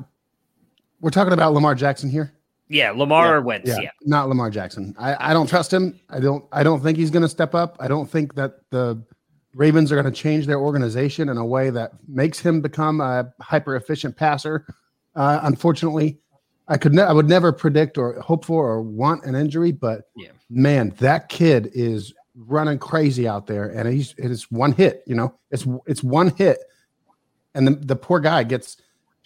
We're 1.00 1.10
talking 1.10 1.32
about 1.32 1.52
Lamar 1.54 1.74
Jackson 1.74 2.10
here. 2.10 2.32
Yeah, 2.68 2.90
Lamar 2.92 3.36
or 3.36 3.40
Wentz. 3.40 3.68
Yeah, 3.68 3.80
Yeah. 3.80 3.90
not 4.02 4.28
Lamar 4.28 4.48
Jackson. 4.50 4.94
I, 4.98 5.30
I 5.30 5.32
don't 5.32 5.48
trust 5.48 5.72
him. 5.72 5.98
I 6.08 6.20
don't. 6.20 6.44
I 6.52 6.62
don't 6.62 6.80
think 6.82 6.96
he's 6.98 7.10
going 7.10 7.22
to 7.22 7.28
step 7.28 7.54
up. 7.54 7.76
I 7.80 7.88
don't 7.88 8.08
think 8.08 8.34
that 8.36 8.60
the 8.70 9.02
Ravens 9.54 9.90
are 9.90 10.00
going 10.00 10.12
to 10.12 10.18
change 10.18 10.46
their 10.46 10.60
organization 10.60 11.28
in 11.28 11.36
a 11.36 11.44
way 11.44 11.70
that 11.70 11.92
makes 12.08 12.38
him 12.38 12.60
become 12.60 13.00
a 13.00 13.32
hyper 13.40 13.74
efficient 13.76 14.16
passer. 14.16 14.66
Uh, 15.16 15.40
unfortunately, 15.42 16.18
I 16.68 16.78
could. 16.78 16.94
Ne- 16.94 17.02
I 17.02 17.12
would 17.12 17.28
never 17.28 17.50
predict 17.52 17.98
or 17.98 18.20
hope 18.20 18.44
for 18.44 18.68
or 18.68 18.80
want 18.82 19.24
an 19.24 19.34
injury. 19.34 19.72
But 19.72 20.02
Yeah. 20.16 20.28
man, 20.48 20.94
that 20.98 21.28
kid 21.28 21.70
is 21.74 22.14
running 22.36 22.78
crazy 22.78 23.26
out 23.26 23.48
there, 23.48 23.66
and 23.68 23.88
he's 23.88 24.14
it's 24.16 24.48
one 24.52 24.72
hit. 24.72 25.02
You 25.06 25.16
know, 25.16 25.34
it's 25.50 25.66
it's 25.86 26.04
one 26.04 26.28
hit. 26.36 26.58
And 27.54 27.66
the, 27.66 27.72
the 27.72 27.96
poor 27.96 28.20
guy 28.20 28.44
gets 28.44 28.76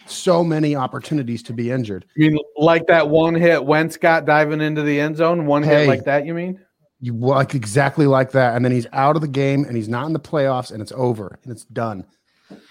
so 0.07 0.45
many 0.45 0.77
opportunities 0.77 1.43
to 1.45 1.53
be 1.53 1.71
injured. 1.71 2.05
You 2.17 2.31
mean 2.33 2.45
like 2.57 2.87
that 2.89 3.09
one 3.09 3.35
hit 3.35 3.65
Wentz 3.65 3.97
got 3.97 4.27
diving 4.27 4.61
into 4.61 4.83
the 4.83 5.01
end 5.01 5.17
zone? 5.17 5.47
One 5.47 5.63
Hey. 5.63 5.81
hit 5.81 5.89
like 5.89 6.05
that, 6.05 6.27
you 6.27 6.35
mean? 6.35 6.61
You 7.01 7.15
like 7.15 7.55
exactly 7.55 8.07
like 8.07 8.33
that, 8.33 8.57
and 8.57 8.65
then 8.65 8.73
he's 8.73 8.87
out 8.93 9.17
of 9.17 9.23
the 9.23 9.29
game, 9.29 9.65
and 9.65 9.77
he's 9.77 9.89
not 9.89 10.07
in 10.07 10.13
the 10.13 10.21
playoffs, 10.21 10.73
and 10.73 10.81
it's 10.81 10.93
over, 10.93 11.39
and 11.43 11.53
it's 11.53 11.65
done. 11.65 12.05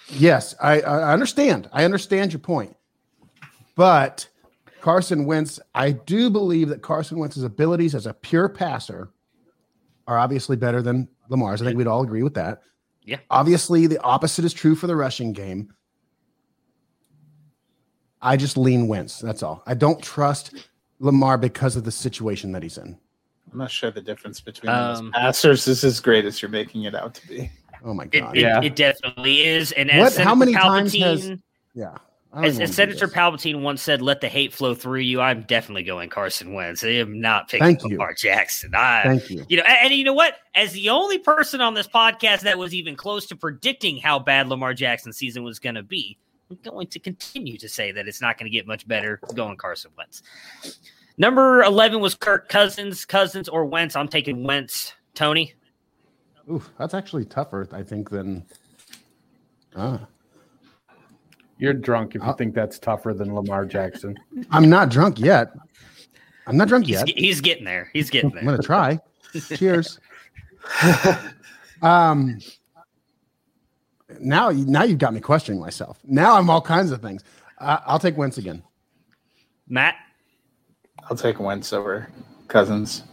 Yes, 0.10 0.56
I, 0.62 0.82
I 0.82 1.14
understand. 1.14 1.70
I 1.72 1.86
understand 1.86 2.34
your 2.34 2.40
point, 2.40 2.76
but 3.76 4.28
Carson 4.82 5.26
Wentz, 5.26 5.60
I 5.76 5.92
do 5.92 6.30
believe 6.30 6.70
that 6.70 6.82
Carson 6.82 7.20
Wentz's 7.20 7.44
abilities 7.44 7.96
as 7.96 8.06
a 8.06 8.14
pure 8.14 8.50
passer 8.50 9.12
are 10.08 10.18
obviously 10.18 10.56
better 10.56 10.82
than 10.82 11.08
Lamar's. 11.30 11.62
I 11.62 11.66
think 11.66 11.78
we'd 11.78 11.88
all 11.88 12.04
agree 12.04 12.24
with 12.24 12.34
that. 12.34 12.62
Yeah. 13.06 13.18
Obviously, 13.30 13.88
the 13.88 14.02
opposite 14.02 14.46
is 14.46 14.54
true 14.54 14.76
for 14.76 14.88
the 14.88 14.96
rushing 14.96 15.34
game. 15.34 15.74
I 18.22 18.38
just 18.38 18.58
lean 18.58 18.88
Wentz. 18.88 19.20
That's 19.20 19.44
all. 19.44 19.62
I 19.66 19.74
don't 19.74 20.02
trust 20.02 20.54
Lamar 21.00 21.38
because 21.38 21.76
of 21.76 21.84
the 21.84 21.92
situation 21.92 22.52
that 22.54 22.64
he's 22.64 22.78
in. 22.78 22.98
I'm 23.52 23.58
not 23.58 23.70
sure 23.70 23.92
the 23.92 24.02
difference 24.02 24.40
between 24.40 24.72
them 24.72 24.92
as 24.92 25.00
Um, 25.00 25.12
passers 25.12 25.68
is 25.68 25.84
as 25.84 26.00
great 26.00 26.26
as 26.26 26.42
you're 26.42 26.50
making 26.50 26.84
it 26.84 26.96
out 26.96 27.14
to 27.16 27.28
be. 27.28 27.52
Oh 27.84 27.94
my 27.94 28.06
god. 28.06 28.36
it, 28.38 28.42
Yeah. 28.42 28.62
it 28.64 28.76
definitely 28.78 29.46
is. 29.46 29.74
And 29.74 29.90
What- 29.90 30.08
as 30.14 30.18
how 30.18 30.24
Senator 30.34 30.36
many 30.38 30.54
times 30.54 30.96
has- 30.96 31.32
Yeah. 31.76 31.98
I 32.34 32.46
as, 32.46 32.60
as 32.60 32.76
Senator 32.76 33.06
this. 33.06 33.16
Palpatine 33.16 33.62
once 33.62 33.82
said, 33.82 34.02
"Let 34.02 34.22
the 34.22 34.28
hate 34.28 34.54
flow 34.54 34.74
through 34.74 35.02
you." 35.02 35.22
I'm 35.22 35.44
definitely 35.44 35.84
going 35.84 36.10
Carson 36.10 36.54
Wentz. 36.54 36.84
I 36.84 36.90
am 36.90 37.22
not 37.22 37.48
picking 37.48 37.64
Thank 37.64 37.84
you. 37.84 37.92
Lamar 37.92 38.14
Jackson. 38.14 38.74
I, 38.74 39.04
Thank 39.04 39.30
you. 39.30 39.46
You 39.50 39.58
know, 39.58 39.64
and, 39.68 39.78
and 39.86 39.94
you 39.94 40.04
know 40.04 40.14
what? 40.14 40.38
As 40.56 40.74
the 40.74 40.90
only 40.90 41.20
person 41.20 41.62
on 41.62 41.76
this 41.76 41.88
podcast 41.88 42.42
that 42.42 42.58
was 42.58 42.74
even 42.74 42.96
close 42.96 43.28
to 43.28 43.36
predicting 43.36 43.98
how 43.98 44.18
bad 44.18 44.48
Lamar 44.48 44.74
Jackson's 44.74 45.18
season 45.18 45.44
was 45.44 45.60
going 45.60 45.76
to 45.76 45.84
be, 45.84 46.18
I'm 46.50 46.58
going 46.64 46.88
to 46.88 47.00
continue 47.00 47.58
to 47.60 47.70
say 47.70 47.92
that 47.92 48.08
it's 48.08 48.22
not 48.22 48.40
going 48.40 48.52
to 48.52 48.56
get 48.56 48.66
much 48.66 48.88
better 48.88 49.20
going 49.36 49.58
Carson 49.58 49.92
Wentz. 49.96 50.24
Number 51.18 51.62
11 51.62 52.00
was 52.00 52.16
Kirk 52.16 52.50
Cousins, 52.50 53.06
Cousins 53.06 53.48
or 53.48 53.66
Wentz. 53.66 53.96
I'm 53.96 54.08
taking 54.08 54.44
Wentz. 54.44 54.94
Tony? 55.14 55.54
Ooh, 56.50 56.64
that's 56.80 56.94
actually 56.94 57.26
tougher, 57.26 57.68
I 57.72 57.84
think, 57.84 58.10
than. 58.10 58.44
Ah. 59.76 60.08
You're 61.64 61.72
drunk 61.74 62.14
if 62.14 62.22
you 62.22 62.28
Uh, 62.28 62.34
think 62.34 62.54
that's 62.54 62.78
tougher 62.78 63.14
than 63.14 63.34
Lamar 63.34 63.64
Jackson. 63.66 64.20
I'm 64.52 64.70
not 64.70 64.90
drunk 64.90 65.18
yet. 65.18 65.54
I'm 66.46 66.58
not 66.58 66.68
drunk 66.68 66.88
He's, 66.88 66.96
yet. 66.98 67.08
ge- 67.08 67.14
he's 67.16 67.40
getting 67.40 67.64
there. 67.64 67.90
He's 67.94 68.10
getting 68.10 68.32
there. 68.32 68.40
I'm 68.42 68.46
gonna 68.46 68.62
try. 68.62 69.00
Cheers. 69.56 69.98
um. 71.82 72.38
Now, 74.20 74.50
now 74.50 74.84
you've 74.84 74.98
got 75.00 75.14
me 75.14 75.22
questioning 75.22 75.62
myself. 75.62 76.00
Now 76.04 76.36
I'm 76.38 76.50
all 76.50 76.60
kinds 76.62 76.92
of 76.92 77.02
things. 77.02 77.24
Uh, 77.60 77.78
I'll 77.86 77.98
take 77.98 78.18
Wentz 78.18 78.38
again. 78.38 78.62
Matt? 79.70 79.96
I'll 81.10 81.16
take 81.16 81.40
Wentz 81.40 81.72
over 81.72 82.10
Cousins. 82.50 83.04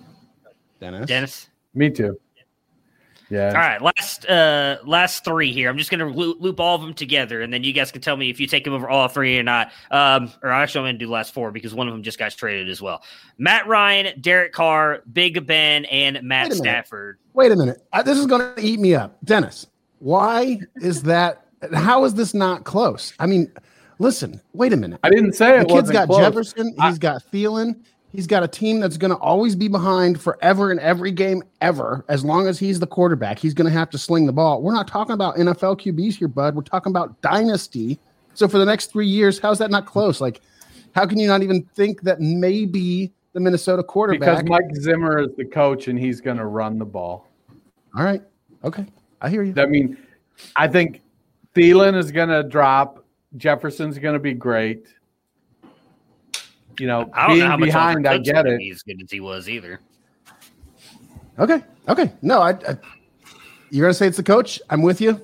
Dennis. 0.81 1.07
Dennis? 1.07 1.49
Me 1.75 1.89
too. 1.89 2.19
Yeah. 3.31 3.49
All 3.49 3.55
right, 3.55 3.81
last 3.81 4.27
uh 4.27 4.79
last 4.85 5.25
three 5.25 5.53
here. 5.53 5.71
I'm 5.71 5.79
just 5.79 5.91
gonna 5.91 6.09
loop, 6.09 6.39
loop 6.41 6.59
all 6.59 6.75
of 6.75 6.81
them 6.83 6.93
together, 6.95 7.43
and 7.43 7.53
then 7.53 7.63
you 7.63 7.73
guys 7.73 7.93
can 7.93 8.03
tell 8.03 8.17
me 8.17 8.29
if 8.29 8.41
you 8.41 8.47
take 8.49 8.65
them 8.65 8.73
over 8.73 8.89
all 8.89 9.07
three 9.07 9.39
or 9.39 9.43
not. 9.45 9.71
Um, 9.93 10.33
or 10.43 10.51
actually, 10.51 10.81
I'm 10.81 10.87
gonna 10.89 10.99
do 10.99 11.07
the 11.07 11.13
last 11.13 11.33
four 11.33 11.53
because 11.53 11.73
one 11.73 11.87
of 11.87 11.95
them 11.95 12.03
just 12.03 12.19
got 12.19 12.33
traded 12.33 12.69
as 12.69 12.83
well. 12.83 13.03
Matt 13.39 13.69
Ryan, 13.69 14.21
Derek 14.21 14.53
Carr, 14.53 15.03
Big 15.13 15.47
Ben, 15.47 15.85
and 15.87 16.21
Matt 16.23 16.49
Wait 16.51 16.53
a 16.59 16.63
minute. 16.63 16.71
Stafford. 16.71 17.19
Wait 17.35 17.53
a 17.53 17.57
minute. 17.57 17.81
Uh, 17.93 18.03
this 18.03 18.19
is 18.19 18.27
going 18.27 18.55
to 18.57 18.61
eat 18.61 18.81
me 18.81 18.95
up, 18.97 19.17
Dennis. 19.25 19.69
Why 20.01 20.59
is 20.77 21.03
that? 21.05 21.47
How 21.73 22.05
is 22.05 22.15
this 22.15 22.35
not 22.35 22.65
close? 22.65 23.13
I 23.21 23.27
mean, 23.27 23.53
listen. 24.01 24.41
Wait 24.55 24.73
a 24.73 24.77
minute. 24.77 24.99
I 25.05 25.11
didn't 25.11 25.35
say 25.35 25.51
The 25.53 25.57
it 25.59 25.69
kid's 25.69 25.73
wasn't 25.73 25.93
got 25.93 26.07
close. 26.09 26.21
Jefferson. 26.21 26.75
I- 26.81 26.89
He's 26.89 26.99
got 26.99 27.23
Thielen. 27.33 27.85
He's 28.13 28.27
got 28.27 28.43
a 28.43 28.49
team 28.49 28.81
that's 28.81 28.97
going 28.97 29.13
to 29.13 29.17
always 29.19 29.55
be 29.55 29.69
behind 29.69 30.21
forever 30.21 30.73
in 30.73 30.81
every 30.81 31.13
game 31.13 31.45
ever. 31.61 32.05
As 32.09 32.25
long 32.25 32.49
as 32.49 32.59
he's 32.59 32.81
the 32.81 32.87
quarterback, 32.87 33.39
he's 33.39 33.55
going 33.55 33.71
to 33.71 33.79
have 33.79 33.89
to 33.91 33.99
sling 33.99 34.27
the 34.27 34.33
ball. 34.33 34.63
We're 34.63 34.75
not 34.75 34.89
talking 34.89 35.13
about 35.15 35.37
NFL 35.37 35.81
QBs 35.81 36.15
here, 36.15 36.27
bud. 36.27 36.57
We're 36.57 36.63
talking 36.63 36.91
about 36.91 37.21
dynasty. 37.23 38.01
So 38.35 38.49
for 38.49 38.59
the 38.59 38.65
next 38.65 38.87
three 38.91 39.07
years, 39.07 39.39
how's 39.39 39.59
that 39.61 39.71
not 39.71 39.87
close? 39.87 40.21
Like, 40.21 40.41
how 40.95 41.07
can 41.07 41.19
you 41.19 41.29
not 41.29 41.43
even 41.43 41.63
think 41.75 42.03
that 42.03 42.21
maybe 42.21 43.13
the 43.33 43.41
Minnesota 43.41 43.85
quarterback? 43.85 44.39
because? 44.39 44.49
Mike 44.49 44.75
Zimmer 44.75 45.21
is 45.21 45.29
the 45.37 45.45
coach 45.45 45.87
and 45.87 45.99
he's 45.99 46.21
going 46.21 46.37
to 46.37 46.47
run 46.47 46.79
the 46.79 46.85
ball. 46.85 47.29
All 47.97 48.05
right. 48.05 48.23
Okay. 48.65 48.87
I 49.21 49.31
hear 49.31 49.45
you. 49.45 49.55
I 49.57 49.67
mean, 49.67 49.97
I 50.57 50.67
think 50.67 51.03
Thielen 51.55 51.97
is 51.97 52.11
going 52.11 52.29
to 52.29 52.43
drop. 52.43 53.05
Jefferson's 53.37 53.99
going 53.99 54.15
to 54.15 54.21
be 54.21 54.33
great. 54.33 54.87
You 56.81 56.87
know, 56.87 57.11
I 57.13 57.29
don't 57.29 57.39
know 57.39 57.47
how 57.47 57.57
being 57.59 57.61
much 57.61 57.69
behind, 57.69 58.09
I 58.09 58.17
Cook's 58.17 58.27
get 58.27 58.35
gonna 58.37 58.51
it. 58.55 58.59
be 58.59 58.71
as 58.71 58.83
good 58.83 59.03
as 59.03 59.11
he 59.11 59.21
was 59.21 59.49
either. 59.51 59.81
Okay. 61.39 61.63
Okay. 61.89 62.11
No, 62.23 62.41
I, 62.41 62.51
I 62.53 62.79
you're 63.71 63.85
gonna 63.87 63.93
say 63.95 64.07
it's 64.07 64.17
the 64.17 64.23
coach. 64.23 64.61
I'm 64.71 64.81
with 64.81 65.01
you. 65.01 65.21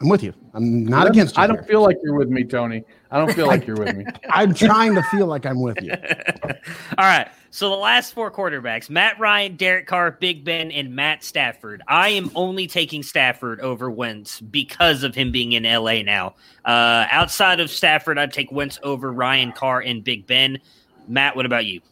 I'm 0.00 0.08
with 0.08 0.22
you. 0.22 0.32
I'm 0.56 0.86
not 0.86 1.06
against 1.06 1.36
you. 1.36 1.42
I 1.42 1.46
don't 1.46 1.58
here. 1.58 1.66
feel 1.66 1.82
like 1.82 1.98
you're 2.02 2.14
with 2.14 2.30
me, 2.30 2.42
Tony. 2.42 2.82
I 3.10 3.18
don't 3.18 3.30
feel 3.34 3.46
like 3.46 3.66
you're 3.66 3.76
with 3.76 3.94
me. 3.94 4.06
I'm 4.30 4.54
trying 4.54 4.94
to 4.94 5.02
feel 5.02 5.26
like 5.26 5.44
I'm 5.44 5.60
with 5.60 5.76
you. 5.82 5.92
All 6.98 7.04
right. 7.04 7.28
So 7.50 7.68
the 7.68 7.76
last 7.76 8.14
four 8.14 8.30
quarterbacks: 8.30 8.88
Matt 8.88 9.20
Ryan, 9.20 9.56
Derek 9.56 9.86
Carr, 9.86 10.12
Big 10.12 10.44
Ben, 10.44 10.70
and 10.70 10.96
Matt 10.96 11.22
Stafford. 11.22 11.82
I 11.86 12.08
am 12.08 12.30
only 12.34 12.66
taking 12.66 13.02
Stafford 13.02 13.60
over 13.60 13.90
Wentz 13.90 14.40
because 14.40 15.02
of 15.02 15.14
him 15.14 15.30
being 15.30 15.52
in 15.52 15.64
LA 15.64 16.00
now. 16.00 16.36
Uh, 16.64 17.06
outside 17.10 17.60
of 17.60 17.70
Stafford, 17.70 18.18
I'd 18.18 18.32
take 18.32 18.50
Wentz 18.50 18.78
over 18.82 19.12
Ryan, 19.12 19.52
Carr, 19.52 19.82
and 19.82 20.02
Big 20.02 20.26
Ben. 20.26 20.58
Matt, 21.06 21.36
what 21.36 21.44
about 21.44 21.66
you? 21.66 21.82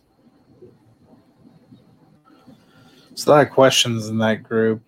There's 3.10 3.26
a 3.26 3.30
lot 3.30 3.46
of 3.46 3.52
questions 3.52 4.08
in 4.08 4.16
that 4.18 4.42
group. 4.42 4.82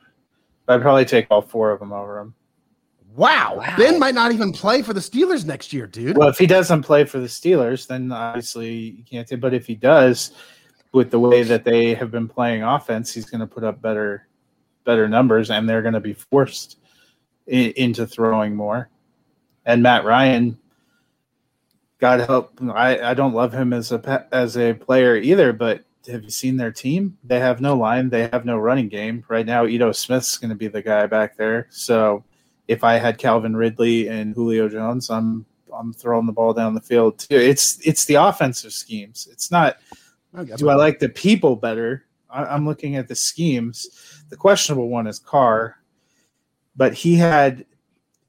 I'd 0.66 0.80
probably 0.80 1.04
take 1.04 1.26
all 1.30 1.42
four 1.42 1.72
of 1.72 1.78
them 1.78 1.92
over 1.92 2.18
him. 2.18 2.34
Wow. 3.16 3.56
Wow. 3.56 3.74
Ben 3.78 3.98
might 3.98 4.14
not 4.14 4.32
even 4.32 4.52
play 4.52 4.82
for 4.82 4.92
the 4.92 5.00
Steelers 5.00 5.44
next 5.44 5.72
year, 5.72 5.86
dude. 5.86 6.18
Well, 6.18 6.28
if 6.28 6.38
he 6.38 6.46
doesn't 6.46 6.82
play 6.82 7.04
for 7.04 7.18
the 7.18 7.26
Steelers, 7.26 7.86
then 7.86 8.12
obviously 8.12 8.72
you 8.72 9.04
can't. 9.04 9.40
But 9.40 9.54
if 9.54 9.66
he 9.66 9.74
does, 9.74 10.32
with 10.92 11.10
the 11.10 11.20
way 11.20 11.42
that 11.42 11.64
they 11.64 11.94
have 11.94 12.10
been 12.10 12.28
playing 12.28 12.62
offense, 12.62 13.12
he's 13.12 13.26
going 13.26 13.40
to 13.40 13.46
put 13.46 13.64
up 13.64 13.82
better, 13.82 14.26
better 14.84 15.08
numbers, 15.08 15.50
and 15.50 15.68
they're 15.68 15.82
going 15.82 15.94
to 15.94 16.00
be 16.00 16.14
forced 16.14 16.78
into 17.46 18.06
throwing 18.06 18.54
more. 18.54 18.88
And 19.64 19.82
Matt 19.82 20.04
Ryan, 20.04 20.58
God 21.98 22.20
help, 22.20 22.58
I, 22.72 22.98
I 23.00 23.14
don't 23.14 23.34
love 23.34 23.52
him 23.52 23.72
as 23.72 23.92
a 23.92 24.26
as 24.32 24.56
a 24.56 24.74
player 24.74 25.16
either. 25.16 25.52
But 25.52 25.84
have 26.06 26.22
you 26.22 26.30
seen 26.30 26.56
their 26.56 26.72
team? 26.72 27.18
They 27.24 27.40
have 27.40 27.60
no 27.60 27.76
line. 27.76 28.08
They 28.08 28.28
have 28.32 28.44
no 28.44 28.56
running 28.56 28.88
game 28.88 29.24
right 29.28 29.46
now. 29.46 29.66
Ito 29.66 29.92
Smith's 29.92 30.38
going 30.38 30.50
to 30.50 30.56
be 30.56 30.68
the 30.68 30.82
guy 30.82 31.06
back 31.06 31.36
there. 31.36 31.66
So 31.70 32.24
if 32.68 32.84
I 32.84 32.94
had 32.94 33.18
Calvin 33.18 33.56
Ridley 33.56 34.08
and 34.08 34.34
Julio 34.34 34.68
Jones, 34.68 35.10
I'm 35.10 35.46
I'm 35.76 35.92
throwing 35.92 36.26
the 36.26 36.32
ball 36.32 36.52
down 36.52 36.74
the 36.74 36.80
field 36.80 37.18
too. 37.18 37.36
It's 37.36 37.78
it's 37.86 38.04
the 38.04 38.14
offensive 38.14 38.72
schemes. 38.72 39.28
It's 39.30 39.50
not. 39.50 39.76
Do 40.56 40.68
I 40.68 40.74
like 40.74 40.98
the 40.98 41.08
people 41.08 41.56
better? 41.56 42.04
I, 42.28 42.44
I'm 42.44 42.66
looking 42.66 42.96
at 42.96 43.08
the 43.08 43.14
schemes. 43.14 44.24
The 44.28 44.36
questionable 44.36 44.88
one 44.88 45.06
is 45.06 45.18
Carr, 45.18 45.76
but 46.76 46.92
he 46.92 47.14
had 47.14 47.64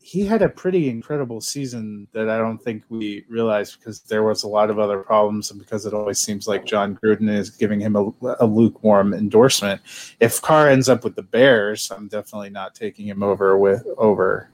he 0.08 0.26
had 0.26 0.42
a 0.42 0.48
pretty 0.48 0.88
incredible 0.88 1.42
season 1.42 2.08
that 2.14 2.30
I 2.30 2.38
don't 2.38 2.60
think 2.60 2.84
we 2.88 3.26
realized 3.28 3.78
because 3.78 4.00
there 4.00 4.24
was 4.24 4.44
a 4.44 4.48
lot 4.48 4.70
of 4.70 4.80
other 4.80 5.00
problems 5.00 5.52
and 5.52 5.60
because 5.60 5.86
it 5.86 5.94
always 5.94 6.18
seems 6.18 6.48
like 6.48 6.64
Jon 6.64 6.96
Gruden 6.96 7.30
is 7.30 7.50
giving 7.50 7.82
him 7.82 7.98
a, 7.98 8.10
a 8.40 8.46
lukewarm 8.46 9.14
endorsement. 9.14 9.82
If 10.22 10.42
Carr 10.42 10.70
ends 10.70 10.88
up 10.88 11.04
with 11.04 11.18
the 11.18 11.24
Bears, 11.24 11.92
I'm 11.92 12.08
definitely 12.08 12.52
not 12.52 12.74
taking 12.74 13.06
him 13.06 13.22
over 13.22 13.58
with 13.58 13.86
over 13.98 14.50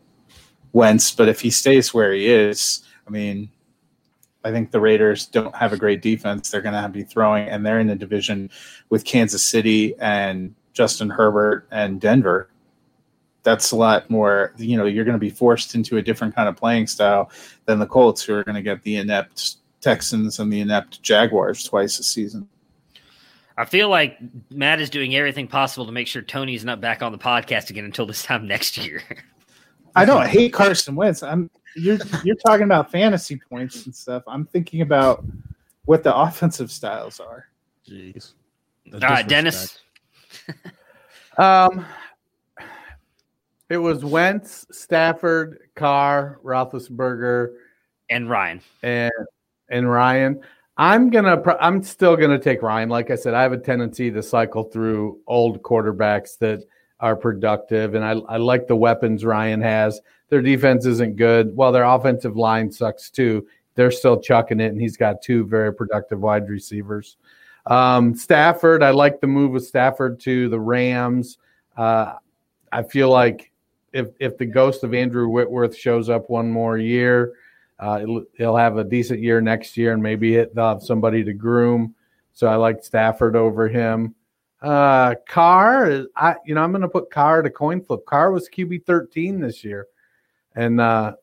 Wentz. 0.72 1.12
But 1.12 1.30
if 1.30 1.39
he 1.39 1.51
stays 1.51 1.93
where 1.93 2.14
he 2.14 2.30
is, 2.30 2.84
I 3.08 3.12
mean, 3.12 3.51
I 4.43 4.49
think 4.49 4.72
the 4.72 4.82
Raiders 4.82 5.28
don't 5.28 5.56
have 5.56 5.72
a 5.72 5.78
great 5.78 6.01
defense. 6.01 6.49
They're 6.49 6.62
going 6.62 6.82
to 6.82 6.89
be 6.89 7.04
throwing, 7.04 7.47
and 7.47 7.64
they're 7.64 7.80
in 7.80 7.91
a 7.91 7.95
division 7.95 8.49
with 8.89 9.06
Kansas 9.06 9.45
City 9.45 9.93
and 9.99 10.56
Justin 10.74 11.12
Herbert 11.12 11.68
and 11.70 12.01
Denver. 12.01 12.49
That's 13.43 13.71
a 13.71 13.75
lot 13.75 14.09
more. 14.09 14.53
You 14.57 14.77
know, 14.77 14.85
you're 14.85 15.05
going 15.05 15.15
to 15.15 15.19
be 15.19 15.29
forced 15.29 15.75
into 15.75 15.97
a 15.97 16.01
different 16.01 16.35
kind 16.35 16.49
of 16.49 16.55
playing 16.55 16.87
style 16.87 17.31
than 17.65 17.79
the 17.79 17.85
Colts, 17.85 18.23
who 18.23 18.33
are 18.33 18.43
going 18.43 18.55
to 18.55 18.61
get 18.61 18.81
the 18.83 18.97
inept 18.97 19.57
Texans 19.81 20.39
and 20.39 20.51
the 20.51 20.61
inept 20.61 21.01
Jaguars 21.01 21.63
twice 21.63 21.99
a 21.99 22.03
season. 22.03 22.47
I 23.57 23.65
feel 23.65 23.89
like 23.89 24.17
Matt 24.49 24.81
is 24.81 24.89
doing 24.89 25.15
everything 25.15 25.47
possible 25.47 25.85
to 25.85 25.91
make 25.91 26.07
sure 26.07 26.21
Tony's 26.21 26.65
not 26.65 26.81
back 26.81 27.03
on 27.03 27.11
the 27.11 27.17
podcast 27.17 27.69
again 27.69 27.85
until 27.85 28.05
this 28.05 28.23
time 28.23 28.47
next 28.47 28.77
year. 28.77 29.03
I 29.95 30.05
don't 30.05 30.25
hate 30.25 30.53
Carson 30.53 30.95
Wentz. 30.95 31.21
I'm 31.21 31.51
you're 31.75 31.99
you're 32.23 32.35
talking 32.35 32.63
about 32.63 32.91
fantasy 32.91 33.39
points 33.49 33.85
and 33.85 33.95
stuff. 33.95 34.23
I'm 34.25 34.45
thinking 34.45 34.81
about 34.81 35.23
what 35.85 36.01
the 36.01 36.15
offensive 36.15 36.71
styles 36.71 37.19
are. 37.19 37.47
Jeez. 37.87 38.33
All 38.91 38.99
right, 38.99 39.27
Dennis. 39.27 39.79
Um, 41.37 41.85
It 43.74 43.82
was 43.82 44.05
Wentz, 44.05 44.67
Stafford, 44.71 45.57
Carr, 45.74 46.39
Roethlisberger, 46.43 47.55
and 48.07 48.30
Ryan 48.30 48.61
and 48.84 49.11
and 49.67 49.89
Ryan. 49.89 50.41
I'm 50.78 51.09
gonna. 51.09 51.41
I'm 51.59 51.82
still 51.82 52.15
gonna 52.15 52.38
take 52.38 52.61
Ryan. 52.61 52.89
Like 52.89 53.09
I 53.09 53.15
said, 53.15 53.34
I 53.34 53.41
have 53.41 53.51
a 53.51 53.57
tendency 53.57 54.11
to 54.11 54.21
cycle 54.21 54.65
through 54.65 55.21
old 55.26 55.63
quarterbacks 55.63 56.38
that 56.38 56.63
are 56.99 57.15
productive, 57.15 57.95
and 57.95 58.05
I, 58.05 58.11
I 58.30 58.38
like 58.38 58.67
the 58.67 58.76
weapons 58.76 59.26
Ryan 59.26 59.59
has. 59.61 59.99
Their 60.30 60.43
defense 60.43 60.86
isn't 60.86 61.15
good. 61.15 61.57
Well, 61.57 61.71
their 61.71 61.86
offensive 61.86 62.38
line 62.38 62.71
sucks 62.71 63.09
too. 63.09 63.47
They're 63.74 63.89
still 63.89 64.21
chucking 64.21 64.59
it, 64.59 64.71
and 64.71 64.80
he's 64.80 64.97
got 64.97 65.24
two 65.24 65.47
very 65.47 65.74
productive 65.74 66.19
wide 66.19 66.47
receivers. 66.47 67.17
Um, 67.65 68.13
Stafford, 68.13 68.84
I 68.84 68.91
like 68.91 69.19
the 69.19 69.26
move 69.26 69.49
with 69.49 69.65
Stafford 69.65 70.19
to 70.19 70.47
the 70.49 70.59
Rams. 70.59 71.39
Uh, 71.76 72.13
I 72.71 72.84
feel 72.84 73.09
like 73.09 73.49
if 73.93 74.09
if 74.19 74.37
the 74.37 74.45
ghost 74.45 74.83
of 74.83 74.93
Andrew 74.93 75.27
Whitworth 75.29 75.75
shows 75.75 76.09
up 76.09 76.29
one 76.29 76.49
more 76.49 76.77
year, 76.77 77.33
uh, 77.79 78.05
he'll 78.37 78.55
have 78.55 78.77
a 78.77 78.83
decent 78.83 79.21
year 79.21 79.41
next 79.41 79.77
year, 79.77 79.93
and 79.93 80.01
maybe 80.03 80.35
they'll 80.35 80.69
have 80.69 80.83
somebody 80.83 81.23
to 81.23 81.33
groom. 81.33 81.95
So 82.33 82.47
I 82.47 82.55
like 82.55 82.83
Stafford 82.83 83.35
over 83.35 83.67
him. 83.67 84.15
Uh, 84.61 85.15
Carr, 85.27 86.05
I 86.15 86.35
you 86.45 86.55
know 86.55 86.63
I'm 86.63 86.71
going 86.71 86.81
to 86.81 86.89
put 86.89 87.11
Carr 87.11 87.41
to 87.41 87.49
coin 87.49 87.81
flip. 87.81 88.05
Carr 88.05 88.31
was 88.31 88.49
QB 88.49 88.85
13 88.85 89.39
this 89.39 89.63
year, 89.63 89.87
and 90.55 90.81
uh, 90.81 91.13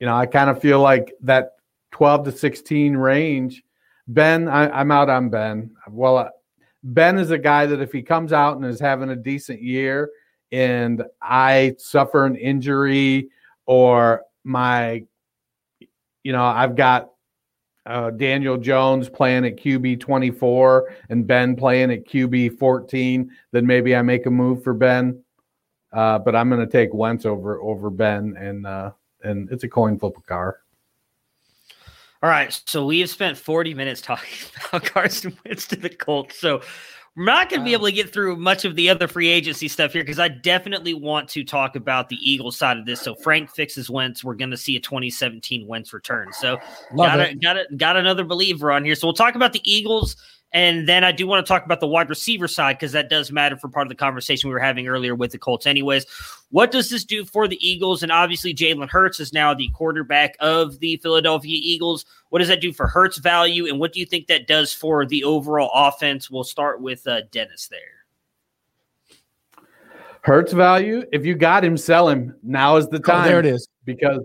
you 0.00 0.06
know 0.06 0.16
I 0.16 0.26
kind 0.26 0.50
of 0.50 0.60
feel 0.60 0.80
like 0.80 1.12
that 1.22 1.52
12 1.92 2.24
to 2.24 2.32
16 2.32 2.96
range. 2.96 3.62
Ben, 4.08 4.48
I, 4.48 4.80
am 4.80 4.90
out 4.90 5.10
on 5.10 5.30
Ben. 5.30 5.74
Well, 5.90 6.18
uh, 6.18 6.28
Ben 6.82 7.18
is 7.18 7.30
a 7.30 7.38
guy 7.38 7.66
that 7.66 7.80
if 7.80 7.92
he 7.92 8.02
comes 8.02 8.32
out 8.32 8.56
and 8.56 8.64
is 8.64 8.78
having 8.78 9.10
a 9.10 9.16
decent 9.16 9.60
year, 9.60 10.10
and 10.52 11.02
I 11.20 11.74
suffer 11.78 12.24
an 12.24 12.36
injury 12.36 13.28
or 13.66 14.22
my, 14.44 15.04
you 16.22 16.32
know, 16.32 16.44
I've 16.44 16.76
got 16.76 17.10
uh, 17.86 18.10
Daniel 18.10 18.56
Jones 18.56 19.08
playing 19.08 19.44
at 19.46 19.56
QB 19.56 20.00
24 20.00 20.94
and 21.10 21.26
Ben 21.26 21.56
playing 21.56 21.92
at 21.92 22.04
QB 22.06 22.58
14, 22.58 23.30
then 23.52 23.66
maybe 23.66 23.94
I 23.94 24.02
make 24.02 24.26
a 24.26 24.30
move 24.30 24.62
for 24.64 24.74
Ben. 24.74 25.22
Uh, 25.92 26.18
but 26.18 26.34
I'm 26.34 26.48
going 26.50 26.60
to 26.60 26.70
take 26.70 26.92
Wentz 26.92 27.24
over 27.24 27.60
over 27.60 27.90
Ben, 27.90 28.36
and 28.36 28.66
uh, 28.66 28.90
and 29.22 29.50
it's 29.50 29.64
a 29.64 29.68
coin 29.68 29.98
flip 29.98 30.16
of 30.16 30.26
Carr. 30.26 30.58
All 32.22 32.30
right, 32.30 32.60
so 32.66 32.84
we 32.84 33.00
have 33.00 33.10
spent 33.10 33.38
40 33.38 33.72
minutes 33.74 34.00
talking 34.00 34.48
about 34.68 34.84
Carson 34.84 35.36
Wentz 35.44 35.66
to 35.68 35.76
the 35.76 35.88
Colts. 35.88 36.38
So 36.38 36.60
we're 37.16 37.24
not 37.24 37.48
going 37.48 37.60
to 37.60 37.62
wow. 37.62 37.64
be 37.64 37.72
able 37.72 37.86
to 37.86 37.92
get 37.92 38.12
through 38.12 38.36
much 38.36 38.64
of 38.66 38.76
the 38.76 38.90
other 38.90 39.08
free 39.08 39.28
agency 39.28 39.68
stuff 39.68 39.94
here 39.94 40.02
because 40.02 40.18
I 40.18 40.28
definitely 40.28 40.92
want 40.92 41.28
to 41.30 41.44
talk 41.44 41.74
about 41.74 42.10
the 42.10 42.16
Eagles 42.20 42.58
side 42.58 42.76
of 42.76 42.84
this. 42.84 43.00
So 43.00 43.14
Frank 43.14 43.50
fixes 43.50 43.88
Wentz. 43.88 44.22
We're 44.22 44.34
going 44.34 44.50
to 44.50 44.56
see 44.56 44.76
a 44.76 44.80
2017 44.80 45.66
Wentz 45.66 45.94
return. 45.94 46.32
So 46.34 46.58
got 46.94 47.20
a, 47.20 47.34
got 47.34 47.56
a, 47.56 47.64
got 47.76 47.96
another 47.96 48.24
believer 48.24 48.70
on 48.70 48.84
here. 48.84 48.94
So 48.94 49.06
we'll 49.06 49.14
talk 49.14 49.34
about 49.34 49.54
the 49.54 49.62
Eagles 49.64 50.16
and 50.56 50.88
then 50.88 51.04
I 51.04 51.12
do 51.12 51.26
want 51.26 51.44
to 51.44 51.48
talk 51.48 51.66
about 51.66 51.80
the 51.80 51.86
wide 51.86 52.08
receiver 52.08 52.48
side 52.48 52.78
because 52.78 52.92
that 52.92 53.10
does 53.10 53.30
matter 53.30 53.58
for 53.58 53.68
part 53.68 53.86
of 53.86 53.90
the 53.90 53.94
conversation 53.94 54.48
we 54.48 54.54
were 54.54 54.58
having 54.58 54.88
earlier 54.88 55.14
with 55.14 55.32
the 55.32 55.38
Colts. 55.38 55.66
Anyways, 55.66 56.06
what 56.50 56.70
does 56.70 56.88
this 56.88 57.04
do 57.04 57.26
for 57.26 57.46
the 57.46 57.58
Eagles? 57.60 58.02
And 58.02 58.10
obviously, 58.10 58.54
Jalen 58.54 58.88
Hurts 58.88 59.20
is 59.20 59.34
now 59.34 59.52
the 59.52 59.68
quarterback 59.74 60.34
of 60.40 60.78
the 60.78 60.96
Philadelphia 60.96 61.58
Eagles. 61.62 62.06
What 62.30 62.38
does 62.38 62.48
that 62.48 62.62
do 62.62 62.72
for 62.72 62.86
Hurts' 62.86 63.18
value? 63.18 63.66
And 63.66 63.78
what 63.78 63.92
do 63.92 64.00
you 64.00 64.06
think 64.06 64.28
that 64.28 64.46
does 64.46 64.72
for 64.72 65.04
the 65.04 65.24
overall 65.24 65.70
offense? 65.74 66.30
We'll 66.30 66.42
start 66.42 66.80
with 66.80 67.06
uh, 67.06 67.20
Dennis 67.30 67.68
there. 67.68 68.06
Hurts 70.22 70.54
value. 70.54 71.04
If 71.12 71.26
you 71.26 71.34
got 71.34 71.66
him, 71.66 71.76
sell 71.76 72.08
him. 72.08 72.34
Now 72.42 72.76
is 72.76 72.88
the 72.88 72.98
time. 72.98 73.26
Oh, 73.26 73.28
there 73.28 73.40
it 73.40 73.46
is. 73.46 73.68
Because 73.84 74.20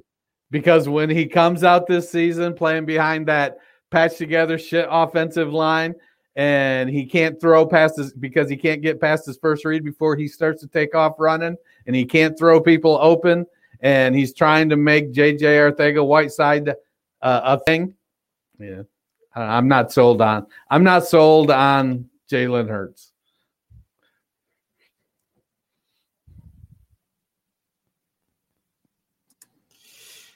because 0.49 0.87
when 0.87 1.09
he 1.09 1.25
comes 1.25 1.65
out 1.65 1.87
this 1.87 2.09
season 2.09 2.53
playing 2.53 2.85
behind 2.85 3.27
that 3.27 3.57
patch 3.89 4.15
together 4.15 4.57
shit 4.57 4.87
offensive 4.89 5.51
line 5.51 5.93
and 6.35 6.89
he 6.89 7.05
can't 7.05 7.39
throw 7.39 7.65
past 7.65 7.97
his 7.97 8.13
because 8.13 8.49
he 8.49 8.57
can't 8.57 8.81
get 8.81 9.01
past 9.01 9.25
his 9.25 9.37
first 9.37 9.65
read 9.65 9.83
before 9.83 10.15
he 10.15 10.27
starts 10.27 10.61
to 10.61 10.67
take 10.67 10.95
off 10.95 11.15
running, 11.19 11.57
and 11.87 11.95
he 11.95 12.05
can't 12.05 12.37
throw 12.37 12.61
people 12.61 12.97
open, 13.01 13.45
and 13.81 14.15
he's 14.15 14.33
trying 14.33 14.69
to 14.69 14.77
make 14.77 15.11
JJ 15.11 15.41
Arcega 15.41 16.05
Whiteside 16.05 16.69
uh, 17.21 17.41
a 17.43 17.59
thing. 17.59 17.95
Yeah, 18.59 18.83
I'm 19.35 19.67
not 19.67 19.91
sold 19.91 20.21
on. 20.21 20.47
I'm 20.69 20.83
not 20.83 21.05
sold 21.05 21.51
on 21.51 22.09
Jalen 22.29 22.69
Hurts. 22.69 23.11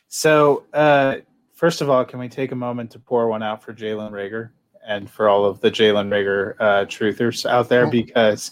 So, 0.07 0.63
uh, 0.73 1.17
first 1.55 1.81
of 1.81 1.89
all, 1.89 2.05
can 2.05 2.19
we 2.19 2.29
take 2.29 2.53
a 2.53 2.55
moment 2.55 2.91
to 2.91 2.99
pour 2.99 3.27
one 3.27 3.43
out 3.43 3.61
for 3.61 3.73
Jalen 3.73 4.11
Reagor? 4.11 4.51
And 4.85 5.09
for 5.09 5.27
all 5.29 5.45
of 5.45 5.61
the 5.61 5.71
Jalen 5.71 6.09
Reagor 6.09 6.55
uh, 6.59 6.85
truthers 6.85 7.49
out 7.49 7.69
there 7.69 7.87
because 7.87 8.51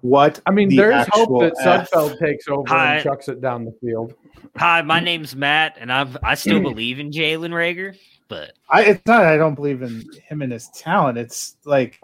what 0.00 0.40
I 0.46 0.50
mean, 0.50 0.68
the 0.68 0.76
there's 0.76 1.06
hope 1.10 1.40
that 1.40 1.54
Sudfeld 1.54 2.18
takes 2.18 2.48
over 2.48 2.68
Hi. 2.68 2.94
and 2.94 3.04
chucks 3.04 3.28
it 3.28 3.40
down 3.40 3.64
the 3.64 3.74
field. 3.80 4.14
Hi, 4.56 4.82
my 4.82 5.00
name's 5.00 5.34
Matt, 5.34 5.76
and 5.80 5.92
I've 5.92 6.16
I 6.22 6.34
still 6.34 6.60
believe 6.60 6.98
in 6.98 7.10
Jalen 7.10 7.50
Reagor, 7.50 7.96
but 8.28 8.52
I, 8.70 8.84
it's 8.84 9.02
not 9.06 9.24
I 9.24 9.36
don't 9.36 9.54
believe 9.54 9.82
in 9.82 10.04
him 10.28 10.42
and 10.42 10.52
his 10.52 10.68
talent. 10.68 11.18
It's 11.18 11.56
like 11.64 12.00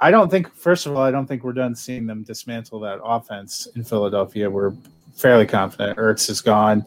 I 0.00 0.10
don't 0.10 0.30
think 0.30 0.54
first 0.54 0.86
of 0.86 0.96
all, 0.96 1.02
I 1.02 1.10
don't 1.10 1.26
think 1.26 1.44
we're 1.44 1.52
done 1.52 1.74
seeing 1.74 2.06
them 2.06 2.22
dismantle 2.22 2.80
that 2.80 3.00
offense 3.02 3.68
in 3.74 3.84
Philadelphia. 3.84 4.50
We're 4.50 4.72
fairly 5.14 5.46
confident 5.46 5.98
Ertz 5.98 6.30
is 6.30 6.40
gone, 6.40 6.84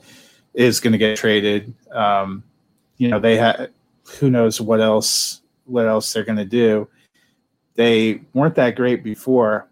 is 0.54 0.80
going 0.80 0.94
to 0.94 0.98
get 0.98 1.18
traded. 1.18 1.74
Um, 1.92 2.44
you 2.98 3.08
know, 3.08 3.20
they 3.20 3.38
had 3.38 3.72
who 4.20 4.30
knows 4.30 4.62
what 4.62 4.82
else 4.82 5.42
what 5.66 5.88
else 5.88 6.12
they're 6.12 6.24
going 6.24 6.38
to 6.38 6.46
do. 6.46 6.88
They 7.76 8.22
weren't 8.34 8.56
that 8.56 8.76
great 8.76 9.04
before. 9.04 9.70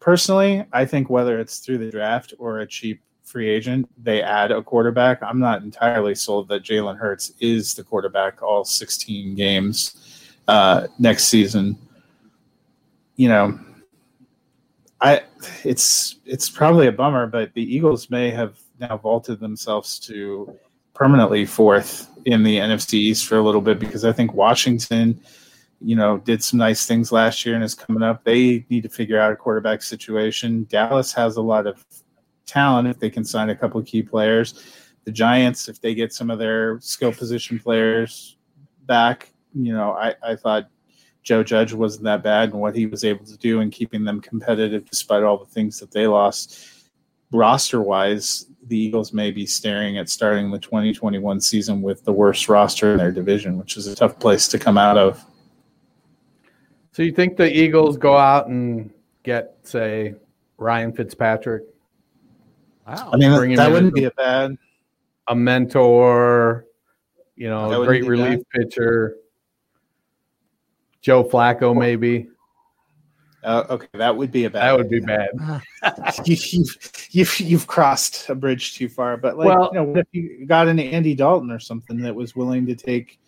Personally, 0.00 0.64
I 0.72 0.84
think 0.84 1.10
whether 1.10 1.38
it's 1.38 1.58
through 1.58 1.78
the 1.78 1.90
draft 1.90 2.34
or 2.38 2.60
a 2.60 2.66
cheap 2.66 3.00
free 3.24 3.48
agent, 3.48 3.88
they 4.02 4.22
add 4.22 4.50
a 4.50 4.62
quarterback. 4.62 5.22
I'm 5.22 5.38
not 5.38 5.62
entirely 5.62 6.14
sold 6.14 6.48
that 6.48 6.64
Jalen 6.64 6.98
Hurts 6.98 7.32
is 7.40 7.74
the 7.74 7.84
quarterback 7.84 8.42
all 8.42 8.64
16 8.64 9.34
games 9.34 10.32
uh, 10.48 10.88
next 10.98 11.24
season. 11.24 11.78
You 13.16 13.28
know, 13.28 13.60
I 15.00 15.22
it's 15.64 16.16
it's 16.24 16.48
probably 16.48 16.86
a 16.86 16.92
bummer, 16.92 17.26
but 17.26 17.52
the 17.54 17.62
Eagles 17.62 18.10
may 18.10 18.30
have 18.30 18.58
now 18.80 18.96
vaulted 18.96 19.40
themselves 19.40 19.98
to 20.00 20.56
permanently 20.94 21.44
fourth 21.44 22.08
in 22.24 22.42
the 22.42 22.58
NFC 22.58 22.94
East 22.94 23.26
for 23.26 23.36
a 23.36 23.42
little 23.42 23.60
bit 23.60 23.78
because 23.78 24.04
I 24.04 24.12
think 24.12 24.34
Washington, 24.34 25.20
you 25.80 25.96
know, 25.96 26.18
did 26.18 26.42
some 26.42 26.58
nice 26.58 26.86
things 26.86 27.10
last 27.10 27.44
year 27.44 27.54
and 27.54 27.64
is 27.64 27.74
coming 27.74 28.02
up. 28.02 28.24
They 28.24 28.64
need 28.70 28.82
to 28.82 28.88
figure 28.88 29.18
out 29.18 29.32
a 29.32 29.36
quarterback 29.36 29.82
situation. 29.82 30.66
Dallas 30.68 31.12
has 31.12 31.36
a 31.36 31.42
lot 31.42 31.66
of 31.66 31.84
talent 32.46 32.88
if 32.88 32.98
they 32.98 33.10
can 33.10 33.24
sign 33.24 33.50
a 33.50 33.56
couple 33.56 33.82
key 33.82 34.02
players. 34.02 34.62
The 35.04 35.12
Giants, 35.12 35.68
if 35.68 35.80
they 35.80 35.94
get 35.94 36.12
some 36.12 36.30
of 36.30 36.38
their 36.38 36.78
skill 36.80 37.12
position 37.12 37.58
players 37.58 38.36
back, 38.86 39.32
you 39.54 39.72
know, 39.72 39.92
I, 39.92 40.14
I 40.22 40.36
thought 40.36 40.68
Joe 41.22 41.42
Judge 41.42 41.72
wasn't 41.72 42.04
that 42.04 42.22
bad 42.22 42.50
and 42.50 42.60
what 42.60 42.74
he 42.74 42.86
was 42.86 43.04
able 43.04 43.24
to 43.24 43.36
do 43.36 43.60
in 43.60 43.70
keeping 43.70 44.04
them 44.04 44.20
competitive 44.20 44.88
despite 44.88 45.22
all 45.22 45.38
the 45.38 45.46
things 45.46 45.78
that 45.80 45.90
they 45.90 46.06
lost. 46.06 46.71
Roster 47.32 47.82
wise, 47.82 48.46
the 48.66 48.78
Eagles 48.78 49.12
may 49.12 49.30
be 49.30 49.46
staring 49.46 49.98
at 49.98 50.08
starting 50.08 50.50
the 50.50 50.58
2021 50.58 51.40
season 51.40 51.82
with 51.82 52.04
the 52.04 52.12
worst 52.12 52.48
roster 52.48 52.92
in 52.92 52.98
their 52.98 53.12
division, 53.12 53.58
which 53.58 53.76
is 53.76 53.86
a 53.86 53.94
tough 53.94 54.18
place 54.18 54.46
to 54.48 54.58
come 54.58 54.78
out 54.78 54.96
of. 54.96 55.24
So 56.92 57.02
you 57.02 57.12
think 57.12 57.36
the 57.36 57.50
Eagles 57.50 57.96
go 57.96 58.16
out 58.16 58.48
and 58.48 58.92
get, 59.22 59.56
say, 59.62 60.14
Ryan 60.58 60.92
Fitzpatrick? 60.92 61.64
Wow. 62.86 63.10
I 63.12 63.16
mean, 63.16 63.30
that, 63.30 63.56
that 63.56 63.70
wouldn't 63.70 63.94
be 63.94 64.04
a 64.04 64.10
bad 64.10 64.58
a 65.28 65.34
mentor, 65.34 66.66
you 67.36 67.48
know, 67.48 67.82
a 67.82 67.86
great 67.86 68.04
relief 68.04 68.40
bad. 68.52 68.62
pitcher. 68.62 69.16
Joe 71.00 71.24
Flacco, 71.24 71.76
maybe. 71.76 72.28
Uh, 73.44 73.64
okay, 73.70 73.88
that 73.94 74.16
would 74.16 74.30
be 74.30 74.44
a 74.44 74.50
bad. 74.50 74.62
That 74.62 74.78
would 74.78 74.88
be 74.88 75.00
bad. 75.00 75.30
you, 76.24 76.36
have 76.36 77.08
you've, 77.10 77.40
you've 77.40 77.66
crossed 77.66 78.28
a 78.28 78.34
bridge 78.36 78.76
too 78.76 78.88
far. 78.88 79.16
But 79.16 79.36
like, 79.36 79.48
well, 79.48 79.70
you 79.72 79.80
know, 79.80 79.84
what 79.84 79.98
if 79.98 80.06
you 80.12 80.46
got 80.46 80.68
an 80.68 80.78
Andy 80.78 81.14
Dalton 81.14 81.50
or 81.50 81.58
something 81.58 82.00
that 82.02 82.14
was 82.14 82.36
willing 82.36 82.66
to 82.66 82.76
take, 82.76 83.18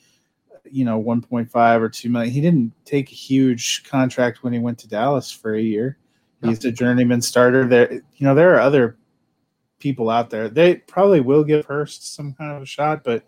you 0.70 0.84
know, 0.84 0.98
one 0.98 1.20
point 1.20 1.50
five 1.50 1.82
or 1.82 1.88
two 1.88 2.10
million? 2.10 2.32
He 2.32 2.40
didn't 2.40 2.72
take 2.84 3.10
a 3.10 3.14
huge 3.14 3.82
contract 3.84 4.44
when 4.44 4.52
he 4.52 4.60
went 4.60 4.78
to 4.80 4.88
Dallas 4.88 5.32
for 5.32 5.54
a 5.54 5.60
year. 5.60 5.98
He's 6.42 6.64
a 6.66 6.70
journeyman 6.70 7.22
starter. 7.22 7.66
There, 7.66 7.90
you 7.90 8.02
know, 8.20 8.34
there 8.34 8.54
are 8.54 8.60
other 8.60 8.98
people 9.78 10.10
out 10.10 10.28
there. 10.28 10.48
They 10.48 10.76
probably 10.76 11.22
will 11.22 11.42
give 11.42 11.64
Hurts 11.64 12.06
some 12.06 12.34
kind 12.34 12.54
of 12.54 12.62
a 12.62 12.66
shot, 12.66 13.02
but 13.02 13.24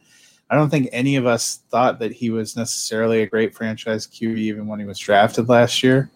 I 0.50 0.54
don't 0.54 0.68
think 0.68 0.90
any 0.92 1.16
of 1.16 1.24
us 1.24 1.62
thought 1.70 1.98
that 2.00 2.12
he 2.12 2.28
was 2.28 2.56
necessarily 2.56 3.22
a 3.22 3.26
great 3.26 3.54
franchise 3.54 4.06
QB 4.06 4.36
even 4.36 4.66
when 4.66 4.78
he 4.78 4.84
was 4.84 4.98
drafted 4.98 5.48
last 5.48 5.82
year 5.82 6.10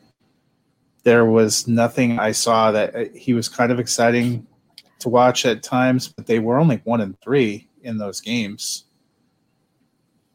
there 1.02 1.24
was 1.24 1.66
nothing 1.66 2.18
I 2.18 2.32
saw 2.32 2.70
that 2.72 2.94
uh, 2.94 3.04
he 3.14 3.32
was 3.32 3.48
kind 3.48 3.72
of 3.72 3.78
exciting 3.78 4.46
to 5.00 5.08
watch 5.08 5.46
at 5.46 5.62
times, 5.62 6.08
but 6.08 6.26
they 6.26 6.38
were 6.38 6.58
only 6.58 6.80
one 6.84 7.00
and 7.00 7.18
three 7.20 7.68
in 7.82 7.98
those 7.98 8.20
games. 8.20 8.84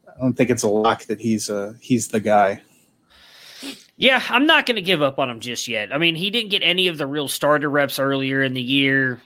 I 0.07 0.19
don't 0.19 0.33
think 0.33 0.49
it's 0.49 0.63
a 0.63 0.69
lock 0.69 1.03
that 1.05 1.19
he's 1.19 1.49
uh 1.49 1.73
he's 1.79 2.07
the 2.07 2.19
guy. 2.19 2.61
Yeah, 3.97 4.21
I'm 4.29 4.45
not 4.45 4.65
going 4.65 4.75
to 4.75 4.81
give 4.81 5.01
up 5.01 5.19
on 5.19 5.29
him 5.29 5.39
just 5.39 5.69
yet. 5.69 5.93
I 5.93 5.97
mean, 5.97 6.15
he 6.15 6.29
didn't 6.29 6.51
get 6.51 6.63
any 6.63 6.89
of 6.89 6.97
the 6.97 7.07
real 7.07 7.29
starter 7.29 7.69
reps 7.69 7.97
earlier 7.97 8.43
in 8.43 8.53
the 8.53 8.61
year. 8.61 9.21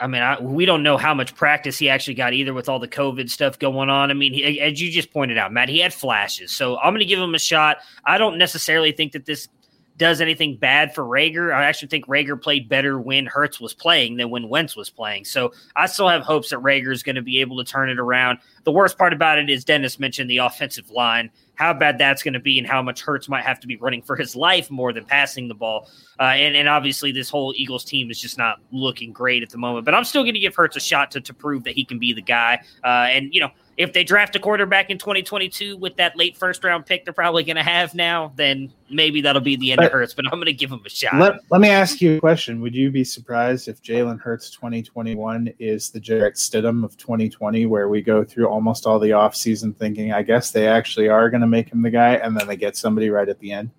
I 0.00 0.06
mean, 0.06 0.22
I, 0.22 0.40
we 0.40 0.64
don't 0.64 0.82
know 0.82 0.96
how 0.96 1.12
much 1.12 1.34
practice 1.34 1.78
he 1.78 1.90
actually 1.90 2.14
got 2.14 2.32
either 2.32 2.54
with 2.54 2.68
all 2.68 2.78
the 2.78 2.88
COVID 2.88 3.28
stuff 3.28 3.58
going 3.58 3.90
on. 3.90 4.10
I 4.10 4.14
mean, 4.14 4.32
he, 4.32 4.60
as 4.60 4.80
you 4.80 4.90
just 4.90 5.12
pointed 5.12 5.36
out, 5.36 5.52
Matt, 5.52 5.68
he 5.68 5.78
had 5.78 5.92
flashes. 5.92 6.52
So 6.52 6.78
I'm 6.78 6.92
going 6.92 7.00
to 7.00 7.06
give 7.06 7.20
him 7.20 7.34
a 7.34 7.38
shot. 7.38 7.78
I 8.06 8.16
don't 8.16 8.38
necessarily 8.38 8.92
think 8.92 9.12
that 9.12 9.26
this 9.26 9.48
does 9.96 10.20
anything 10.20 10.56
bad 10.56 10.94
for 10.94 11.04
Reagor. 11.04 11.54
I 11.54 11.64
actually 11.64 11.88
think 11.88 12.06
Reagor 12.06 12.40
played 12.40 12.68
better 12.68 12.98
when 12.98 13.26
Hurts 13.26 13.60
was 13.60 13.74
playing 13.74 14.16
than 14.16 14.28
when 14.28 14.48
Wentz 14.48 14.74
was 14.74 14.90
playing. 14.90 15.24
So 15.24 15.52
I 15.76 15.86
still 15.86 16.08
have 16.08 16.22
hopes 16.22 16.50
that 16.50 16.58
Reagor 16.58 16.92
is 16.92 17.02
going 17.02 17.14
to 17.16 17.22
be 17.22 17.40
able 17.40 17.56
to 17.58 17.64
turn 17.64 17.90
it 17.90 17.98
around. 17.98 18.38
The 18.64 18.72
worst 18.72 18.98
part 18.98 19.12
about 19.12 19.38
it 19.38 19.48
is 19.48 19.64
Dennis 19.64 20.00
mentioned 20.00 20.28
the 20.28 20.38
offensive 20.38 20.90
line, 20.90 21.30
how 21.54 21.72
bad 21.72 21.98
that's 21.98 22.24
going 22.24 22.34
to 22.34 22.40
be, 22.40 22.58
and 22.58 22.66
how 22.66 22.82
much 22.82 23.02
Hurts 23.02 23.28
might 23.28 23.44
have 23.44 23.60
to 23.60 23.68
be 23.68 23.76
running 23.76 24.02
for 24.02 24.16
his 24.16 24.34
life 24.34 24.68
more 24.70 24.92
than 24.92 25.04
passing 25.04 25.46
the 25.46 25.54
ball. 25.54 25.88
Uh, 26.18 26.24
and, 26.24 26.56
and 26.56 26.68
obviously, 26.68 27.12
this 27.12 27.30
whole 27.30 27.54
Eagles 27.56 27.84
team 27.84 28.10
is 28.10 28.20
just 28.20 28.36
not 28.36 28.58
looking 28.72 29.12
great 29.12 29.44
at 29.44 29.50
the 29.50 29.58
moment. 29.58 29.84
But 29.84 29.94
I'm 29.94 30.04
still 30.04 30.22
going 30.22 30.34
to 30.34 30.40
give 30.40 30.56
Hurts 30.56 30.76
a 30.76 30.80
shot 30.80 31.12
to, 31.12 31.20
to 31.20 31.32
prove 31.32 31.62
that 31.64 31.74
he 31.74 31.84
can 31.84 32.00
be 32.00 32.12
the 32.12 32.22
guy. 32.22 32.60
Uh, 32.82 33.06
and, 33.10 33.32
you 33.32 33.40
know, 33.40 33.50
if 33.76 33.92
they 33.92 34.04
draft 34.04 34.36
a 34.36 34.38
quarterback 34.38 34.88
in 34.90 34.98
2022 34.98 35.76
with 35.76 35.96
that 35.96 36.16
late 36.16 36.36
first 36.36 36.62
round 36.62 36.86
pick 36.86 37.04
they're 37.04 37.12
probably 37.12 37.42
going 37.42 37.56
to 37.56 37.62
have 37.62 37.94
now, 37.94 38.32
then 38.36 38.72
maybe 38.88 39.20
that'll 39.20 39.42
be 39.42 39.56
the 39.56 39.72
end 39.72 39.78
But- 39.78 39.86
of 39.86 39.92
Hurts. 39.92 40.14
But 40.14 40.26
I'm 40.26 40.32
going 40.38 40.46
to 40.46 40.52
give 40.52 40.70
him 40.70 40.80
a 40.84 40.88
shot. 40.88 41.16
Let, 41.16 41.40
let 41.50 41.60
me 41.60 41.68
ask 41.70 42.00
you 42.00 42.16
a 42.16 42.20
question. 42.20 42.60
Would 42.60 42.74
you 42.74 42.90
be 42.90 43.02
surprised 43.04 43.66
if 43.68 43.82
Jalen 43.82 44.20
Hurts 44.20 44.50
2021 44.50 45.52
is 45.58 45.90
the 45.90 45.98
Jarrett 46.00 46.34
Stidham 46.36 46.84
of 46.84 46.96
2020, 46.96 47.66
where 47.66 47.88
we 47.88 48.00
go 48.02 48.22
through 48.22 48.46
almost 48.48 48.86
all 48.86 48.98
the 48.98 49.10
offseason 49.10 49.76
thinking, 49.76 50.12
I 50.12 50.22
guess 50.22 50.50
they 50.50 50.68
actually 50.68 51.08
are 51.08 51.28
going 51.30 51.40
to 51.40 51.46
make 51.46 51.70
him 51.72 51.82
the 51.82 51.90
guy, 51.90 52.14
and 52.14 52.36
then 52.38 52.46
they 52.46 52.56
get 52.56 52.76
somebody 52.76 53.10
right 53.10 53.28
at 53.28 53.38
the 53.40 53.52
end? 53.52 53.70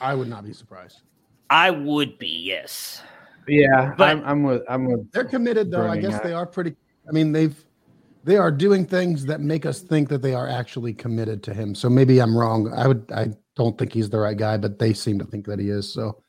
I 0.00 0.14
would 0.14 0.28
not 0.28 0.44
be 0.44 0.52
surprised. 0.52 1.00
I 1.48 1.70
would 1.70 2.18
be, 2.18 2.28
yes. 2.28 3.02
Yeah, 3.48 3.94
But- 3.96 4.08
I'm, 4.08 4.22
I'm 4.24 4.42
with 4.42 4.62
I'm 4.68 4.84
with. 4.84 5.10
They're 5.12 5.24
committed, 5.24 5.70
though. 5.70 5.88
I 5.88 5.96
guess 5.96 6.14
up- 6.14 6.22
they 6.22 6.32
are 6.32 6.46
pretty. 6.46 6.76
I 7.08 7.12
mean, 7.12 7.32
they've 7.32 7.56
they 8.24 8.36
are 8.36 8.50
doing 8.50 8.84
things 8.84 9.26
that 9.26 9.40
make 9.40 9.64
us 9.66 9.80
think 9.80 10.08
that 10.08 10.22
they 10.22 10.34
are 10.34 10.48
actually 10.48 10.92
committed 10.92 11.42
to 11.44 11.54
him. 11.54 11.74
So 11.74 11.88
maybe 11.88 12.20
I'm 12.20 12.36
wrong. 12.36 12.72
I 12.72 12.86
would. 12.88 13.10
I 13.12 13.28
don't 13.56 13.78
think 13.78 13.92
he's 13.92 14.10
the 14.10 14.18
right 14.18 14.36
guy, 14.36 14.56
but 14.56 14.78
they 14.78 14.92
seem 14.92 15.18
to 15.18 15.24
think 15.24 15.46
that 15.46 15.58
he 15.58 15.68
is. 15.68 15.92
So 15.92 16.22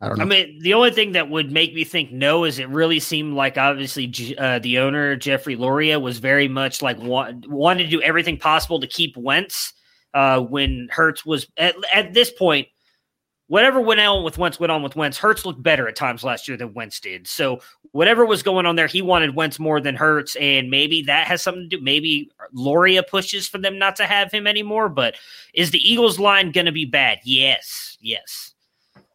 I 0.00 0.08
don't 0.08 0.18
know. 0.18 0.24
I 0.24 0.26
mean, 0.26 0.58
the 0.60 0.74
only 0.74 0.90
thing 0.90 1.12
that 1.12 1.30
would 1.30 1.52
make 1.52 1.74
me 1.74 1.84
think 1.84 2.10
no 2.10 2.44
is 2.44 2.58
it 2.58 2.68
really 2.68 2.98
seemed 2.98 3.34
like 3.34 3.56
obviously 3.56 4.36
uh, 4.36 4.58
the 4.58 4.78
owner 4.78 5.14
Jeffrey 5.14 5.56
Lurie 5.56 6.00
was 6.00 6.18
very 6.18 6.48
much 6.48 6.82
like 6.82 6.98
want, 6.98 7.48
wanted 7.48 7.84
to 7.84 7.90
do 7.90 8.02
everything 8.02 8.36
possible 8.36 8.80
to 8.80 8.88
keep 8.88 9.16
Wentz 9.16 9.72
uh, 10.12 10.40
when 10.40 10.88
Hurts 10.90 11.24
was 11.24 11.46
at, 11.56 11.76
at 11.94 12.14
this 12.14 12.32
point. 12.32 12.66
Whatever 13.52 13.82
went 13.82 14.00
on 14.00 14.24
with 14.24 14.38
Wentz 14.38 14.58
went 14.58 14.72
on 14.72 14.82
with 14.82 14.96
Wentz. 14.96 15.18
Hurts 15.18 15.44
looked 15.44 15.62
better 15.62 15.86
at 15.86 15.94
times 15.94 16.24
last 16.24 16.48
year 16.48 16.56
than 16.56 16.72
Wentz 16.72 16.98
did. 17.00 17.28
So 17.28 17.60
whatever 17.90 18.24
was 18.24 18.42
going 18.42 18.64
on 18.64 18.76
there, 18.76 18.86
he 18.86 19.02
wanted 19.02 19.34
Wentz 19.34 19.58
more 19.58 19.78
than 19.78 19.94
Hurts, 19.94 20.36
and 20.36 20.70
maybe 20.70 21.02
that 21.02 21.26
has 21.26 21.42
something 21.42 21.68
to 21.68 21.76
do. 21.76 21.84
Maybe 21.84 22.30
Lurie 22.56 23.06
pushes 23.06 23.46
for 23.46 23.58
them 23.58 23.78
not 23.78 23.96
to 23.96 24.06
have 24.06 24.32
him 24.32 24.46
anymore. 24.46 24.88
But 24.88 25.16
is 25.52 25.70
the 25.70 25.86
Eagles 25.86 26.18
line 26.18 26.50
going 26.50 26.64
to 26.64 26.72
be 26.72 26.86
bad? 26.86 27.18
Yes, 27.24 27.98
yes 28.00 28.54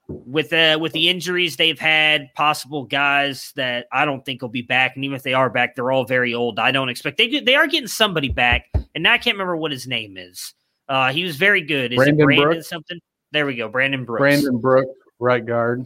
with 0.08 0.54
uh 0.54 0.78
with 0.80 0.92
the 0.92 1.10
injuries 1.10 1.56
they've 1.56 1.80
had, 1.80 2.32
possible 2.36 2.84
guys 2.84 3.54
that 3.56 3.88
I 3.92 4.06
don't 4.06 4.24
think 4.24 4.44
will 4.44 4.50
be 4.50 4.62
back, 4.62 4.96
and 4.96 5.04
even 5.04 5.16
if 5.16 5.24
they 5.24 5.34
are 5.34 5.50
back, 5.50 5.74
they're 5.74 5.92
all 5.92 6.06
very 6.06 6.36
old. 6.36 6.60
I 6.60 6.70
don't 6.70 6.90
expect 6.90 7.18
they 7.18 7.40
they 7.40 7.56
are 7.56 7.66
getting 7.66 7.88
somebody 7.88 8.30
back, 8.30 8.70
and 8.94 9.04
now 9.04 9.14
I 9.14 9.18
can't 9.18 9.34
remember 9.34 9.58
what 9.58 9.72
his 9.72 9.88
name 9.88 10.16
is. 10.16 10.54
Uh, 10.88 11.12
he 11.12 11.24
was 11.24 11.38
very 11.38 11.62
good. 11.62 11.92
Is 11.92 11.98
Brandon 11.98 12.22
it 12.22 12.24
Brandon 12.24 12.50
Brooks? 12.50 12.70
something? 12.70 13.00
There 13.32 13.46
we 13.46 13.56
go, 13.56 13.68
Brandon 13.68 14.06
Brooks. 14.06 14.22
Brandon 14.22 14.58
Brooks, 14.60 14.90
right 15.20 15.46
guard. 15.46 15.86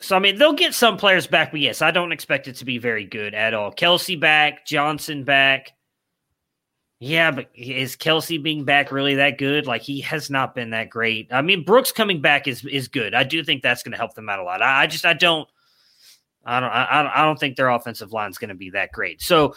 So 0.00 0.16
I 0.16 0.18
mean, 0.20 0.38
they'll 0.38 0.52
get 0.52 0.74
some 0.74 0.96
players 0.96 1.26
back, 1.26 1.50
but 1.50 1.60
yes, 1.60 1.82
I 1.82 1.90
don't 1.90 2.12
expect 2.12 2.48
it 2.48 2.56
to 2.56 2.64
be 2.64 2.78
very 2.78 3.04
good 3.04 3.34
at 3.34 3.52
all. 3.54 3.72
Kelce 3.72 4.18
back, 4.18 4.64
Johnson 4.66 5.24
back. 5.24 5.72
Yeah, 7.00 7.30
but 7.30 7.48
is 7.54 7.96
Kelce 7.96 8.42
being 8.42 8.64
back 8.64 8.90
really 8.90 9.16
that 9.16 9.38
good? 9.38 9.66
Like 9.66 9.82
he 9.82 10.00
has 10.00 10.30
not 10.30 10.54
been 10.54 10.70
that 10.70 10.90
great. 10.90 11.28
I 11.32 11.42
mean, 11.42 11.64
Brooks 11.64 11.92
coming 11.92 12.20
back 12.20 12.48
is 12.48 12.64
is 12.64 12.88
good. 12.88 13.14
I 13.14 13.22
do 13.24 13.42
think 13.44 13.62
that's 13.62 13.82
going 13.82 13.92
to 13.92 13.98
help 13.98 14.14
them 14.14 14.28
out 14.28 14.38
a 14.40 14.42
lot. 14.44 14.62
I, 14.62 14.82
I 14.82 14.86
just 14.86 15.04
I 15.06 15.12
don't 15.14 15.48
I 16.44 16.60
don't 16.60 16.70
I, 16.70 17.02
don't- 17.02 17.12
I 17.12 17.24
don't 17.24 17.38
think 17.38 17.56
their 17.56 17.68
offensive 17.68 18.12
line 18.12 18.30
is 18.30 18.38
going 18.38 18.48
to 18.48 18.54
be 18.56 18.70
that 18.70 18.90
great. 18.92 19.20
So 19.22 19.54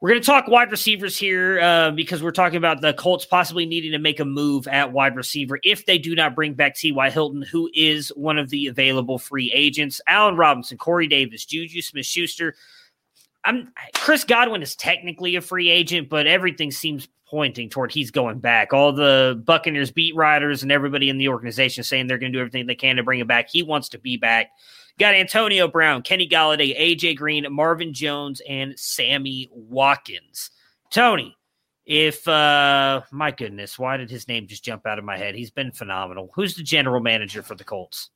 we're 0.00 0.10
going 0.10 0.20
to 0.20 0.26
talk 0.26 0.46
wide 0.46 0.70
receivers 0.70 1.16
here 1.16 1.58
uh, 1.60 1.90
because 1.90 2.22
we're 2.22 2.30
talking 2.30 2.58
about 2.58 2.82
the 2.82 2.92
Colts 2.94 3.24
possibly 3.24 3.64
needing 3.64 3.92
to 3.92 3.98
make 3.98 4.20
a 4.20 4.26
move 4.26 4.68
at 4.68 4.92
wide 4.92 5.16
receiver 5.16 5.58
if 5.64 5.86
they 5.86 5.96
do 5.96 6.14
not 6.14 6.34
bring 6.34 6.52
back 6.52 6.74
T.Y. 6.74 7.10
Hilton, 7.10 7.42
who 7.42 7.70
is 7.72 8.08
one 8.10 8.36
of 8.36 8.50
the 8.50 8.66
available 8.66 9.18
free 9.18 9.50
agents. 9.54 10.00
Allen 10.06 10.36
Robinson, 10.36 10.76
Corey 10.76 11.06
Davis, 11.06 11.46
Juju 11.46 11.80
Smith 11.80 12.04
Schuster. 12.04 12.54
I'm 13.42 13.72
Chris 13.94 14.24
Godwin 14.24 14.60
is 14.60 14.76
technically 14.76 15.36
a 15.36 15.40
free 15.40 15.70
agent, 15.70 16.10
but 16.10 16.26
everything 16.26 16.70
seems 16.70 17.08
pointing 17.26 17.70
toward 17.70 17.90
he's 17.90 18.10
going 18.10 18.38
back. 18.38 18.72
All 18.72 18.92
the 18.92 19.40
Buccaneers 19.46 19.90
beat 19.90 20.14
writers 20.14 20.62
and 20.62 20.70
everybody 20.70 21.08
in 21.08 21.16
the 21.16 21.28
organization 21.28 21.84
saying 21.84 22.06
they're 22.06 22.18
going 22.18 22.32
to 22.32 22.38
do 22.38 22.40
everything 22.40 22.66
they 22.66 22.74
can 22.74 22.96
to 22.96 23.02
bring 23.02 23.20
him 23.20 23.26
back. 23.26 23.48
He 23.48 23.62
wants 23.62 23.88
to 23.90 23.98
be 23.98 24.16
back. 24.16 24.50
Got 24.98 25.14
Antonio 25.14 25.68
Brown, 25.68 26.02
Kenny 26.02 26.26
Golladay, 26.26 26.78
AJ 26.78 27.16
Green, 27.16 27.46
Marvin 27.50 27.92
Jones, 27.92 28.40
and 28.48 28.78
Sammy 28.78 29.48
Watkins. 29.52 30.50
Tony, 30.90 31.36
if 31.84 32.26
uh 32.26 33.02
my 33.12 33.30
goodness, 33.30 33.78
why 33.78 33.96
did 33.96 34.10
his 34.10 34.26
name 34.26 34.46
just 34.46 34.64
jump 34.64 34.86
out 34.86 34.98
of 34.98 35.04
my 35.04 35.16
head? 35.18 35.34
He's 35.34 35.50
been 35.50 35.70
phenomenal. 35.70 36.30
Who's 36.34 36.54
the 36.54 36.62
general 36.62 37.00
manager 37.00 37.42
for 37.42 37.54
the 37.54 37.64
Colts? 37.64 38.10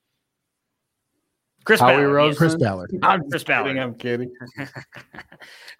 Chris 1.64 1.80
Howie 1.80 1.96
Ballard. 1.96 2.10
Roseman? 2.10 2.36
Chris 2.36 2.54
Ballard. 2.56 2.98
I'm 3.02 3.20
Chris 3.20 3.32
just 3.32 3.46
kidding. 3.46 3.62
Ballard. 3.62 3.78
I'm 3.78 3.94
kidding. 3.94 4.32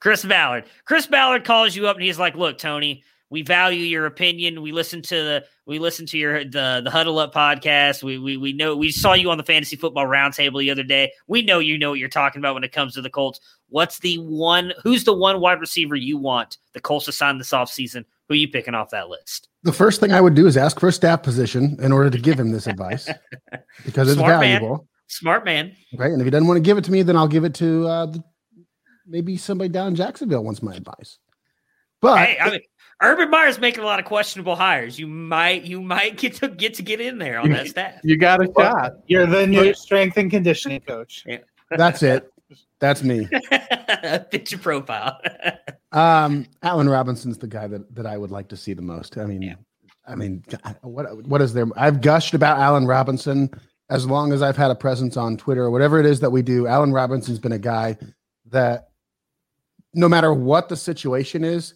Chris 0.00 0.24
Ballard. 0.24 0.64
Chris 0.84 1.06
Ballard 1.06 1.44
calls 1.44 1.74
you 1.74 1.86
up 1.88 1.96
and 1.96 2.04
he's 2.04 2.18
like, 2.18 2.34
"Look, 2.34 2.58
Tony, 2.58 3.02
we 3.30 3.42
value 3.42 3.82
your 3.84 4.06
opinion. 4.06 4.60
We 4.60 4.72
listen 4.72 5.00
to 5.02 5.14
the 5.14 5.44
we 5.64 5.78
listen 5.78 6.04
to 6.06 6.18
your 6.18 6.44
the 6.44 6.82
the 6.84 6.90
Huddle 6.90 7.18
Up 7.18 7.32
podcast. 7.32 8.02
We 8.02 8.18
we 8.18 8.36
we 8.36 8.52
know 8.52 8.76
we 8.76 8.90
saw 8.90 9.14
you 9.14 9.30
on 9.30 9.38
the 9.38 9.44
Fantasy 9.44 9.76
Football 9.76 10.06
Roundtable 10.06 10.58
the 10.58 10.70
other 10.70 10.82
day. 10.82 11.12
We 11.28 11.42
know 11.42 11.60
you 11.60 11.78
know 11.78 11.90
what 11.90 12.00
you're 12.00 12.08
talking 12.08 12.40
about 12.40 12.54
when 12.54 12.64
it 12.64 12.72
comes 12.72 12.94
to 12.94 13.02
the 13.02 13.10
Colts. 13.10 13.40
What's 13.68 14.00
the 14.00 14.18
one? 14.18 14.72
Who's 14.82 15.04
the 15.04 15.14
one 15.14 15.40
wide 15.40 15.60
receiver 15.60 15.94
you 15.94 16.18
want 16.18 16.58
the 16.72 16.80
Colts 16.80 17.06
to 17.06 17.12
sign 17.12 17.38
this 17.38 17.52
offseason? 17.52 18.04
Who 18.28 18.34
are 18.34 18.36
you 18.36 18.48
picking 18.48 18.74
off 18.74 18.90
that 18.90 19.08
list? 19.08 19.48
The 19.62 19.72
first 19.72 20.00
thing 20.00 20.12
I 20.12 20.20
would 20.20 20.34
do 20.34 20.46
is 20.46 20.56
ask 20.56 20.80
for 20.80 20.88
a 20.88 20.92
staff 20.92 21.22
position 21.22 21.76
in 21.80 21.92
order 21.92 22.10
to 22.10 22.18
give 22.18 22.38
him 22.38 22.50
this 22.50 22.66
advice 22.66 23.08
because 23.84 24.08
it's 24.08 24.18
Smart 24.18 24.40
man. 24.40 24.60
valuable. 24.60 24.88
Smart 25.06 25.44
man. 25.44 25.74
Right. 25.96 26.10
And 26.12 26.20
if 26.20 26.24
he 26.24 26.30
doesn't 26.30 26.46
want 26.46 26.56
to 26.56 26.62
give 26.62 26.78
it 26.78 26.84
to 26.84 26.92
me, 26.92 27.02
then 27.02 27.16
I'll 27.16 27.28
give 27.28 27.44
it 27.44 27.54
to 27.54 27.86
uh, 27.86 28.12
maybe 29.06 29.36
somebody 29.36 29.68
down 29.68 29.88
in 29.88 29.94
Jacksonville 29.96 30.44
wants 30.44 30.62
my 30.62 30.74
advice. 30.74 31.18
But 32.00 32.18
hey, 32.18 32.38
I 32.40 32.50
mean, 32.50 32.60
Urban 33.02 33.30
Meyer's 33.30 33.58
making 33.58 33.82
a 33.82 33.86
lot 33.86 33.98
of 33.98 34.04
questionable 34.04 34.56
hires. 34.56 34.98
You 34.98 35.06
might 35.06 35.64
you 35.64 35.80
might 35.80 36.18
get 36.18 36.34
to 36.36 36.48
get 36.48 36.74
to 36.74 36.82
get 36.82 37.00
in 37.00 37.18
there 37.18 37.40
on 37.40 37.50
that 37.50 37.68
staff. 37.68 37.94
You 38.04 38.18
got 38.18 38.42
a 38.42 38.52
shot. 38.56 38.96
You're 39.06 39.26
the 39.26 39.46
new 39.46 39.72
strength 39.74 40.16
and 40.18 40.30
conditioning 40.30 40.80
coach. 40.80 41.24
that's 41.70 42.02
it. 42.02 42.30
That's 42.78 43.02
me. 43.02 43.28
Picture 44.30 44.58
profile. 44.58 45.20
Um, 45.92 46.46
Allen 46.62 46.88
Robinson's 46.88 47.36
the 47.38 47.48
guy 47.48 47.66
that, 47.66 47.92
that 47.96 48.06
I 48.06 48.16
would 48.16 48.30
like 48.30 48.46
to 48.50 48.56
see 48.56 48.74
the 48.74 48.80
most. 48.80 49.18
I 49.18 49.26
mean, 49.26 49.56
I 50.06 50.14
mean, 50.14 50.44
what 50.82 51.26
what 51.26 51.42
is 51.42 51.52
there? 51.52 51.66
I've 51.74 52.00
gushed 52.00 52.32
about 52.32 52.60
Allen 52.60 52.86
Robinson 52.86 53.50
as 53.88 54.06
long 54.06 54.32
as 54.32 54.40
I've 54.40 54.56
had 54.56 54.70
a 54.70 54.76
presence 54.76 55.16
on 55.16 55.36
Twitter 55.36 55.64
or 55.64 55.72
whatever 55.72 55.98
it 55.98 56.06
is 56.06 56.20
that 56.20 56.30
we 56.30 56.42
do. 56.42 56.68
Allen 56.68 56.92
Robinson's 56.92 57.40
been 57.40 57.50
a 57.50 57.58
guy 57.58 57.98
that 58.46 58.90
no 59.92 60.08
matter 60.08 60.32
what 60.32 60.68
the 60.68 60.76
situation 60.76 61.42
is, 61.42 61.74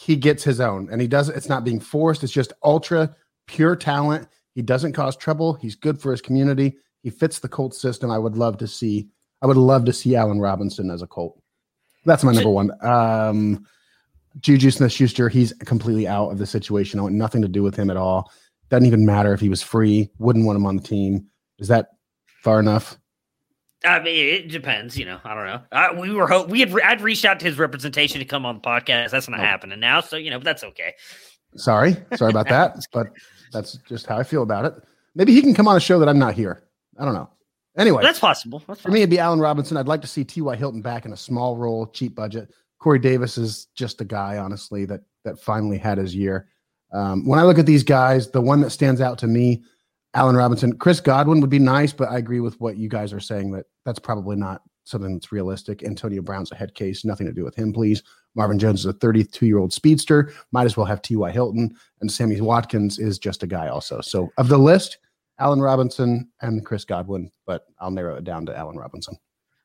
he 0.00 0.14
gets 0.14 0.44
his 0.44 0.60
own, 0.60 0.88
and 0.92 1.00
he 1.00 1.08
does. 1.08 1.28
It's 1.28 1.48
not 1.48 1.64
being 1.64 1.80
forced. 1.80 2.22
It's 2.22 2.32
just 2.32 2.52
ultra 2.62 3.16
pure 3.48 3.74
talent. 3.74 4.28
He 4.54 4.62
doesn't 4.62 4.92
cause 4.92 5.16
trouble. 5.16 5.54
He's 5.54 5.74
good 5.74 6.00
for 6.00 6.12
his 6.12 6.20
community. 6.20 6.76
He 7.02 7.10
fits 7.10 7.40
the 7.40 7.48
Colt 7.48 7.74
system. 7.74 8.08
I 8.08 8.18
would 8.18 8.36
love 8.36 8.58
to 8.58 8.68
see. 8.68 9.08
I 9.42 9.46
would 9.46 9.56
love 9.56 9.84
to 9.86 9.92
see 9.92 10.14
Allen 10.14 10.38
Robinson 10.38 10.88
as 10.92 11.02
a 11.02 11.06
Colt. 11.08 11.42
That's 12.04 12.22
my 12.22 12.32
number 12.32 12.50
one. 12.50 12.70
Um, 12.80 13.66
Juju 14.38 14.70
Smith 14.70 14.92
Schuster, 14.92 15.28
he's 15.28 15.52
completely 15.64 16.06
out 16.06 16.30
of 16.30 16.38
the 16.38 16.46
situation. 16.46 17.00
I 17.00 17.02
want 17.02 17.16
nothing 17.16 17.42
to 17.42 17.48
do 17.48 17.64
with 17.64 17.74
him 17.74 17.90
at 17.90 17.96
all. 17.96 18.30
Doesn't 18.70 18.86
even 18.86 19.04
matter 19.04 19.32
if 19.32 19.40
he 19.40 19.48
was 19.48 19.62
free. 19.62 20.10
Wouldn't 20.18 20.46
want 20.46 20.56
him 20.56 20.66
on 20.66 20.76
the 20.76 20.82
team. 20.82 21.26
Is 21.58 21.66
that 21.68 21.88
far 22.44 22.60
enough? 22.60 22.96
I 23.84 24.00
mean, 24.00 24.34
it 24.34 24.48
depends. 24.50 24.98
You 24.98 25.04
know, 25.04 25.20
I 25.24 25.34
don't 25.34 25.46
know. 25.46 25.60
I, 25.72 25.92
we 25.92 26.12
were 26.12 26.26
hope 26.26 26.48
we 26.48 26.60
had. 26.60 26.72
re- 26.72 26.82
I'd 26.82 27.00
reached 27.00 27.24
out 27.24 27.38
to 27.40 27.46
his 27.46 27.58
representation 27.58 28.18
to 28.18 28.24
come 28.24 28.44
on 28.44 28.56
the 28.56 28.60
podcast. 28.60 29.10
That's 29.10 29.28
not 29.28 29.38
Oh. 29.40 29.42
happening 29.42 29.78
now. 29.80 30.00
So 30.00 30.16
you 30.16 30.30
know, 30.30 30.38
but 30.38 30.44
that's 30.44 30.64
okay. 30.64 30.94
Sorry, 31.56 31.96
sorry 32.16 32.30
about 32.30 32.48
that, 32.48 32.76
but 32.92 33.08
that's 33.52 33.74
just 33.88 34.06
how 34.06 34.18
I 34.18 34.22
feel 34.22 34.42
about 34.42 34.64
it. 34.64 34.74
Maybe 35.14 35.32
he 35.32 35.40
can 35.40 35.54
come 35.54 35.66
on 35.68 35.76
a 35.76 35.80
show 35.80 35.98
that 36.00 36.08
I'm 36.08 36.18
not 36.18 36.34
here. 36.34 36.62
I 36.98 37.04
don't 37.04 37.14
know. 37.14 37.30
Anyway, 37.76 38.02
That's 38.02 38.18
possible. 38.18 38.60
That's 38.66 38.80
for 38.80 38.90
me, 38.90 39.00
it'd 39.02 39.10
be 39.10 39.20
Allen 39.20 39.38
Robinson. 39.38 39.76
I'd 39.76 39.86
like 39.86 40.00
to 40.02 40.08
see 40.08 40.24
T.Y. 40.24 40.56
Hilton 40.56 40.82
back 40.82 41.06
in 41.06 41.12
a 41.12 41.16
small 41.16 41.56
role, 41.56 41.86
cheap 41.86 42.16
budget. 42.16 42.50
Corey 42.80 42.98
Davis 42.98 43.38
is 43.38 43.68
just 43.76 44.00
a 44.00 44.04
guy, 44.04 44.36
honestly, 44.38 44.84
that 44.86 45.02
that 45.24 45.38
finally 45.38 45.78
had 45.78 45.98
his 45.98 46.14
year. 46.14 46.48
Um, 46.92 47.24
when 47.26 47.38
I 47.38 47.44
look 47.44 47.58
at 47.58 47.66
these 47.66 47.84
guys, 47.84 48.30
the 48.30 48.40
one 48.40 48.60
that 48.62 48.70
stands 48.70 49.00
out 49.00 49.18
to 49.18 49.26
me, 49.28 49.62
Allen 50.14 50.36
Robinson, 50.36 50.76
Chris 50.78 51.00
Godwin 51.00 51.40
would 51.40 51.50
be 51.50 51.58
nice, 51.58 51.92
but 51.92 52.08
I 52.08 52.18
agree 52.18 52.40
with 52.40 52.58
what 52.60 52.76
you 52.76 52.88
guys 52.88 53.12
are 53.12 53.20
saying 53.20 53.52
that 53.52 53.66
that's 53.84 53.98
probably 53.98 54.36
not 54.36 54.62
something 54.84 55.14
that's 55.14 55.32
realistic. 55.32 55.84
Antonio 55.84 56.22
Brown's 56.22 56.50
a 56.50 56.54
head 56.54 56.74
case, 56.74 57.04
nothing 57.04 57.26
to 57.26 57.32
do 57.32 57.44
with 57.44 57.54
him, 57.54 57.72
please. 57.72 58.02
Marvin 58.34 58.58
Jones 58.58 58.80
is 58.80 58.86
a 58.86 58.92
32 58.94 59.46
year 59.46 59.58
old 59.58 59.72
speedster, 59.72 60.32
might 60.52 60.64
as 60.64 60.76
well 60.76 60.86
have 60.86 61.02
T.Y. 61.02 61.30
Hilton, 61.30 61.74
and 62.00 62.10
Sammy 62.10 62.40
Watkins 62.40 62.98
is 62.98 63.18
just 63.18 63.42
a 63.42 63.46
guy, 63.46 63.68
also. 63.68 64.00
So, 64.00 64.30
of 64.38 64.48
the 64.48 64.58
list, 64.58 64.98
Allen 65.38 65.60
Robinson 65.60 66.28
and 66.40 66.64
Chris 66.64 66.84
Godwin, 66.84 67.30
but 67.46 67.66
I'll 67.78 67.90
narrow 67.90 68.16
it 68.16 68.24
down 68.24 68.46
to 68.46 68.56
Allen 68.56 68.76
Robinson. 68.76 69.16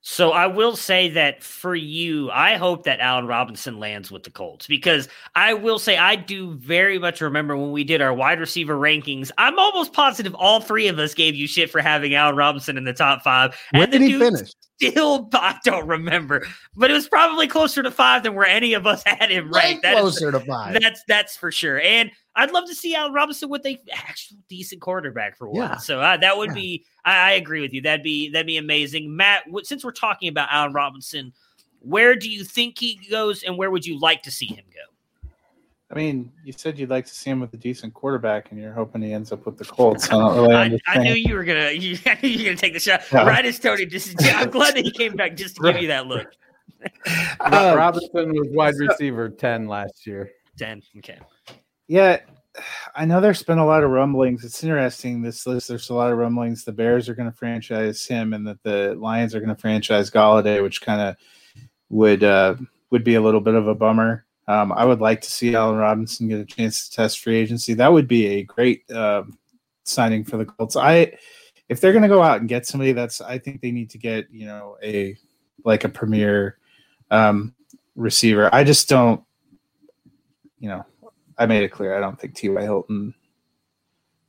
So 0.06 0.32
I 0.32 0.48
will 0.48 0.76
say 0.76 1.10
that 1.12 1.42
for 1.42 1.76
you, 1.76 2.30
I 2.30 2.58
hope 2.58 2.84
that 2.84 3.00
Allen 3.00 3.26
Robinson 3.26 3.80
lands 3.80 4.12
with 4.12 4.24
the 4.24 4.30
Colts 4.30 4.68
because 4.68 5.08
I 5.34 5.54
will 5.54 5.80
say 5.80 5.98
I 5.98 6.18
do 6.18 6.56
very 6.56 7.00
much 7.00 7.22
remember 7.22 7.56
when 7.56 7.72
we 7.72 7.86
did 7.86 8.02
our 8.02 8.14
wide 8.14 8.42
receiver 8.42 8.76
rankings. 8.76 9.32
I'm 9.38 9.58
almost 9.58 9.94
positive 9.94 10.36
all 10.36 10.60
three 10.60 10.90
of 10.90 11.00
us 11.00 11.14
gave 11.14 11.36
you 11.36 11.48
shit 11.48 11.72
for 11.72 11.80
having 11.80 12.16
Allen 12.16 12.36
Robinson 12.36 12.78
in 12.78 12.84
the 12.84 12.92
top 12.92 13.22
five. 13.22 13.58
Where 13.72 13.84
and 13.84 13.94
did 13.94 14.02
he 14.02 14.20
finish? 14.20 14.52
Still, 14.82 15.30
I 15.34 15.58
don't 15.64 15.88
remember, 15.88 16.46
but 16.76 16.90
it 16.90 16.94
was 16.94 17.08
probably 17.08 17.48
closer 17.48 17.84
to 17.84 17.92
five 17.92 18.24
than 18.24 18.34
where 18.34 18.46
any 18.48 18.74
of 18.74 18.86
us 18.88 19.04
had 19.06 19.30
him 19.30 19.50
right. 19.52 19.82
That 19.82 19.94
is- 19.96 20.00
closer 20.02 20.32
to 20.32 20.40
five. 20.40 20.80
that's 20.82 21.02
that's 21.08 21.38
for 21.38 21.52
sure. 21.52 21.80
And 21.80 22.12
I'd 22.36 22.52
love 22.52 22.66
to 22.68 22.76
see 22.76 22.96
Allen 22.96 23.14
Robinson 23.14 23.50
with 23.50 23.66
a 23.66 23.80
actual 23.94 24.38
decent 24.50 24.82
quarterback 24.82 25.38
for 25.38 25.48
once. 25.48 25.58
Yeah. 25.72 25.78
So 25.78 26.02
uh, 26.02 26.18
that 26.18 26.38
would 26.38 26.50
Yeah. 26.50 26.54
be. 26.56 26.86
I, 27.06 27.18
I 27.18 27.32
agree 27.34 27.62
with 27.62 27.74
you. 27.74 27.82
That'd 27.82 28.04
be 28.04 28.30
that'd 28.30 28.48
be 28.48 28.58
amazing. 28.58 29.16
Matt, 29.16 29.46
w- 29.46 29.64
since 29.64 29.86
we're 29.86 29.92
talking 29.92 30.28
about 30.30 30.50
Allen 30.52 30.74
Robinson, 30.74 31.32
where 31.80 32.16
do 32.16 32.30
you 32.30 32.44
think 32.44 32.80
he 32.80 33.00
goes, 33.10 33.44
and 33.44 33.58
where 33.58 33.70
would 33.72 33.86
you 33.86 34.00
like 34.00 34.24
to 34.24 34.32
see 34.32 34.48
him 34.48 34.66
go? 34.74 34.93
I 35.94 35.96
mean, 35.96 36.32
you 36.44 36.54
said 36.54 36.80
you'd 36.80 36.90
like 36.90 37.06
to 37.06 37.14
see 37.14 37.30
him 37.30 37.40
with 37.40 37.54
a 37.54 37.58
decent 37.58 37.94
quarterback, 37.94 38.50
and 38.50 38.60
you're 38.60 38.74
hoping 38.74 39.04
he 39.04 39.14
ends 39.14 39.32
up 39.32 39.46
with 39.46 39.60
the 39.60 39.66
Colts. 39.66 40.10
I 40.10 40.14
don't 40.14 40.36
really 40.36 40.56
I, 40.56 40.66
understand. 40.66 41.00
I 41.00 41.04
knew 41.04 41.14
you 41.14 41.36
were 41.36 41.44
gonna 41.44 41.70
you, 41.72 42.00
I 42.08 42.18
knew 42.20 42.30
you 42.30 42.40
were 42.40 42.46
gonna 42.46 42.58
take 42.58 42.74
the 42.74 42.80
shot. 42.80 43.04
Yeah. 43.12 43.28
Right 43.28 43.46
as 43.46 43.60
Tony 43.60 43.86
just. 43.86 44.16
I'm 44.34 44.50
glad 44.50 44.76
that 44.76 44.86
he 44.86 44.92
came 44.92 45.16
back 45.16 45.36
just 45.36 45.58
to 45.58 45.72
give 45.72 45.82
you 45.84 45.90
that 45.90 46.08
look. 46.08 46.34
Ro- 46.82 47.76
Robinson 47.76 48.34
was 48.34 48.48
wide 48.52 48.74
receiver 48.78 49.30
10 49.30 49.68
last 49.68 50.08
year. 50.08 50.32
Ten. 50.58 50.82
Okay. 50.98 51.20
Yeah, 51.88 52.20
I 52.96 53.06
know 53.06 53.22
there's 53.22 53.44
been 53.44 53.60
a 53.60 53.66
lot 53.66 53.84
of 53.84 53.92
rumblings. 53.92 54.44
It's 54.44 54.64
interesting 54.64 55.22
this 55.22 55.46
list. 55.46 55.68
There's 55.68 55.90
a 55.90 55.94
lot 55.94 56.12
of 56.12 56.18
rumblings. 56.18 56.64
The 56.64 56.72
Bears 56.72 57.08
are 57.08 57.16
going 57.16 57.30
to 57.30 57.38
franchise 57.38 58.06
him, 58.06 58.34
and 58.34 58.48
that 58.48 58.64
the 58.64 58.96
Lions 58.98 59.36
are 59.36 59.40
going 59.40 59.56
to 59.56 59.62
franchise 59.62 60.10
Golladay, 60.10 60.64
which 60.64 60.82
kind 60.82 61.02
of 61.02 61.16
would 61.90 62.24
uh, 62.24 62.56
would 62.90 63.04
be 63.04 63.16
a 63.16 63.22
little 63.22 63.42
bit 63.42 63.56
of 63.56 63.68
a 63.68 63.76
bummer. 63.76 64.26
Um, 64.48 64.72
I 64.74 64.84
would 64.84 65.00
like 65.00 65.22
to 65.22 65.32
see 65.32 65.56
Allen 65.56 65.78
Robinson 65.78 66.28
get 66.28 66.40
a 66.40 66.46
chance 66.46 66.90
to 66.90 66.96
test 66.96 67.20
free 67.20 67.38
agency. 67.38 67.74
That 67.74 67.92
would 67.92 68.08
be 68.08 68.28
a 68.28 68.44
great 68.44 68.90
um 68.92 69.38
signing 69.84 70.24
for 70.24 70.38
the 70.38 70.46
Colts. 70.46 70.76
I 70.76 71.18
if 71.70 71.80
they're 71.80 71.94
going 71.94 72.04
to 72.04 72.10
go 72.10 72.22
out 72.22 72.40
and 72.40 72.50
get 72.50 72.66
somebody, 72.66 72.92
that's 72.92 73.22
I 73.22 73.38
think 73.38 73.62
they 73.62 73.72
need 73.72 73.90
to 73.92 73.98
get 73.98 74.28
you 74.32 74.46
know 74.46 74.78
a 74.84 75.18
like 75.64 75.84
a 75.84 75.90
premier 75.90 76.58
um, 77.12 77.54
receiver. 77.96 78.54
I 78.54 78.64
just 78.64 78.90
don't, 78.90 79.24
you 80.60 80.70
know, 80.70 80.86
I 81.38 81.46
made 81.46 81.64
it 81.64 81.70
clear. 81.70 81.96
I 81.96 82.00
don't 82.00 82.20
think 82.20 82.36
T.Y. 82.36 82.62
Hilton 82.62 83.14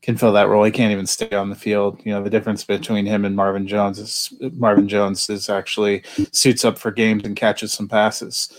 can 0.02 0.16
fill 0.16 0.32
that 0.32 0.48
role. 0.48 0.64
He 0.64 0.70
can't 0.70 0.92
even 0.92 1.06
stay 1.06 1.34
on 1.34 1.50
the 1.50 1.56
field. 1.56 2.00
You 2.04 2.12
know, 2.12 2.22
the 2.22 2.30
difference 2.30 2.64
between 2.64 3.06
him 3.06 3.24
and 3.24 3.34
Marvin 3.34 3.66
Jones 3.66 3.98
is 3.98 4.32
Marvin 4.52 4.88
Jones 4.88 5.28
is 5.30 5.48
actually 5.48 6.02
suits 6.30 6.64
up 6.64 6.78
for 6.78 6.90
games 6.90 7.24
and 7.24 7.34
catches 7.34 7.72
some 7.72 7.88
passes. 7.88 8.50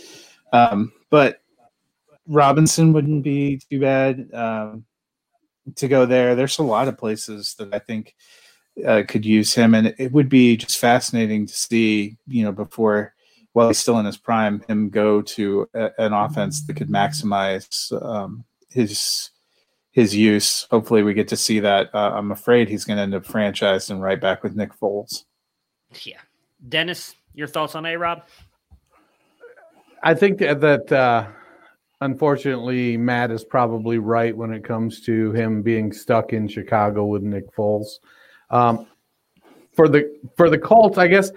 Um, 0.54 0.92
but 1.10 1.42
Robinson 2.28 2.94
wouldn't 2.94 3.24
be 3.24 3.62
too 3.70 3.80
bad 3.80 4.30
um, 4.34 4.86
to 5.76 5.88
go 5.88 6.06
there. 6.06 6.36
There's 6.36 6.60
a 6.60 6.64
lot 6.64 6.88
of 6.88 6.98
places 6.98 7.56
that 7.58 7.74
I 7.74 7.80
think 7.80 8.16
uh, 8.86 9.04
could 9.08 9.26
use 9.26 9.54
him, 9.54 9.74
and 9.74 9.94
it 9.98 10.12
would 10.12 10.30
be 10.30 10.58
just 10.58 10.78
fascinating 10.78 11.46
to 11.46 11.54
see. 11.54 12.18
You 12.28 12.46
know, 12.46 12.52
before 12.52 13.14
while 13.54 13.68
he's 13.68 13.78
still 13.78 14.00
in 14.00 14.06
his 14.06 14.18
prime, 14.18 14.62
him 14.68 14.90
go 14.90 15.22
to 15.22 15.70
a, 15.74 15.92
an 15.98 16.14
offense 16.14 16.66
that 16.66 16.76
could 16.76 16.90
maximize 16.90 17.92
um, 18.04 18.44
his 18.70 19.32
his 19.92 20.14
use. 20.14 20.68
Hopefully, 20.70 21.04
we 21.04 21.14
get 21.14 21.30
to 21.30 21.38
see 21.38 21.62
that. 21.62 21.90
Uh, 21.94 22.12
I'm 22.14 22.32
afraid 22.32 22.68
he's 22.68 22.84
going 22.84 22.98
to 22.98 23.04
end 23.04 23.16
up 23.16 23.26
franchised 23.26 23.90
and 23.90 24.02
right 24.02 24.20
back 24.20 24.44
with 24.44 24.56
Nick 24.56 24.78
Foles. 24.78 25.24
Yeah. 26.04 26.20
Dennis, 26.68 27.16
your 27.34 27.48
thoughts 27.48 27.76
on 27.76 27.86
A 27.86 27.96
Rob? 27.96 28.24
I 30.04 30.14
think 30.14 30.40
that, 30.40 30.60
that 30.60 30.92
uh, 30.92 31.28
unfortunately 32.06 32.96
Matt 32.96 33.32
is 33.32 33.44
probably 33.44 33.98
right 33.98 34.36
when 34.36 34.54
it 34.54 34.64
comes 34.64 35.02
to 35.02 35.32
him 35.34 35.62
being 35.62 35.92
stuck 35.92 36.32
in 36.34 36.48
Chicago 36.48 37.06
with 37.06 37.24
Nick 37.24 37.54
Foles. 37.56 38.00
Um, 38.50 38.88
for 39.74 39.90
the 39.90 40.18
for 40.38 40.50
the 40.50 40.58
Colts, 40.58 40.98
I 40.98 41.08
guess 41.08 41.32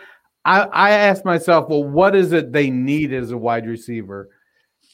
I, 0.45 0.61
I 0.63 0.91
asked 0.91 1.25
myself, 1.25 1.69
well, 1.69 1.85
what 1.85 2.15
is 2.15 2.33
it 2.33 2.53
they 2.53 2.71
need 2.71 3.13
as 3.13 3.33
a 3.33 3.37
wide 3.37 3.67
receiver? 3.67 4.29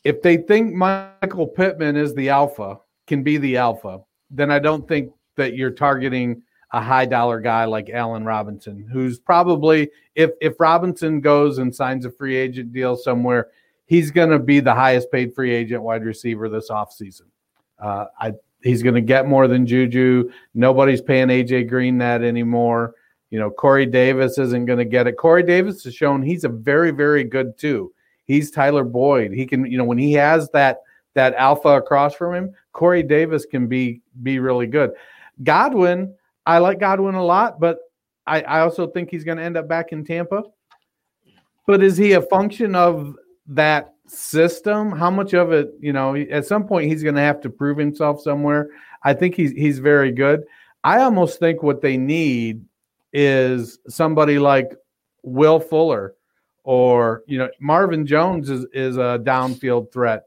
If 0.02 0.22
they 0.22 0.38
think 0.38 0.74
Michael 0.74 1.46
Pittman 1.46 1.96
is 1.96 2.14
the 2.14 2.30
alpha, 2.30 2.78
can 3.06 3.22
be 3.22 3.36
the 3.36 3.56
alpha, 3.56 4.00
then 4.30 4.50
I 4.50 4.58
don't 4.58 4.88
think 4.88 5.12
that 5.36 5.54
you're 5.54 5.70
targeting 5.70 6.42
a 6.72 6.80
high 6.80 7.06
dollar 7.06 7.40
guy 7.40 7.66
like 7.66 7.90
Allen 7.90 8.24
Robinson, 8.24 8.88
who's 8.90 9.18
probably 9.18 9.90
if 10.14 10.30
if 10.40 10.54
Robinson 10.58 11.20
goes 11.20 11.58
and 11.58 11.74
signs 11.74 12.04
a 12.04 12.10
free 12.10 12.36
agent 12.36 12.72
deal 12.72 12.96
somewhere, 12.96 13.48
he's 13.86 14.10
going 14.10 14.30
to 14.30 14.38
be 14.38 14.60
the 14.60 14.74
highest 14.74 15.10
paid 15.10 15.34
free 15.34 15.52
agent 15.54 15.82
wide 15.82 16.04
receiver 16.04 16.48
this 16.48 16.70
offseason. 16.70 17.26
Uh, 17.78 18.06
I 18.18 18.32
he's 18.62 18.82
going 18.82 18.94
to 18.94 19.00
get 19.00 19.28
more 19.28 19.46
than 19.46 19.66
Juju. 19.66 20.30
Nobody's 20.54 21.02
paying 21.02 21.28
AJ 21.28 21.68
Green 21.68 21.98
that 21.98 22.22
anymore. 22.22 22.94
You 23.30 23.38
know, 23.38 23.50
Corey 23.50 23.86
Davis 23.86 24.38
isn't 24.38 24.66
going 24.66 24.78
to 24.78 24.84
get 24.84 25.06
it. 25.06 25.16
Corey 25.16 25.42
Davis 25.42 25.84
has 25.84 25.94
shown 25.94 26.22
he's 26.22 26.44
a 26.44 26.48
very, 26.48 26.90
very 26.90 27.24
good 27.24 27.58
too. 27.58 27.92
He's 28.24 28.50
Tyler 28.50 28.84
Boyd. 28.84 29.32
He 29.32 29.46
can, 29.46 29.66
you 29.66 29.76
know, 29.76 29.84
when 29.84 29.98
he 29.98 30.12
has 30.14 30.48
that 30.50 30.82
that 31.14 31.34
alpha 31.34 31.68
across 31.68 32.14
from 32.14 32.34
him, 32.34 32.54
Corey 32.72 33.02
Davis 33.02 33.44
can 33.44 33.66
be 33.66 34.00
be 34.22 34.38
really 34.38 34.66
good. 34.66 34.92
Godwin, 35.42 36.14
I 36.46 36.58
like 36.58 36.78
Godwin 36.78 37.14
a 37.16 37.24
lot, 37.24 37.60
but 37.60 37.78
I, 38.26 38.40
I 38.42 38.60
also 38.60 38.86
think 38.86 39.10
he's 39.10 39.24
going 39.24 39.38
to 39.38 39.44
end 39.44 39.56
up 39.56 39.68
back 39.68 39.92
in 39.92 40.04
Tampa. 40.04 40.44
But 41.66 41.82
is 41.82 41.96
he 41.96 42.12
a 42.12 42.22
function 42.22 42.74
of 42.74 43.16
that 43.48 43.94
system? 44.06 44.90
How 44.90 45.10
much 45.10 45.34
of 45.34 45.52
it, 45.52 45.72
you 45.80 45.92
know, 45.92 46.16
at 46.16 46.46
some 46.46 46.66
point 46.66 46.90
he's 46.90 47.02
going 47.02 47.14
to 47.14 47.20
have 47.20 47.40
to 47.42 47.50
prove 47.50 47.78
himself 47.78 48.20
somewhere. 48.20 48.68
I 49.02 49.14
think 49.14 49.34
he's 49.34 49.52
he's 49.52 49.78
very 49.78 50.12
good. 50.12 50.44
I 50.82 51.02
almost 51.02 51.38
think 51.38 51.62
what 51.62 51.80
they 51.80 51.96
need 51.96 52.64
is 53.12 53.78
somebody 53.88 54.38
like 54.38 54.72
Will 55.22 55.60
Fuller 55.60 56.14
or 56.64 57.22
you 57.26 57.38
know 57.38 57.48
Marvin 57.60 58.06
Jones 58.06 58.50
is 58.50 58.66
is 58.72 58.96
a 58.96 59.20
downfield 59.22 59.92
threat. 59.92 60.24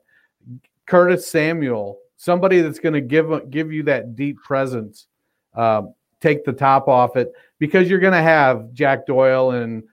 Curtis 0.85 1.27
Samuel, 1.27 1.99
somebody 2.15 2.61
that's 2.61 2.79
going 2.79 2.93
to 2.93 3.01
give 3.01 3.49
give 3.49 3.71
you 3.71 3.83
that 3.83 4.15
deep 4.15 4.37
presence, 4.43 5.07
um, 5.55 5.93
take 6.21 6.45
the 6.45 6.53
top 6.53 6.87
off 6.87 7.15
it 7.15 7.31
because 7.59 7.89
you're 7.89 7.99
going 7.99 8.13
to 8.13 8.21
have 8.21 8.71
Jack 8.73 9.05
Doyle 9.05 9.51
and 9.51 9.83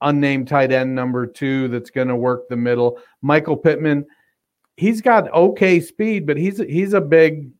unnamed 0.00 0.48
tight 0.48 0.72
end 0.72 0.94
number 0.94 1.26
two 1.26 1.68
that's 1.68 1.90
going 1.90 2.08
to 2.08 2.16
work 2.16 2.48
the 2.48 2.56
middle. 2.56 2.98
Michael 3.22 3.56
Pittman, 3.56 4.06
he's 4.76 5.00
got 5.00 5.32
okay 5.32 5.80
speed, 5.80 6.26
but 6.26 6.36
he's 6.36 6.58
he's 6.58 6.92
a 6.92 7.00
big 7.00 7.50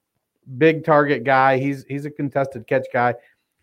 big 0.59 0.85
target 0.85 1.25
guy. 1.25 1.59
He's 1.59 1.85
he's 1.89 2.05
a 2.05 2.11
contested 2.11 2.67
catch 2.67 2.87
guy. 2.93 3.15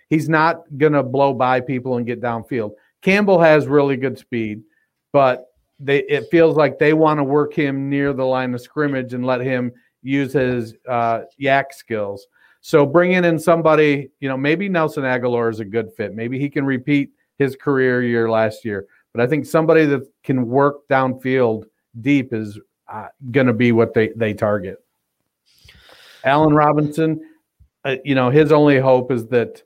He's 0.09 0.29
not 0.29 0.63
going 0.77 0.93
to 0.93 1.03
blow 1.03 1.33
by 1.33 1.59
people 1.59 1.97
and 1.97 2.05
get 2.05 2.21
downfield. 2.21 2.71
Campbell 3.01 3.39
has 3.39 3.67
really 3.67 3.97
good 3.97 4.17
speed, 4.17 4.63
but 5.11 5.47
they 5.79 5.99
it 6.03 6.29
feels 6.29 6.55
like 6.55 6.79
they 6.79 6.93
want 6.93 7.19
to 7.19 7.23
work 7.23 7.53
him 7.53 7.89
near 7.89 8.13
the 8.13 8.25
line 8.25 8.53
of 8.53 8.61
scrimmage 8.61 9.13
and 9.13 9.25
let 9.25 9.41
him 9.41 9.71
use 10.01 10.33
his 10.33 10.75
uh, 10.87 11.21
YAC 11.41 11.73
skills. 11.73 12.27
So 12.61 12.85
bringing 12.85 13.25
in 13.25 13.37
somebody, 13.37 14.09
you 14.19 14.29
know, 14.29 14.37
maybe 14.37 14.69
Nelson 14.69 15.03
Agholor 15.03 15.51
is 15.51 15.59
a 15.59 15.65
good 15.65 15.91
fit. 15.97 16.15
Maybe 16.15 16.39
he 16.39 16.49
can 16.49 16.65
repeat 16.65 17.11
his 17.37 17.55
career 17.55 18.03
year 18.03 18.29
last 18.29 18.65
year. 18.65 18.87
But 19.13 19.21
I 19.21 19.27
think 19.27 19.45
somebody 19.45 19.85
that 19.85 20.07
can 20.23 20.47
work 20.47 20.87
downfield 20.89 21.65
deep 22.01 22.33
is 22.33 22.59
uh, 22.91 23.07
going 23.31 23.47
to 23.47 23.53
be 23.53 23.71
what 23.71 23.93
they 23.93 24.09
they 24.15 24.33
target. 24.33 24.83
Allen 26.23 26.53
Robinson, 26.53 27.21
uh, 27.85 27.97
you 28.03 28.15
know, 28.15 28.29
his 28.29 28.51
only 28.51 28.79
hope 28.79 29.11
is 29.11 29.27
that 29.27 29.61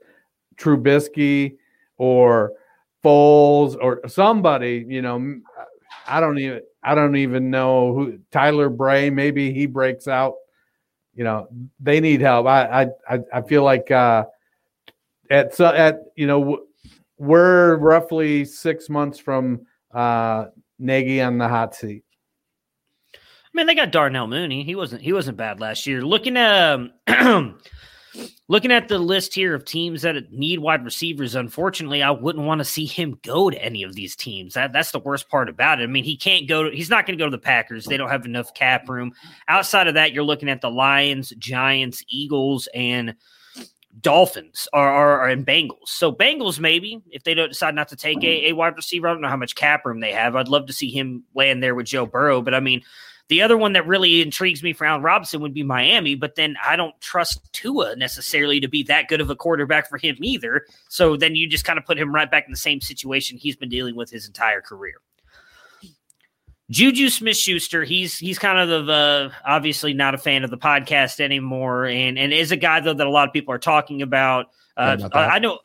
Trubisky 0.58 1.58
or 1.98 2.54
Foles 3.04 3.78
or 3.80 4.02
somebody, 4.08 4.86
you 4.88 5.02
know, 5.02 5.40
I 6.08 6.20
don't 6.20 6.40
even 6.40 6.62
I 6.84 6.96
don't 6.96 7.16
even 7.16 7.50
know 7.50 7.94
who 7.94 8.20
Tyler 8.32 8.70
Bray. 8.70 9.10
Maybe 9.10 9.52
he 9.52 9.66
breaks 9.66 10.08
out. 10.08 10.36
You 11.14 11.24
know, 11.24 11.48
they 11.80 12.00
need 12.00 12.22
help. 12.22 12.48
I 12.48 12.88
I 13.10 13.20
I 13.34 13.42
feel 13.42 13.64
like 13.64 13.92
uh, 13.92 14.26
at 15.30 15.56
so 15.56 15.66
at 15.66 16.04
you 16.16 16.28
know 16.28 16.62
we're 17.18 17.78
roughly 17.78 18.46
six 18.46 18.90
months 18.90 19.20
from 19.20 19.66
uh, 19.94 20.46
Nagy 20.80 21.22
on 21.22 21.38
the 21.38 21.48
hot 21.48 21.76
seat. 21.76 22.04
I 23.14 23.18
mean, 23.54 23.66
they 23.66 23.76
got 23.76 23.92
Darnell 23.92 24.28
Mooney. 24.28 24.64
He 24.64 24.76
wasn't 24.76 25.02
he 25.02 25.14
wasn't 25.14 25.38
bad 25.38 25.60
last 25.60 25.88
year. 25.88 26.04
Looking 26.04 26.38
at 26.38 26.74
um, 26.74 26.92
looking 28.48 28.72
at 28.72 28.88
the 28.88 29.00
list 29.00 29.34
here 29.34 29.56
of 29.56 29.66
teams 29.66 30.04
that 30.04 30.32
need 30.32 30.60
wide 30.60 30.86
receivers, 30.86 31.34
unfortunately, 31.34 32.04
I 32.04 32.12
wouldn't 32.12 32.46
want 32.46 32.60
to 32.60 32.66
see 32.66 32.86
him 32.86 33.18
go 33.24 33.50
to 33.50 33.64
any 33.64 33.82
of 33.84 33.96
these 33.96 34.16
teams. 34.16 34.54
That 34.54 34.74
that's 34.74 34.92
the 34.92 35.00
worst 35.00 35.30
part 35.30 35.50
about 35.50 35.80
it. 35.80 35.84
I 35.84 35.88
mean, 35.88 36.04
he 36.04 36.18
can't 36.18 36.48
go 36.48 36.64
to 36.64 36.76
he's 36.76 36.90
not 36.90 37.08
going 37.08 37.18
to 37.18 37.22
go 37.22 37.28
to 37.28 37.36
the 37.36 37.42
Packers. 37.42 37.86
They 37.86 37.98
don't 37.98 38.10
have 38.10 38.26
enough 38.26 38.54
cap 38.54 38.88
room. 38.90 39.14
Outside 39.48 39.88
of 39.88 39.96
that, 39.96 40.14
you're 40.14 40.24
looking 40.24 40.50
at 40.50 40.62
the 40.62 40.70
Lions, 40.70 41.34
Giants, 41.40 42.04
Eagles, 42.08 42.68
and 42.76 43.16
Dolphins 44.02 44.68
are, 44.74 44.90
are, 44.90 45.22
are 45.22 45.30
in 45.30 45.46
Bengals. 45.46 45.88
So 45.88 46.12
Bengals 46.12 46.60
maybe 46.60 47.02
if 47.10 47.24
they 47.24 47.34
don't 47.34 47.50
decide 47.50 47.76
not 47.76 47.88
to 47.90 47.96
take 47.96 48.24
a, 48.24 48.50
a 48.50 48.54
wide 48.54 48.76
receiver. 48.76 49.08
I 49.08 49.14
don't 49.14 49.22
know 49.22 49.30
how 49.30 49.38
much 49.38 49.56
cap 49.56 49.86
room 49.86 50.00
they 50.00 50.12
have. 50.12 50.36
I'd 50.36 50.48
love 50.48 50.68
to 50.68 50.74
see 50.74 50.92
him 50.92 51.24
land 51.34 51.64
there 51.64 51.76
with 51.76 51.88
Joe 51.88 52.06
Burrow, 52.06 52.42
but 52.42 52.54
I 52.54 52.60
mean 52.60 52.82
the 53.30 53.42
other 53.42 53.58
one 53.58 53.74
that 53.74 53.86
really 53.86 54.22
intrigues 54.22 54.64
me 54.64 54.72
for 54.72 54.86
Allen 54.86 55.02
Robinson 55.02 55.42
would 55.42 55.54
be 55.54 55.64
Miami, 55.64 56.16
but 56.16 56.36
then 56.36 56.56
I 56.64 56.76
don't 56.76 57.00
trust 57.02 57.52
Tua 57.52 57.96
necessarily 57.96 58.60
to 58.62 58.70
be 58.70 58.84
that 58.84 59.10
good 59.10 59.20
of 59.20 59.30
a 59.30 59.36
quarterback 59.36 59.90
for 59.90 59.98
him 59.98 60.16
either. 60.22 60.66
So 60.88 61.18
then 61.18 61.36
you 61.36 61.48
just 61.48 61.66
kind 61.66 61.78
of 61.78 61.86
put 61.86 62.00
him 62.00 62.16
right 62.16 62.32
back 62.32 62.46
in 62.46 62.52
the 62.52 62.58
same 62.58 62.80
situation 62.80 63.38
he's 63.38 63.58
been 63.58 63.70
dealing 63.70 63.96
with 63.96 64.10
his 64.10 64.28
entire 64.28 64.62
career. 64.62 64.96
Juju 66.70 67.10
Smith 67.10 67.38
Schuster, 67.38 67.86
he's 67.86 68.18
he's 68.18 68.38
kind 68.38 68.70
of 68.70 68.90
uh, 68.90 69.30
obviously 69.46 69.94
not 69.94 70.14
a 70.14 70.18
fan 70.18 70.44
of 70.44 70.50
the 70.50 70.58
podcast 70.58 71.22
anymore, 71.22 71.86
and 71.86 72.20
and 72.20 72.34
is 72.34 72.52
a 72.52 72.58
guy 72.58 72.82
though 72.82 72.94
that 72.94 73.08
a 73.08 73.10
lot 73.10 73.28
of 73.28 73.34
people 73.34 73.54
are 73.54 73.60
talking 73.60 74.02
about. 74.02 74.48
Uh, 74.76 75.10
I. 75.14 75.26
I 75.26 75.40
know 75.40 75.60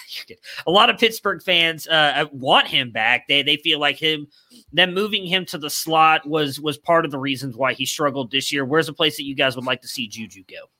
a 0.66 0.70
lot 0.70 0.90
of 0.90 0.98
Pittsburgh 0.98 1.42
fans 1.42 1.86
uh, 1.86 2.24
want 2.32 2.66
him 2.66 2.90
back. 2.90 3.28
They 3.28 3.42
they 3.42 3.56
feel 3.58 3.78
like 3.78 3.98
him 3.98 4.26
them 4.72 4.94
moving 4.94 5.26
him 5.26 5.44
to 5.46 5.58
the 5.58 5.68
slot 5.68 6.26
was 6.26 6.58
was 6.58 6.78
part 6.78 7.04
of 7.04 7.10
the 7.10 7.18
reasons 7.18 7.54
why 7.54 7.74
he 7.74 7.84
struggled 7.84 8.30
this 8.30 8.50
year. 8.50 8.64
Where's 8.64 8.88
a 8.88 8.94
place 8.94 9.18
that 9.18 9.24
you 9.24 9.34
guys 9.34 9.54
would 9.54 9.66
like 9.66 9.82
to 9.82 9.88
see 9.88 10.08
Juju 10.08 10.44
go? 10.48 10.70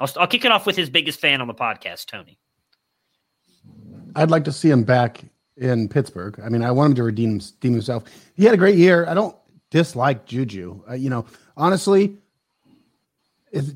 I'll, 0.00 0.10
I'll 0.18 0.26
kick 0.26 0.44
it 0.46 0.50
off 0.50 0.66
with 0.66 0.76
his 0.76 0.90
biggest 0.90 1.20
fan 1.20 1.40
on 1.40 1.46
the 1.46 1.54
podcast, 1.54 2.06
Tony. 2.06 2.38
I'd 4.16 4.30
like 4.30 4.44
to 4.44 4.52
see 4.52 4.70
him 4.70 4.82
back 4.82 5.24
in 5.56 5.88
Pittsburgh. 5.88 6.38
I 6.44 6.48
mean, 6.48 6.62
I 6.62 6.70
want 6.70 6.90
him 6.90 6.96
to 6.96 7.02
redeem, 7.04 7.34
redeem 7.34 7.72
himself. 7.72 8.04
He 8.34 8.44
had 8.44 8.54
a 8.54 8.58
great 8.58 8.76
year. 8.76 9.06
I 9.06 9.14
don't 9.14 9.36
dislike 9.70 10.26
Juju. 10.26 10.82
Uh, 10.88 10.94
you 10.94 11.10
know, 11.10 11.26
honestly, 11.56 12.16
it's, 13.52 13.72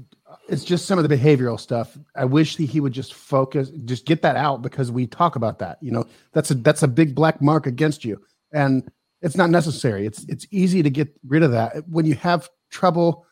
it's 0.49 0.65
just 0.65 0.87
some 0.87 0.99
of 0.99 1.09
the 1.09 1.15
behavioral 1.15 1.59
stuff. 1.59 1.97
I 2.15 2.25
wish 2.25 2.57
that 2.57 2.65
he 2.65 2.81
would 2.81 2.93
just 2.93 3.15
focus, 3.15 3.71
just 3.85 4.07
get 4.07 4.23
that 4.23 4.37
out 4.37 4.63
because 4.63 4.91
we 4.91 5.07
talk 5.07 5.37
about 5.37 5.59
that. 5.61 5.79
You 5.81 5.93
know, 5.93 6.05
that's 6.33 6.51
a 6.51 6.55
that's 6.55 6.83
a 6.83 6.89
big 6.89 7.15
black 7.15 7.41
mark 7.41 7.67
against 7.67 8.05
you, 8.05 8.21
and 8.53 8.91
it's 9.23 9.37
not 9.37 9.51
necessary. 9.51 10.07
It's 10.07 10.25
it's 10.25 10.47
easy 10.51 10.83
to 10.83 10.91
get 10.91 11.09
rid 11.27 11.43
of 11.43 11.53
that 11.53 11.89
when 11.89 12.07
you 12.07 12.15
have 12.15 12.49
trouble 12.71 13.27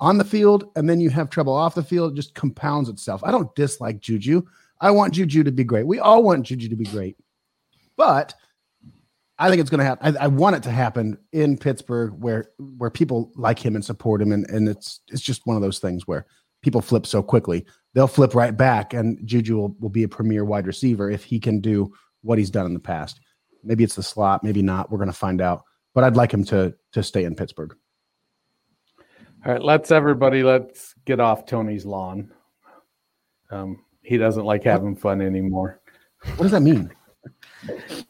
on 0.00 0.18
the 0.18 0.24
field 0.24 0.70
and 0.76 0.88
then 0.88 1.00
you 1.00 1.10
have 1.10 1.30
trouble 1.30 1.54
off 1.54 1.74
the 1.74 1.82
field. 1.82 2.12
It 2.12 2.16
just 2.16 2.34
compounds 2.34 2.88
itself. 2.88 3.22
I 3.24 3.30
don't 3.30 3.54
dislike 3.54 4.00
Juju. 4.00 4.42
I 4.80 4.90
want 4.90 5.14
Juju 5.14 5.44
to 5.44 5.52
be 5.52 5.64
great. 5.64 5.86
We 5.86 5.98
all 5.98 6.22
want 6.22 6.44
Juju 6.44 6.68
to 6.68 6.76
be 6.76 6.84
great, 6.84 7.16
but 7.96 8.34
I 9.38 9.48
think 9.48 9.60
it's 9.60 9.70
going 9.70 9.80
to 9.80 9.84
happen. 9.84 10.16
I, 10.16 10.24
I 10.24 10.26
want 10.28 10.56
it 10.56 10.62
to 10.64 10.70
happen 10.70 11.18
in 11.32 11.58
Pittsburgh, 11.58 12.12
where 12.18 12.46
where 12.58 12.90
people 12.90 13.32
like 13.34 13.58
him 13.58 13.74
and 13.74 13.84
support 13.84 14.22
him, 14.22 14.32
and 14.32 14.48
and 14.48 14.68
it's 14.68 15.00
it's 15.08 15.22
just 15.22 15.46
one 15.46 15.56
of 15.56 15.62
those 15.62 15.78
things 15.78 16.06
where 16.06 16.26
people 16.62 16.80
flip 16.80 17.06
so 17.06 17.22
quickly. 17.22 17.64
They'll 17.94 18.06
flip 18.06 18.34
right 18.34 18.56
back, 18.56 18.94
and 18.94 19.18
Juju 19.26 19.56
will, 19.56 19.76
will 19.80 19.88
be 19.90 20.02
a 20.04 20.08
premier 20.08 20.44
wide 20.44 20.66
receiver 20.66 21.10
if 21.10 21.24
he 21.24 21.38
can 21.38 21.60
do 21.60 21.92
what 22.22 22.38
he's 22.38 22.50
done 22.50 22.66
in 22.66 22.74
the 22.74 22.80
past. 22.80 23.20
Maybe 23.62 23.84
it's 23.84 23.96
the 23.96 24.02
slot, 24.02 24.42
maybe 24.42 24.62
not. 24.62 24.90
We're 24.90 24.98
going 24.98 25.10
to 25.10 25.12
find 25.12 25.40
out. 25.40 25.62
But 25.94 26.04
I'd 26.04 26.16
like 26.16 26.32
him 26.32 26.44
to 26.46 26.74
to 26.92 27.02
stay 27.02 27.24
in 27.24 27.34
Pittsburgh. 27.34 27.74
All 29.44 29.52
right, 29.52 29.62
let's 29.62 29.90
everybody 29.90 30.42
let's 30.42 30.94
get 31.04 31.20
off 31.20 31.44
Tony's 31.44 31.84
lawn. 31.84 32.30
Um, 33.50 33.84
he 34.02 34.16
doesn't 34.16 34.44
like 34.44 34.64
having 34.64 34.96
fun 34.96 35.20
anymore. 35.20 35.80
What 36.36 36.42
does 36.42 36.52
that 36.52 36.62
mean? 36.62 36.92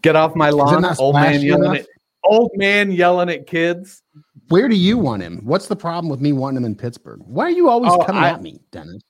Get 0.03 0.17
off 0.17 0.35
my 0.37 0.51
lawn, 0.51 0.85
old 0.99 1.15
man 1.15 1.41
yelling 1.41 1.65
enough? 1.65 1.77
at 1.79 1.87
old 2.25 2.51
man 2.55 2.91
yelling 2.93 3.29
at 3.31 3.47
kids. 3.47 4.03
Where 4.49 4.69
do 4.69 4.77
you 4.77 4.99
want 4.99 5.23
him? 5.23 5.41
What's 5.45 5.69
the 5.69 5.77
problem 5.77 6.11
with 6.11 6.21
me 6.21 6.33
wanting 6.33 6.59
him 6.59 6.65
in 6.65 6.75
Pittsburgh? 6.75 7.21
Why 7.25 7.45
are 7.45 7.51
you 7.51 7.69
always 7.69 7.93
Oh, 7.93 7.99
coming 8.05 8.23
I- 8.23 8.31
at 8.31 8.43
me, 8.43 8.61
Dennis? 8.71 9.03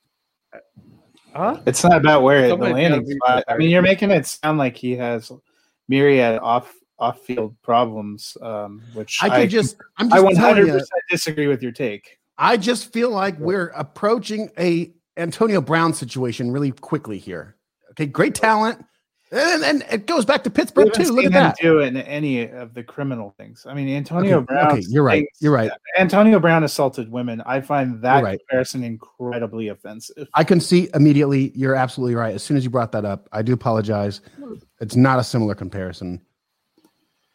Huh? 1.34 1.60
It's 1.66 1.82
not 1.82 1.96
about 1.96 2.22
where 2.22 2.46
the 2.46 2.54
landing 2.56 3.04
spot. 3.10 3.42
I 3.48 3.56
mean, 3.56 3.68
you're 3.70 3.82
making 3.82 4.12
it 4.12 4.24
sound 4.26 4.58
like 4.58 4.76
he 4.76 4.92
has 4.96 5.32
myriad 5.88 6.38
off 6.40 6.72
off 7.00 7.20
field 7.22 7.56
problems, 7.60 8.36
um, 8.40 8.80
which 8.92 9.18
I 9.20 9.40
could 9.40 9.50
just, 9.50 9.76
I'm 9.98 10.12
I 10.12 10.18
just 10.18 10.24
100 10.26 10.36
telling 10.40 10.66
you, 10.68 10.72
percent 10.74 10.90
disagree 11.10 11.48
with 11.48 11.60
your 11.60 11.72
take. 11.72 12.18
I 12.38 12.56
just 12.56 12.92
feel 12.92 13.10
like 13.10 13.36
we're 13.40 13.72
approaching 13.74 14.48
a 14.56 14.92
Antonio 15.16 15.60
Brown 15.60 15.92
situation 15.92 16.52
really 16.52 16.70
quickly 16.70 17.18
here. 17.18 17.56
Okay, 17.90 18.06
great 18.06 18.36
talent, 18.36 18.84
and, 19.34 19.64
and 19.64 19.84
it 19.90 20.06
goes 20.06 20.24
back 20.24 20.44
to 20.44 20.50
Pittsburgh 20.50 20.92
too. 20.92 21.04
Look 21.12 21.24
at 21.26 21.32
that. 21.32 21.56
do 21.60 21.80
in 21.80 21.96
any 21.96 22.48
of 22.48 22.72
the 22.74 22.82
criminal 22.82 23.34
things. 23.36 23.66
I 23.68 23.74
mean, 23.74 23.88
Antonio 23.88 24.38
Okay, 24.38 24.44
Brown. 24.46 24.72
okay, 24.72 24.82
you're 24.88 25.02
right. 25.02 25.26
You're 25.40 25.52
right. 25.52 25.70
Antonio 25.98 26.38
Brown 26.38 26.62
assolted 26.64 27.10
women. 27.10 27.42
I 27.44 27.60
find 27.60 28.00
that 28.02 28.22
right. 28.22 28.38
comparison 28.38 28.84
incredibly 28.84 29.68
offensive. 29.68 30.28
I 30.34 30.44
can 30.44 30.60
see 30.60 30.88
immediately. 30.94 31.50
You're 31.54 31.74
absolutely 31.74 32.14
right. 32.14 32.34
As 32.34 32.42
soon 32.42 32.56
as 32.56 32.64
you 32.64 32.70
brought 32.70 32.92
that 32.92 33.04
up, 33.04 33.28
I 33.32 33.42
do 33.42 33.52
apologize. 33.52 34.20
It's 34.80 34.96
not 34.96 35.18
a 35.18 35.24
similar 35.24 35.54
comparison. 35.54 36.20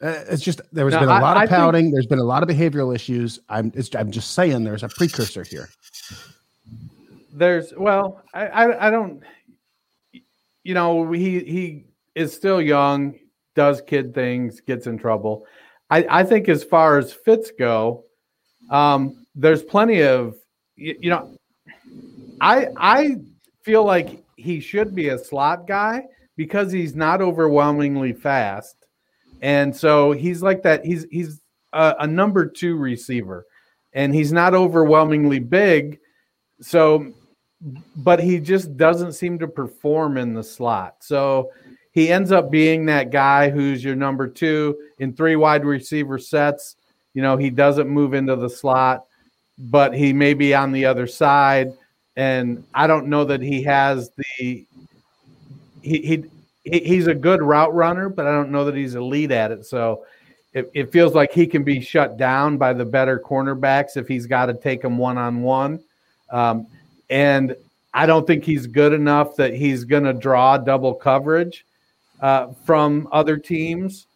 Uh, 0.02 0.24
it's 0.30 0.42
just 0.42 0.62
there 0.72 0.86
has 0.86 0.94
No, 0.94 1.02
been 1.02 1.10
a 1.10 1.20
lot 1.20 1.36
I 1.36 1.44
of 1.44 1.50
think- 1.50 1.58
pouting. 1.60 1.92
There's 1.92 2.08
been 2.08 2.20
a 2.20 2.24
lot 2.24 2.42
of 2.42 2.48
behavioral 2.48 2.96
issues. 2.96 3.40
I'm 3.50 3.72
it's, 3.76 3.94
I'm 3.96 4.12
just 4.12 4.32
saying 4.32 4.64
there's 4.64 4.84
a 4.84 4.88
precursor 4.90 5.44
here. 5.44 5.68
There's 7.34 7.74
well, 7.76 8.22
I, 8.34 8.48
I 8.48 8.88
I 8.88 8.90
don't 8.90 9.22
you 10.64 10.74
know, 10.74 11.12
he 11.12 11.40
he 11.40 11.86
is 12.20 12.34
still 12.34 12.62
young, 12.62 13.18
does 13.56 13.82
kid 13.82 14.14
things, 14.14 14.60
gets 14.60 14.88
in 14.88 14.98
trouble. 14.98 15.46
I, 15.90 16.06
I 16.10 16.24
think 16.24 16.50
as 16.50 16.64
far 16.64 16.98
as 16.98 17.14
fits 17.14 17.52
go, 17.58 18.04
um, 18.70 19.26
there's 19.36 19.64
plenty 19.64 20.04
of 20.04 20.36
you, 20.76 20.98
you 21.00 21.10
know, 21.10 21.38
I 22.42 22.68
I 22.78 23.16
feel 23.64 23.86
like 23.86 24.24
he 24.36 24.60
should 24.60 24.94
be 24.94 25.10
a 25.10 25.18
slot 25.18 25.66
guy 25.66 26.04
because 26.36 26.72
he's 26.72 26.96
not 26.96 27.22
overwhelmingly 27.22 28.14
fast. 28.14 28.76
And 29.42 29.76
so 29.76 30.12
he's 30.12 30.44
like 30.44 30.62
that. 30.64 30.86
He's 30.86 31.06
he's 31.10 31.42
a, 31.72 31.96
a 32.00 32.08
number 32.08 32.46
two 32.46 32.76
receiver, 32.76 33.46
and 33.94 34.14
he's 34.14 34.34
not 34.34 34.54
overwhelmingly 34.54 35.40
big. 35.40 36.00
So, 36.62 37.14
but 37.96 38.20
he 38.20 38.40
just 38.40 38.76
doesn't 38.76 39.14
seem 39.14 39.40
to 39.40 39.48
perform 39.48 40.18
in 40.18 40.34
the 40.34 40.44
slot. 40.44 40.98
So 41.00 41.52
he 42.00 42.10
ends 42.10 42.32
up 42.32 42.50
being 42.50 42.86
that 42.86 43.12
guy 43.12 43.50
who's 43.50 43.84
your 43.84 43.96
number 43.96 44.26
two 44.26 44.78
in 45.00 45.12
three 45.14 45.36
wide 45.36 45.66
receiver 45.66 46.18
sets. 46.18 46.78
You 47.14 47.22
know, 47.22 47.36
he 47.36 47.50
doesn't 47.50 47.90
move 47.90 48.14
into 48.14 48.38
the 48.38 48.50
slot, 48.50 49.06
but 49.58 49.94
he 49.94 50.14
may 50.14 50.34
be 50.34 50.56
on 50.56 50.72
the 50.72 50.86
other 50.86 51.08
side. 51.08 51.74
And 52.16 52.64
I 52.74 52.88
don't 52.88 53.08
know 53.08 53.26
that 53.26 53.42
he 53.42 53.64
has 53.64 54.12
the 54.12 54.24
he 54.38 54.68
he 55.82 56.24
he- 56.64 56.80
he's 56.80 57.08
a 57.08 57.16
good 57.16 57.42
route 57.42 57.74
runner, 57.74 58.08
but 58.08 58.28
I 58.28 58.32
don't 58.32 58.52
know 58.52 58.64
that 58.66 58.76
he's 58.76 58.96
elite 58.96 59.32
at 59.32 59.52
it. 59.52 59.66
So 59.66 60.06
it, 60.54 60.70
it 60.74 60.92
feels 60.92 61.14
like 61.14 61.34
he 61.34 61.48
can 61.48 61.64
be 61.64 61.82
shut 61.82 62.16
down 62.16 62.58
by 62.58 62.72
the 62.74 62.86
better 62.86 63.20
cornerbacks 63.20 63.98
if 63.98 64.08
he's 64.08 64.26
got 64.26 64.46
to 64.46 64.54
take 64.54 64.82
them 64.82 64.98
one 64.98 65.18
on 65.18 65.42
one. 65.42 65.82
Um, 66.30 66.68
and 67.10 67.56
I 67.94 68.06
don't 68.06 68.26
think 68.26 68.44
he's 68.46 68.68
good 68.68 68.94
enough 68.94 69.36
that 69.36 69.54
he's 69.54 69.84
going 69.84 70.04
to 70.04 70.14
draw 70.14 70.58
double 70.58 70.94
coverage 70.94 71.66
uh, 72.22 72.48
from 72.66 73.08
other 73.12 73.38
teams. 73.38 74.08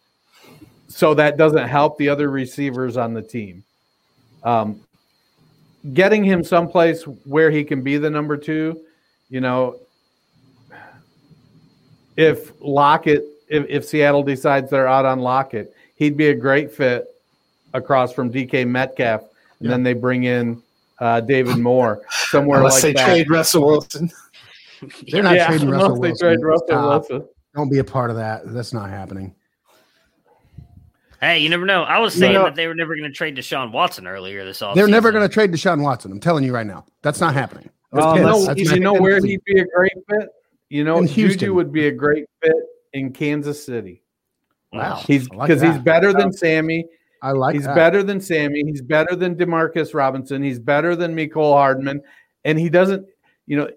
So 0.88 1.14
that 1.14 1.36
doesn't 1.36 1.66
help 1.68 1.98
the 1.98 2.08
other 2.08 2.30
receivers 2.30 2.96
on 2.96 3.14
the 3.14 3.22
team. 3.22 3.64
Um, 4.42 4.80
getting 5.92 6.22
him 6.22 6.44
someplace 6.44 7.02
where 7.02 7.50
he 7.50 7.64
can 7.64 7.82
be 7.82 7.96
the 7.98 8.10
number 8.10 8.36
two, 8.36 8.80
you 9.28 9.40
know, 9.40 9.76
if 12.16 12.52
Lockett, 12.60 13.24
if, 13.48 13.66
if 13.68 13.84
Seattle 13.84 14.22
decides 14.22 14.70
they're 14.70 14.86
out 14.86 15.04
on 15.04 15.18
Lockett, 15.20 15.74
he'd 15.96 16.16
be 16.16 16.28
a 16.28 16.34
great 16.34 16.70
fit 16.70 17.06
across 17.72 18.12
from 18.12 18.32
DK 18.32 18.66
Metcalf. 18.66 19.22
And 19.60 19.70
then 19.70 19.82
they 19.82 19.94
bring 19.94 20.24
in 20.24 20.62
uh, 20.98 21.20
David 21.20 21.56
Moore 21.58 22.02
somewhere 22.10 22.58
Unless 22.58 22.74
like 22.74 22.82
they 22.82 22.92
that. 22.92 23.06
trade 23.06 23.30
Russell 23.30 23.64
Wilson. 23.66 24.10
They're 25.08 25.22
not 25.22 25.36
Yeah, 25.36 25.46
trading 25.48 25.68
unless 25.68 25.82
Russell 25.88 26.00
they 26.00 26.12
trade 26.12 26.38
Russell 26.42 26.88
Wilson. 26.88 27.28
Don't 27.54 27.70
be 27.70 27.78
a 27.78 27.84
part 27.84 28.10
of 28.10 28.16
that. 28.16 28.42
That's 28.52 28.72
not 28.72 28.90
happening. 28.90 29.34
Hey, 31.20 31.38
you 31.38 31.48
never 31.48 31.64
know. 31.64 31.84
I 31.84 31.98
was 31.98 32.14
You 32.16 32.20
saying 32.20 32.34
know- 32.34 32.44
that 32.44 32.54
they 32.54 32.66
were 32.66 32.74
never 32.74 32.94
going 32.96 33.08
to 33.10 33.16
trade 33.16 33.36
Deshaun 33.36 33.72
Watson 33.72 34.06
earlier 34.06 34.44
this 34.44 34.60
offseason. 34.60 34.74
They're 34.74 34.88
never 34.88 35.10
going 35.12 35.26
to 35.26 35.32
trade 35.32 35.52
Deshaun 35.52 35.82
Watson. 35.82 36.12
I'm 36.12 36.20
telling 36.20 36.44
you 36.44 36.52
right 36.52 36.66
now. 36.66 36.84
That's 37.02 37.20
not 37.20 37.32
happening. 37.34 37.70
Well, 37.92 38.14
That's 38.14 38.26
um, 38.26 38.30
no, 38.30 38.44
That's 38.46 38.60
you 38.72 38.80
know 38.80 38.94
where 38.94 39.24
he'd 39.24 39.42
be 39.44 39.60
a 39.60 39.64
great 39.66 39.92
fit? 40.10 40.28
You 40.68 40.84
know, 40.84 41.00
Houston. 41.02 41.38
Juju 41.38 41.54
would 41.54 41.72
be 41.72 41.86
a 41.86 41.92
great 41.92 42.26
fit 42.42 42.52
in 42.92 43.12
Kansas 43.12 43.64
City. 43.64 44.02
Wow. 44.72 44.96
He's 45.06 45.30
I 45.30 45.36
like 45.36 45.48
because 45.48 45.62
he's 45.62 45.78
better 45.78 46.12
than 46.12 46.32
Sammy. 46.32 46.84
I 47.22 47.30
like 47.30 47.54
he's 47.54 47.64
that. 47.64 47.76
better 47.76 48.02
than 48.02 48.20
Sammy. 48.20 48.64
He's 48.66 48.82
better 48.82 49.14
than 49.14 49.36
Demarcus 49.36 49.94
Robinson. 49.94 50.42
He's 50.42 50.58
better 50.58 50.96
than 50.96 51.14
Mecole 51.14 51.54
Hardman. 51.54 52.02
And 52.44 52.58
he 52.58 52.68
doesn't, 52.68 53.06
you 53.46 53.56
know, 53.56 53.70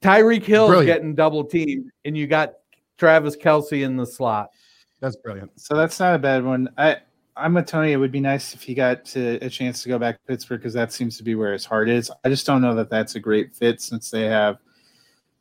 Tyreek 0.00 0.44
Hill 0.44 0.68
Brilliant. 0.68 0.86
getting 0.86 1.14
double 1.14 1.44
teamed, 1.44 1.90
and 2.04 2.16
you 2.16 2.26
got 2.26 2.54
Travis 2.96 3.36
Kelce 3.36 3.84
in 3.84 3.96
the 3.96 4.06
slot. 4.06 4.50
That's 5.00 5.16
brilliant. 5.16 5.60
So 5.60 5.76
that's 5.76 6.00
not 6.00 6.14
a 6.14 6.18
bad 6.18 6.44
one. 6.44 6.68
I 6.78 6.98
I'm 7.36 7.52
with 7.52 7.66
Tony. 7.66 7.92
It 7.92 7.98
would 7.98 8.12
be 8.12 8.20
nice 8.20 8.54
if 8.54 8.62
he 8.62 8.74
got 8.74 9.04
to 9.06 9.38
a 9.42 9.50
chance 9.50 9.82
to 9.82 9.90
go 9.90 9.98
back 9.98 10.16
to 10.16 10.26
Pittsburgh 10.26 10.60
because 10.60 10.72
that 10.72 10.92
seems 10.92 11.18
to 11.18 11.22
be 11.22 11.34
where 11.34 11.52
his 11.52 11.66
heart 11.66 11.90
is. 11.90 12.10
I 12.24 12.30
just 12.30 12.46
don't 12.46 12.62
know 12.62 12.74
that 12.74 12.88
that's 12.88 13.14
a 13.14 13.20
great 13.20 13.54
fit 13.54 13.82
since 13.82 14.10
they 14.10 14.22
have, 14.22 14.56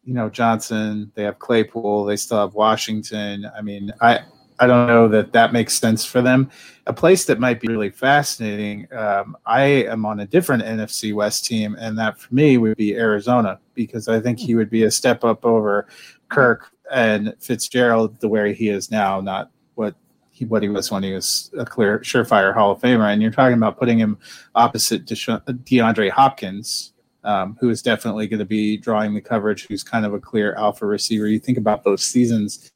you 0.04 0.14
know, 0.14 0.30
Johnson, 0.30 1.12
they 1.16 1.24
have 1.24 1.40
Claypool, 1.40 2.04
they 2.04 2.18
still 2.18 2.40
have 2.40 2.54
Washington. 2.54 3.50
I 3.58 3.62
mean, 3.62 3.94
I 4.02 4.20
I 4.60 4.68
don't 4.68 4.88
know 4.88 5.08
that 5.10 5.32
that 5.34 5.54
makes 5.54 5.78
sense 5.78 6.06
for 6.06 6.22
them. 6.22 6.50
A 6.88 6.94
place 6.94 7.26
that 7.26 7.40
might 7.40 7.60
be 7.60 7.68
really 7.68 7.90
fascinating. 7.90 8.88
Um, 8.94 9.38
I 9.46 9.64
am 9.64 10.06
on 10.06 10.22
a 10.22 10.26
different 10.26 10.64
NFC 10.64 11.14
West 11.14 11.46
team, 11.46 11.76
and 11.80 11.98
that 11.98 12.20
for 12.20 12.34
me 12.34 12.58
would 12.58 12.78
be 12.78 12.96
Arizona 12.96 13.60
because 13.74 14.08
I 14.08 14.20
think 14.20 14.40
he 14.40 14.56
would 14.56 14.70
be 14.70 14.84
a 14.84 14.92
step 14.92 15.24
up 15.24 15.46
over 15.46 15.88
Kirk 16.30 16.75
and 16.92 17.34
Fitzgerald 17.40 18.20
the 18.20 18.28
way 18.28 18.54
he 18.54 18.70
is 18.70 18.92
now, 18.92 19.22
not 19.22 19.52
what 19.76 19.96
he 20.30 20.46
what 20.46 20.64
he 20.64 20.70
was 20.70 20.92
when 20.92 21.04
he 21.04 21.14
was 21.14 21.50
a 21.58 21.66
clear 21.66 22.00
surefire 22.00 22.54
Hall 22.54 22.72
of 22.72 22.82
Famer. 22.82 23.12
And 23.12 23.22
you're 23.22 23.32
talking 23.32 23.58
about 23.58 23.80
putting 23.80 23.98
him 23.98 24.18
opposite 24.54 25.06
Desha- 25.06 25.42
DeAndre 25.46 26.10
Hopkins, 26.10 26.94
um, 27.24 27.58
who 27.60 27.70
is 27.70 27.82
definitely 27.82 28.28
going 28.28 28.40
to 28.40 28.46
be 28.46 28.78
drawing 28.78 29.14
the 29.14 29.22
coverage, 29.22 29.66
who's 29.68 29.84
kind 29.84 30.06
of 30.06 30.14
a 30.14 30.20
clear 30.20 30.54
alpha 30.56 30.86
receiver. 30.86 31.28
You 31.28 31.40
think 31.40 31.58
about 31.58 31.84
those 31.84 32.04
seasons 32.04 32.72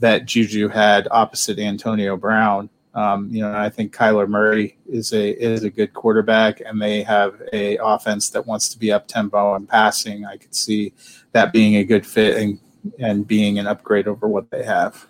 that 0.00 0.26
Juju 0.26 0.68
had 0.68 1.06
opposite 1.10 1.58
Antonio 1.58 2.16
Brown. 2.16 2.68
Um, 2.94 3.28
you 3.30 3.42
know, 3.42 3.52
I 3.52 3.70
think 3.70 3.94
Kyler 3.94 4.28
Murray 4.28 4.78
is 4.88 5.12
a 5.12 5.30
is 5.42 5.64
a 5.64 5.70
good 5.70 5.94
quarterback, 5.94 6.60
and 6.60 6.80
they 6.80 7.02
have 7.02 7.40
a 7.52 7.76
offense 7.78 8.30
that 8.30 8.46
wants 8.46 8.68
to 8.68 8.78
be 8.78 8.92
up 8.92 9.08
tempo 9.08 9.54
and 9.54 9.68
passing. 9.68 10.24
I 10.24 10.36
could 10.36 10.54
see 10.54 10.92
that 11.32 11.52
being 11.52 11.76
a 11.76 11.84
good 11.84 12.06
fit 12.06 12.36
and 12.36 12.60
and 12.98 13.26
being 13.26 13.58
an 13.58 13.66
upgrade 13.66 14.06
over 14.08 14.28
what 14.28 14.50
they 14.50 14.62
have. 14.62 15.06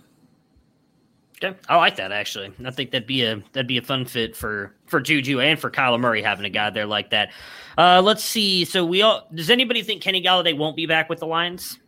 Okay, 1.42 1.58
I 1.68 1.76
like 1.76 1.96
that 1.96 2.12
actually. 2.12 2.52
I 2.64 2.70
think 2.70 2.90
that'd 2.92 3.06
be 3.06 3.24
a 3.24 3.42
that'd 3.52 3.66
be 3.66 3.78
a 3.78 3.82
fun 3.82 4.04
fit 4.04 4.36
for 4.36 4.74
for 4.86 5.00
Juju 5.00 5.40
and 5.40 5.58
for 5.58 5.70
Kyler 5.70 6.00
Murray 6.00 6.22
having 6.22 6.44
a 6.44 6.50
guy 6.50 6.70
there 6.70 6.86
like 6.86 7.10
that. 7.10 7.32
Uh, 7.76 8.00
let's 8.02 8.24
see. 8.24 8.64
So 8.64 8.84
we 8.84 9.02
all 9.02 9.28
does 9.34 9.50
anybody 9.50 9.82
think 9.82 10.02
Kenny 10.02 10.22
Golladay 10.22 10.56
won't 10.56 10.76
be 10.76 10.86
back 10.86 11.08
with 11.08 11.18
the 11.18 11.26
Lions? 11.26 11.78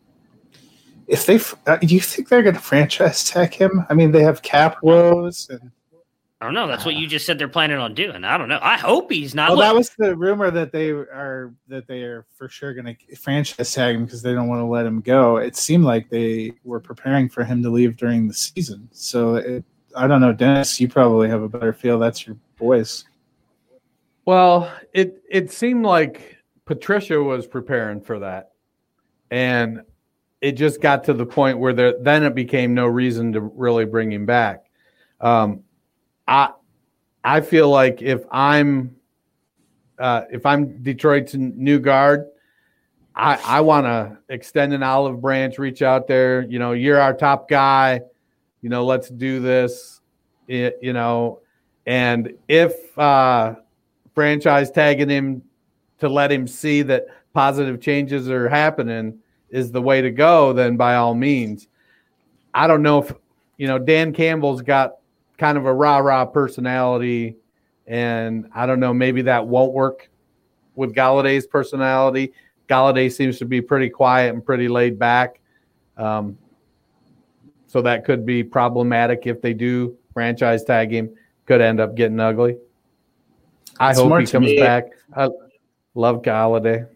If 1.07 1.27
they, 1.27 1.39
uh, 1.71 1.77
do 1.77 1.95
you 1.95 2.01
think 2.01 2.29
they're 2.29 2.43
going 2.43 2.57
to 2.57 2.61
franchise 2.61 3.23
tag 3.31 3.55
him? 3.55 3.87
I 3.89 3.95
mean, 3.95 4.11
they 4.11 4.23
have 4.25 4.43
cap 4.43 4.79
woes, 4.83 5.49
and 5.49 5.71
I 6.47 6.49
don't 6.49 6.55
know. 6.55 6.69
That's 6.69 6.85
what 6.85 6.95
you 6.95 7.09
just 7.09 7.27
said 7.27 7.41
they're 7.41 7.49
planning 7.49 7.79
on 7.79 7.93
doing. 7.93 8.23
I 8.23 8.39
don't 8.39 8.49
know. 8.49 8.61
I 8.63 8.77
hope 8.77 9.11
he's 9.11 9.35
not. 9.35 9.49
well, 9.49 9.59
Look, 9.59 9.67
that 9.67 9.75
was 9.75 9.91
the 9.99 10.15
rumor 10.15 10.53
that 10.53 10.71
they 10.71 10.91
are 10.91 11.53
that 11.67 11.89
they 11.89 12.03
are 12.03 12.25
for 12.37 12.49
sure 12.49 12.73
going 12.73 12.95
to 12.95 13.17
franchise 13.17 13.75
tag 13.75 13.97
him 13.97 14.05
because 14.05 14.23
they 14.23 14.33
don't 14.33 14.47
want 14.47 14.61
to 14.61 14.65
let 14.65 14.87
him 14.87 15.01
go. 15.01 15.39
It 15.39 15.57
seemed 15.57 15.83
like 15.83 16.09
they 16.09 16.53
were 16.63 16.79
preparing 16.79 17.29
for 17.29 17.43
him 17.43 17.65
to 17.65 17.71
leave 17.71 17.97
during 17.97 18.29
the 18.29 18.35
season. 18.35 18.89
So 18.93 19.35
it, 19.35 19.65
I 19.97 20.07
don't 20.07 20.21
know, 20.21 20.33
Dennis. 20.33 20.81
You 20.81 20.87
probably 20.87 21.29
have 21.29 21.43
a 21.43 21.49
better 21.49 21.73
feel. 21.73 21.99
That's 21.99 22.25
your 22.25 22.37
voice. 22.57 23.05
Well, 24.25 24.73
it 24.93 25.25
it 25.29 25.51
seemed 25.51 25.85
like 25.85 26.37
Patricia 26.65 27.21
was 27.21 27.49
preparing 27.49 28.01
for 28.01 28.21
that, 28.21 28.53
and 29.33 29.83
it 30.41 30.53
just 30.53 30.81
got 30.81 31.03
to 31.05 31.13
the 31.13 31.27
point 31.27 31.59
where 31.59 31.73
there 31.73 31.95
then 32.01 32.23
it 32.23 32.37
became 32.37 32.73
no 32.73 32.87
reason 32.87 33.33
to 33.33 33.41
really 33.41 33.85
bring 33.85 34.13
him 34.13 34.27
back. 34.27 34.67
Um, 35.21 35.65
I 36.29 36.51
I 37.25 37.41
feel 37.41 37.69
like 37.69 38.03
if 38.03 38.25
I'm 38.31 38.97
uh, 39.99 40.23
if 40.31 40.45
I'm 40.47 40.83
Detroit's 40.83 41.35
new 41.35 41.79
guard, 41.79 42.27
I 43.15 43.37
I 43.45 43.61
want 43.61 43.87
to 43.87 44.19
extend 44.29 44.73
an 44.73 44.83
olive 44.83 45.21
branch, 45.21 45.59
reach 45.59 45.83
out 45.83 46.07
there. 46.07 46.43
You 46.43 46.59
know, 46.59 46.73
you're 46.73 47.01
our 47.01 47.15
top 47.15 47.49
guy. 47.49 48.01
You 48.63 48.69
know, 48.69 48.85
let's 48.85 49.09
do 49.09 49.41
this. 49.41 50.01
It, 50.49 50.79
you 50.81 50.93
know, 50.93 51.41
and 51.87 52.35
if 52.49 52.97
uh, 52.99 53.55
franchise 54.15 54.71
tagging 54.71 55.09
him 55.09 55.43
to 55.99 56.09
let 56.09 56.31
him 56.31 56.47
see 56.47 56.83
that 56.83 57.07
positive 57.33 57.81
changes 57.81 58.29
are 58.29 58.49
happening 58.49 59.19
is 59.51 59.73
the 59.73 59.83
way 59.83 60.01
to 60.01 60.11
go, 60.11 60.53
then 60.53 60.77
by 60.77 60.97
all 60.97 61.15
means. 61.15 61.69
I 62.55 62.67
don't 62.67 62.83
know 62.83 62.99
if 62.99 63.13
you 63.59 63.67
know 63.67 63.79
Dan 63.79 64.13
Campbell's 64.13 64.63
got 64.63 64.97
kind 65.39 65.59
of 65.59 65.67
a 65.67 65.73
rah 65.73 65.99
rah 65.99 66.25
personality, 66.25 67.37
and 67.87 68.49
I 68.55 68.67
don't 68.67 68.81
know 68.81 68.95
maybe 68.95 69.23
that 69.23 69.47
won't 69.47 69.73
work 69.73 70.09
with 70.75 70.95
Golladay's 70.95 71.47
personality. 71.47 72.33
Golladay 72.69 73.13
seems 73.13 73.39
to 73.39 73.45
be 73.45 73.61
pretty 73.61 73.89
quiet 73.89 74.35
and 74.35 74.45
pretty 74.45 74.69
laid 74.69 74.99
back, 74.99 75.41
um, 75.97 76.37
so 77.67 77.81
that 77.83 78.05
could 78.05 78.27
be 78.27 78.43
problematic 78.43 79.27
if 79.27 79.41
they 79.41 79.53
do 79.55 79.97
franchise 80.13 80.65
tag 80.65 80.93
him. 80.93 81.11
Could 81.47 81.61
end 81.61 81.79
up 81.79 81.95
getting 81.95 82.19
ugly. 82.19 82.57
I 83.79 83.91
It's 83.91 84.01
hope 84.01 84.19
he 84.21 84.27
comes 84.27 84.47
me- 84.47 84.59
back. 84.59 84.87
I 85.15 85.29
love 85.95 86.23
Golladay. 86.23 86.89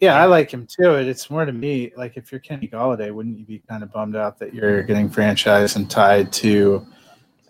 Yeah, 0.00 0.20
I 0.20 0.24
like 0.26 0.50
him 0.52 0.66
too. 0.66 0.96
It's 0.96 1.30
more 1.30 1.44
to 1.44 1.52
me 1.52 1.92
like 1.96 2.16
if 2.16 2.32
you're 2.32 2.40
Kenny 2.40 2.66
Golladay, 2.68 3.12
wouldn't 3.12 3.38
you 3.38 3.44
be 3.44 3.60
kind 3.68 3.82
of 3.82 3.92
bummed 3.92 4.16
out 4.16 4.38
that 4.40 4.52
you're 4.52 4.82
getting 4.82 5.08
franchised 5.08 5.76
and 5.76 5.88
tied 5.88 6.32
to 6.34 6.84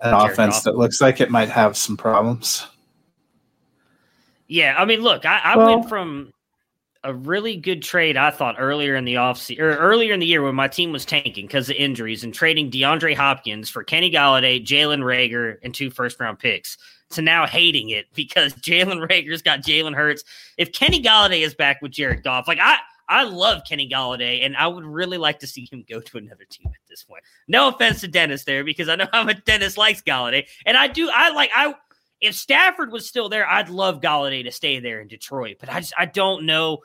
an 0.02 0.10
Jared 0.18 0.32
offense 0.32 0.54
Goff. 0.56 0.64
that 0.64 0.76
looks 0.76 1.00
like 1.00 1.20
it 1.20 1.30
might 1.30 1.48
have 1.48 1.76
some 1.76 1.96
problems? 1.96 2.66
Yeah, 4.46 4.74
I 4.78 4.84
mean, 4.84 5.00
look, 5.00 5.24
I, 5.24 5.38
I 5.38 5.56
Well- 5.56 5.78
went 5.78 5.88
from 5.88 6.32
a 7.02 7.12
really 7.12 7.56
good 7.56 7.82
trade 7.82 8.16
I 8.16 8.30
thought 8.30 8.56
earlier 8.58 8.94
in 8.96 9.04
the 9.04 9.16
offseason 9.16 9.60
or 9.60 9.76
earlier 9.76 10.14
in 10.14 10.20
the 10.20 10.26
year 10.26 10.42
when 10.42 10.54
my 10.54 10.68
team 10.68 10.90
was 10.90 11.04
tanking 11.04 11.46
because 11.46 11.68
of 11.68 11.76
injuries 11.76 12.24
and 12.24 12.32
trading 12.32 12.70
DeAndre 12.70 13.14
Hopkins 13.14 13.68
for 13.68 13.84
Kenny 13.84 14.10
Golladay, 14.10 14.64
Jalen 14.64 15.00
Reagor, 15.02 15.56
and 15.62 15.74
two 15.74 15.90
first 15.90 16.18
round 16.18 16.38
picks 16.38 16.78
to 17.10 17.20
now 17.20 17.46
hating 17.46 17.90
it 17.90 18.06
because 18.14 18.54
Jalen 18.54 19.06
Reagor's 19.06 19.42
got 19.42 19.60
Jalen 19.60 19.94
Hurts. 19.94 20.24
If 20.56 20.72
Kenny 20.72 21.02
Golladay 21.02 21.40
is 21.44 21.54
back 21.54 21.82
with 21.82 21.92
Jared 21.92 22.22
Goff, 22.22 22.48
like 22.48 22.58
I 22.58 22.78
I 23.08 23.24
love 23.24 23.62
Kenny 23.68 23.88
Golladay, 23.88 24.44
and 24.44 24.56
I 24.56 24.66
would 24.66 24.84
really 24.84 25.18
like 25.18 25.38
to 25.40 25.46
see 25.46 25.68
him 25.70 25.84
go 25.88 26.00
to 26.00 26.18
another 26.18 26.44
team 26.48 26.68
at 26.68 26.88
this 26.88 27.02
point. 27.02 27.22
No 27.48 27.68
offense 27.68 28.00
to 28.00 28.08
Dennis 28.08 28.44
there, 28.44 28.64
because 28.64 28.88
I 28.88 28.96
know 28.96 29.08
how 29.12 29.24
much 29.24 29.44
Dennis 29.44 29.76
likes 29.76 30.02
Golladay, 30.02 30.46
and 30.66 30.76
I 30.76 30.88
do. 30.88 31.10
I 31.12 31.30
like 31.30 31.50
I 31.54 31.74
if 32.20 32.34
Stafford 32.34 32.90
was 32.90 33.06
still 33.06 33.28
there, 33.28 33.46
I'd 33.46 33.68
love 33.68 34.00
Golladay 34.00 34.44
to 34.44 34.50
stay 34.50 34.80
there 34.80 35.00
in 35.00 35.08
Detroit. 35.08 35.56
But 35.60 35.68
I 35.68 35.80
just 35.80 35.94
I 35.96 36.06
don't 36.06 36.46
know. 36.46 36.78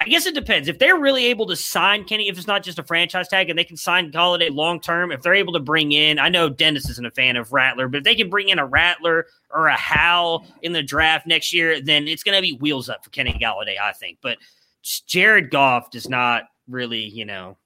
I 0.00 0.06
guess 0.06 0.26
it 0.26 0.34
depends. 0.34 0.66
If 0.66 0.80
they're 0.80 0.98
really 0.98 1.26
able 1.26 1.46
to 1.46 1.54
sign 1.54 2.04
Kenny, 2.04 2.28
if 2.28 2.36
it's 2.36 2.48
not 2.48 2.64
just 2.64 2.80
a 2.80 2.82
franchise 2.82 3.28
tag 3.28 3.50
and 3.50 3.58
they 3.58 3.64
can 3.64 3.76
sign 3.76 4.10
Golladay 4.10 4.52
long 4.52 4.80
term, 4.80 5.12
if 5.12 5.22
they're 5.22 5.34
able 5.34 5.52
to 5.52 5.60
bring 5.60 5.92
in, 5.92 6.18
I 6.18 6.28
know 6.28 6.48
Dennis 6.48 6.88
isn't 6.90 7.06
a 7.06 7.10
fan 7.12 7.36
of 7.36 7.52
Rattler, 7.52 7.86
but 7.86 7.98
if 7.98 8.04
they 8.04 8.16
can 8.16 8.28
bring 8.28 8.48
in 8.48 8.58
a 8.58 8.66
Rattler 8.66 9.26
or 9.50 9.68
a 9.68 9.76
Howell 9.76 10.44
in 10.62 10.72
the 10.72 10.82
draft 10.82 11.26
next 11.26 11.52
year, 11.52 11.80
then 11.80 12.08
it's 12.08 12.24
going 12.24 12.36
to 12.36 12.42
be 12.42 12.54
wheels 12.54 12.88
up 12.88 13.04
for 13.04 13.10
Kenny 13.10 13.38
Golladay, 13.40 13.78
I 13.80 13.92
think. 13.92 14.18
But 14.20 14.38
Jared 14.82 15.50
Goff 15.50 15.90
does 15.90 16.08
not 16.08 16.44
really, 16.68 17.00
you 17.00 17.24
know, 17.24 17.56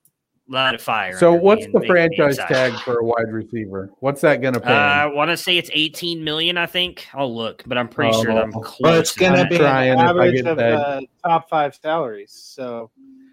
light 0.49 0.75
a 0.75 0.79
fire. 0.79 1.19
So 1.19 1.33
what's 1.35 1.65
and 1.65 1.75
the 1.75 1.81
franchise 1.87 2.35
excited. 2.39 2.55
tag 2.55 2.85
for 2.85 2.99
a 2.99 3.05
wide 3.05 3.31
receiver? 3.33 3.91
What's 4.01 4.21
that 4.21 4.41
going 4.43 4.55
to 4.55 4.61
Uh, 4.61 4.67
pay? 4.67 4.75
I 4.75 5.07
want 5.07 5.31
to 5.31 5.37
say 5.37 5.57
it's 5.59 5.71
18 5.73 6.23
million. 6.23 6.57
I 6.59 6.67
think 6.67 7.07
I'll 7.15 7.35
look, 7.35 7.63
but 7.67 7.79
I'm 7.79 7.89
pretty 7.89 8.13
Oh, 8.15 8.23
sure 8.23 8.35
that 8.35 8.43
I'm 8.43 8.53
close. 8.53 8.77
Well, 8.81 8.99
it's 9.01 9.17
going 9.17 9.35
to 9.35 9.47
be 9.47 9.57
an 9.57 9.99
average 9.99 10.41
of 10.41 10.59
tagged. 10.59 10.61
uh, 10.81 11.01
top 11.25 11.49
five 11.49 11.75
salaries. 11.83 12.33
So 12.33 12.91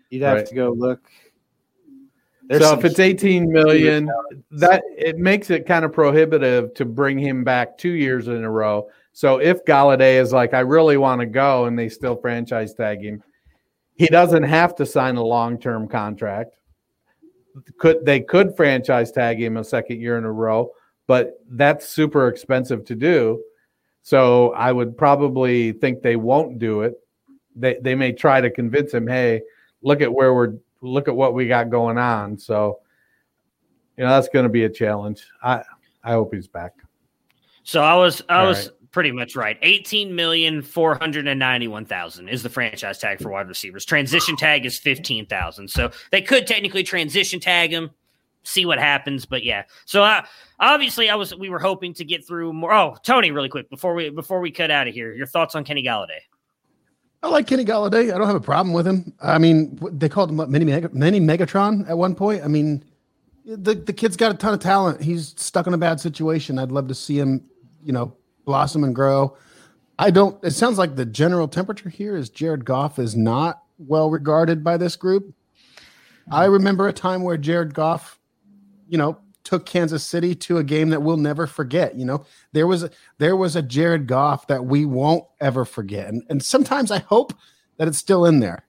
you'd 0.10 0.24
have 0.24 0.38
Right. 0.38 0.46
to 0.48 0.56
go 0.56 0.72
look. 0.72 1.02
There's 2.50 2.62
so 2.62 2.78
if 2.78 2.84
it's 2.84 3.00
18 3.00 3.52
million, 3.52 4.10
that 4.52 4.84
it 4.98 5.18
makes 5.18 5.50
it 5.50 5.66
kind 5.66 5.86
of 5.86 5.94
prohibitive 5.94 6.74
to 6.76 6.86
bring 6.86 7.18
him 7.18 7.44
back 7.44 7.78
two 7.78 7.92
years 7.92 8.28
in 8.28 8.44
a 8.44 8.52
row. 8.52 8.90
So 9.14 9.38
if 9.40 9.64
Golladay 9.66 10.20
is 10.20 10.34
like, 10.34 10.54
I 10.54 10.60
really 10.60 10.98
want 10.98 11.22
to 11.22 11.26
go, 11.26 11.66
and 11.66 11.80
they 11.80 11.88
still 11.88 12.16
franchise 12.18 12.74
tag 12.74 13.02
him, 13.02 13.24
he 13.96 14.08
doesn't 14.08 14.44
have 14.44 14.76
to 14.76 14.86
sign 14.86 15.16
a 15.16 15.24
long 15.24 15.60
term 15.60 15.88
contract. 15.88 16.56
Could 17.78 18.06
they 18.06 18.20
could 18.20 18.56
franchise 18.56 19.12
tag 19.12 19.42
him 19.42 19.58
a 19.58 19.64
second 19.64 20.02
year 20.02 20.18
in 20.18 20.24
a 20.24 20.32
row, 20.32 20.72
but 21.08 21.40
that's 21.52 21.88
super 21.88 22.28
expensive 22.28 22.84
to 22.86 22.96
do. 22.96 23.44
So 24.02 24.52
I 24.54 24.72
would 24.72 24.98
probably 24.98 25.72
think 25.74 26.02
they 26.02 26.16
won't 26.16 26.60
do 26.60 26.82
it. 26.82 26.96
They 27.56 27.78
they 27.82 27.96
may 27.96 28.12
try 28.12 28.42
to 28.42 28.50
convince 28.50 28.94
him, 28.94 29.08
hey, 29.08 29.42
look 29.84 30.02
at 30.02 30.12
where 30.12 30.34
we're 30.34 30.56
look 30.82 31.08
at 31.08 31.16
what 31.16 31.34
we 31.34 31.48
got 31.48 31.70
going 31.70 31.98
on. 31.98 32.38
So 32.38 32.80
you 33.98 34.04
know 34.04 34.10
that's 34.10 34.30
going 34.30 34.44
to 34.44 34.50
be 34.50 34.64
a 34.64 34.70
challenge. 34.70 35.26
I 35.44 35.64
I 36.04 36.14
hope 36.14 36.34
he's 36.34 36.48
back. 36.48 36.74
So 37.64 37.82
I 37.82 37.94
was 37.96 38.24
I 38.28 38.42
All 38.42 38.48
was 38.48 38.68
right. 38.68 38.78
Pretty 38.94 39.12
much 39.12 39.36
right. 39.36 39.58
Eighteen 39.64 40.16
million 40.16 40.62
four 40.62 40.94
hundred 40.96 41.28
and 41.28 41.40
ninety-one 41.40 41.84
thousand 41.84 42.30
is 42.30 42.44
the 42.44 42.50
franchise 42.50 43.00
tag 43.00 43.20
for 43.20 43.32
wide 43.32 43.48
receivers. 43.48 43.86
Transition 43.86 44.38
tag 44.38 44.68
is 44.68 44.78
fifteen 44.78 45.26
thousand. 45.26 45.68
So 45.68 45.90
they 46.12 46.22
could 46.22 46.46
technically 46.46 46.84
transition 46.84 47.40
tag 47.40 47.72
him, 47.72 47.90
see 48.44 48.68
what 48.68 48.78
happens. 48.78 49.26
But 49.26 49.44
yeah. 49.44 49.64
So 49.86 50.22
obviously, 50.60 51.10
I 51.10 51.16
was 51.16 51.36
we 51.36 51.50
were 51.50 51.58
hoping 51.58 51.96
to 51.96 52.06
get 52.06 52.26
through 52.28 52.54
more. 52.54 52.72
Oh, 52.72 52.96
Tony, 53.04 53.32
really 53.32 53.50
quick 53.50 53.68
before 53.72 53.96
we 53.96 54.12
before 54.12 54.40
we 54.42 54.52
cut 54.52 54.70
out 54.70 54.88
of 54.88 54.94
here, 54.94 55.12
your 55.12 55.26
thoughts 55.26 55.56
on 55.56 55.64
Kenny 55.64 55.84
Golladay? 55.84 56.22
I 57.24 57.30
like 57.30 57.48
Kenny 57.48 57.66
Golladay. 57.66 58.14
I 58.14 58.18
don't 58.20 58.28
have 58.28 58.36
a 58.36 58.42
problem 58.42 58.74
with 58.74 58.86
him. 58.86 59.12
I 59.24 59.40
mean, 59.40 59.80
they 59.92 60.08
called 60.08 60.30
him 60.30 60.38
mini 60.52 60.66
mini 60.66 61.20
Megatron 61.20 61.90
at 61.90 61.98
one 61.98 62.14
point. 62.14 62.44
I 62.44 62.48
mean, 62.48 62.84
the 63.44 63.74
the 63.74 63.94
kid's 63.94 64.18
got 64.18 64.32
a 64.32 64.38
ton 64.38 64.54
of 64.54 64.60
talent. 64.60 65.02
He's 65.02 65.34
stuck 65.36 65.66
in 65.66 65.74
a 65.74 65.80
bad 65.80 66.00
situation. 66.00 66.60
I'd 66.60 66.72
love 66.72 66.88
to 66.90 66.96
see 66.96 67.18
him, 67.18 67.44
you 67.84 67.92
know, 67.92 68.16
blossom 68.46 68.84
and 68.84 68.96
grow. 68.96 69.38
I 70.00 70.12
don't. 70.12 70.44
It 70.44 70.52
sounds 70.52 70.78
like 70.78 70.96
the 70.96 71.06
general 71.06 71.48
temperature 71.48 71.90
here 71.90 72.16
is 72.16 72.30
Jared 72.30 72.66
Goff 72.66 73.00
is 73.00 73.16
not 73.16 73.64
well 73.78 74.10
regarded 74.10 74.64
by 74.64 74.78
this 74.78 74.96
group. 74.96 75.34
I 76.32 76.46
remember 76.46 76.88
a 76.88 76.94
time 76.94 77.22
where 77.22 77.38
Jared 77.38 77.74
Goff, 77.74 78.20
you 78.88 78.98
know, 78.98 79.20
took 79.44 79.66
Kansas 79.66 80.04
City 80.04 80.34
to 80.36 80.58
a 80.58 80.64
game 80.64 80.90
that 80.90 81.02
we'll 81.02 81.18
never 81.18 81.46
forget. 81.46 81.96
You 81.96 82.06
know, 82.06 82.26
there 82.54 82.66
was 82.66 82.84
a, 82.84 82.92
there 83.18 83.36
was 83.36 83.56
a 83.56 83.62
Jared 83.62 84.08
Goff 84.08 84.48
that 84.48 84.66
we 84.66 84.86
won't 84.86 85.26
ever 85.42 85.66
forget, 85.66 86.08
and, 86.08 86.24
and 86.30 86.42
sometimes 86.42 86.92
I 86.92 87.00
hope 87.00 87.34
that 87.78 87.88
it's 87.88 87.98
still 87.98 88.26
in 88.26 88.40
there. 88.40 88.66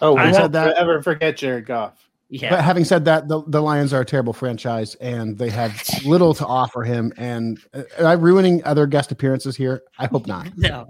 Oh, 0.00 0.14
we 0.14 0.30
won't 0.30 0.52
that. 0.52 0.76
ever 0.76 1.02
forget 1.02 1.36
Jared 1.36 1.66
Goff. 1.66 2.07
Yeah. 2.30 2.50
But 2.50 2.64
having 2.64 2.84
said 2.84 3.06
that, 3.06 3.28
the, 3.28 3.42
the 3.46 3.62
Lions 3.62 3.92
are 3.94 4.02
a 4.02 4.04
terrible 4.04 4.32
franchise, 4.34 4.94
and 4.96 5.38
they 5.38 5.48
have 5.50 5.82
little 6.04 6.34
to 6.34 6.46
offer 6.46 6.82
him. 6.82 7.12
And 7.16 7.58
uh, 7.72 7.84
am 7.98 8.06
I 8.06 8.12
ruining 8.12 8.62
other 8.64 8.86
guest 8.86 9.10
appearances 9.12 9.56
here? 9.56 9.82
I 9.98 10.06
hope 10.06 10.26
not. 10.26 10.50
no. 10.56 10.86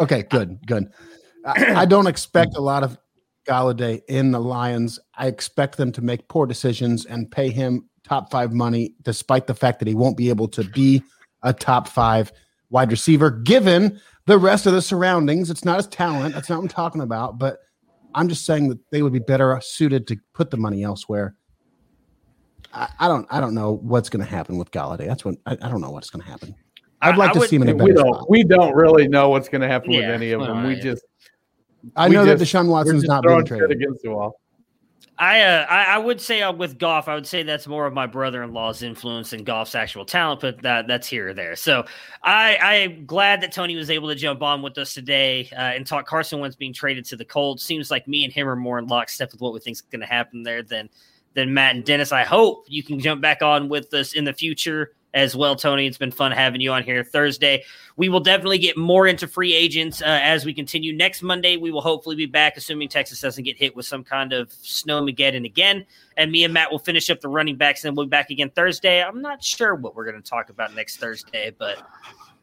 Okay, 0.00 0.24
good, 0.24 0.58
good. 0.66 0.92
I, 1.44 1.82
I 1.82 1.84
don't 1.84 2.06
expect 2.06 2.56
a 2.56 2.60
lot 2.60 2.82
of 2.82 2.98
Golladay 3.46 4.02
in 4.08 4.32
the 4.32 4.40
Lions. 4.40 4.98
I 5.14 5.28
expect 5.28 5.76
them 5.76 5.92
to 5.92 6.02
make 6.02 6.28
poor 6.28 6.46
decisions 6.46 7.04
and 7.06 7.30
pay 7.30 7.50
him 7.50 7.88
top 8.02 8.30
five 8.30 8.52
money, 8.52 8.94
despite 9.02 9.46
the 9.46 9.54
fact 9.54 9.78
that 9.78 9.88
he 9.88 9.94
won't 9.94 10.16
be 10.16 10.28
able 10.28 10.48
to 10.48 10.64
be 10.64 11.02
a 11.42 11.52
top 11.52 11.86
five 11.86 12.32
wide 12.70 12.90
receiver, 12.90 13.30
given 13.30 14.00
the 14.26 14.38
rest 14.38 14.66
of 14.66 14.72
the 14.72 14.82
surroundings. 14.82 15.50
It's 15.50 15.64
not 15.64 15.76
his 15.76 15.86
talent. 15.86 16.34
That's 16.34 16.48
not 16.48 16.56
what 16.56 16.62
I'm 16.62 16.68
talking 16.68 17.00
about. 17.02 17.38
But 17.38 17.58
I'm 18.14 18.28
just 18.28 18.46
saying 18.46 18.68
that 18.68 18.78
they 18.90 19.02
would 19.02 19.12
be 19.12 19.18
better 19.18 19.58
suited 19.62 20.06
to 20.08 20.16
put 20.32 20.50
the 20.50 20.56
money 20.56 20.84
elsewhere. 20.84 21.34
I, 22.72 22.88
I 23.00 23.08
don't. 23.08 23.26
I 23.30 23.40
don't 23.40 23.54
know 23.54 23.78
what's 23.82 24.08
going 24.08 24.24
to 24.24 24.30
happen 24.30 24.56
with 24.58 24.70
Golladay. 24.70 25.06
That's 25.06 25.24
what 25.24 25.36
I, 25.46 25.52
I 25.52 25.68
don't 25.68 25.80
know 25.80 25.90
what's 25.90 26.10
going 26.10 26.22
to 26.24 26.28
happen. 26.30 26.54
I'd 27.02 27.16
like 27.16 27.30
I 27.30 27.32
to 27.34 27.38
would- 27.40 27.48
see 27.48 27.56
him 27.56 27.62
in 27.62 27.68
a 27.68 27.74
we 27.74 27.92
better 27.92 28.02
don't 28.04 28.14
spot. 28.14 28.30
we 28.30 28.44
don't 28.44 28.74
really 28.74 29.08
know 29.08 29.28
what's 29.28 29.48
going 29.48 29.60
to 29.60 29.68
happen 29.68 29.90
with 29.90 30.04
any 30.04 30.30
of 30.32 30.40
well, 30.40 30.54
them. 30.54 30.66
We 30.66 30.76
just 30.76 31.04
I 31.96 32.08
we 32.08 32.14
know 32.14 32.24
that 32.24 32.38
just- 32.38 32.52
Deshaun 32.52 32.64
we're 32.66 32.70
Watson's 32.72 33.04
not 33.04 33.22
being 33.22 33.30
throwing 33.30 33.46
shit 33.46 33.58
traded. 33.58 33.76
against 33.76 34.02
the 34.02 34.10
wall. 34.10 34.40
I, 35.16 35.42
uh, 35.42 35.66
I 35.70 35.84
I 35.84 35.98
would 35.98 36.20
say 36.20 36.42
uh, 36.42 36.52
with 36.52 36.78
Goff, 36.78 37.06
I 37.06 37.14
would 37.14 37.26
say 37.26 37.44
that's 37.44 37.68
more 37.68 37.86
of 37.86 37.94
my 37.94 38.06
brother-in-law's 38.06 38.82
influence 38.82 39.30
than 39.30 39.44
Goff's 39.44 39.76
actual 39.76 40.04
talent, 40.04 40.40
but 40.40 40.60
that 40.62 40.88
that's 40.88 41.06
here 41.06 41.28
or 41.28 41.34
there. 41.34 41.54
So 41.54 41.84
I 42.22 42.56
I'm 42.56 43.06
glad 43.06 43.40
that 43.42 43.52
Tony 43.52 43.76
was 43.76 43.90
able 43.90 44.08
to 44.08 44.16
jump 44.16 44.42
on 44.42 44.60
with 44.60 44.76
us 44.76 44.92
today 44.92 45.48
uh, 45.52 45.60
and 45.60 45.86
talk 45.86 46.06
Carson 46.06 46.40
Wentz 46.40 46.56
being 46.56 46.72
traded 46.72 47.04
to 47.06 47.16
the 47.16 47.24
Colts. 47.24 47.64
Seems 47.64 47.90
like 47.90 48.08
me 48.08 48.24
and 48.24 48.32
him 48.32 48.48
are 48.48 48.56
more 48.56 48.78
in 48.78 48.86
lockstep 48.88 49.30
with 49.30 49.40
what 49.40 49.52
we 49.52 49.60
think 49.60 49.76
is 49.76 49.82
going 49.82 50.00
to 50.00 50.06
happen 50.06 50.42
there 50.42 50.62
than 50.62 50.88
than 51.34 51.54
Matt 51.54 51.76
and 51.76 51.84
Dennis. 51.84 52.10
I 52.10 52.24
hope 52.24 52.66
you 52.68 52.82
can 52.82 52.98
jump 52.98 53.20
back 53.20 53.40
on 53.40 53.68
with 53.68 53.94
us 53.94 54.14
in 54.14 54.24
the 54.24 54.32
future 54.32 54.92
as 55.14 55.34
well, 55.36 55.56
Tony. 55.56 55.86
It's 55.86 55.96
been 55.96 56.10
fun 56.10 56.32
having 56.32 56.60
you 56.60 56.72
on 56.72 56.82
here 56.82 57.02
Thursday. 57.04 57.64
We 57.96 58.08
will 58.08 58.20
definitely 58.20 58.58
get 58.58 58.76
more 58.76 59.06
into 59.06 59.28
free 59.28 59.54
agents 59.54 60.02
uh, 60.02 60.06
as 60.06 60.44
we 60.44 60.52
continue. 60.52 60.94
Next 60.94 61.22
Monday, 61.22 61.56
we 61.56 61.70
will 61.70 61.80
hopefully 61.80 62.16
be 62.16 62.26
back, 62.26 62.56
assuming 62.56 62.88
Texas 62.88 63.20
doesn't 63.20 63.44
get 63.44 63.56
hit 63.56 63.74
with 63.74 63.86
some 63.86 64.02
kind 64.02 64.32
of 64.32 64.50
snowmageddon 64.50 65.46
again. 65.46 65.86
And 66.16 66.32
me 66.32 66.44
and 66.44 66.52
Matt 66.52 66.70
will 66.70 66.80
finish 66.80 67.08
up 67.10 67.20
the 67.20 67.28
running 67.28 67.56
backs, 67.56 67.84
and 67.84 67.90
then 67.90 67.96
we'll 67.96 68.06
be 68.06 68.10
back 68.10 68.30
again 68.30 68.50
Thursday. 68.50 69.02
I'm 69.02 69.22
not 69.22 69.42
sure 69.42 69.74
what 69.76 69.94
we're 69.94 70.04
going 70.04 70.20
to 70.20 70.28
talk 70.28 70.50
about 70.50 70.74
next 70.74 70.98
Thursday, 70.98 71.54
but 71.56 71.78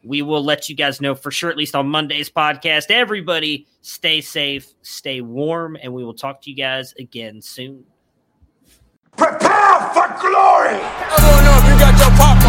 we 0.03 0.21
will 0.21 0.43
let 0.43 0.69
you 0.69 0.75
guys 0.75 1.01
know 1.01 1.13
for 1.13 1.29
sure, 1.29 1.49
at 1.49 1.57
least 1.57 1.75
on 1.75 1.87
Monday's 1.87 2.29
podcast. 2.29 2.89
Everybody, 2.89 3.67
stay 3.81 4.21
safe, 4.21 4.73
stay 4.81 5.19
warm, 5.21 5.77
and 5.81 5.93
we 5.93 6.05
will 6.05 6.13
talk 6.13 6.41
to 6.43 6.49
you 6.49 6.55
guys 6.55 6.93
again 6.97 7.41
soon. 7.41 7.83
Prepare 9.17 9.79
for 9.93 10.07
glory! 10.21 10.79
I 10.79 11.17
wanna 11.19 11.43
know 11.43 11.57
if 11.59 11.65
you 11.67 11.77
got 11.77 11.99
your 11.99 12.17
popcorn 12.17 12.40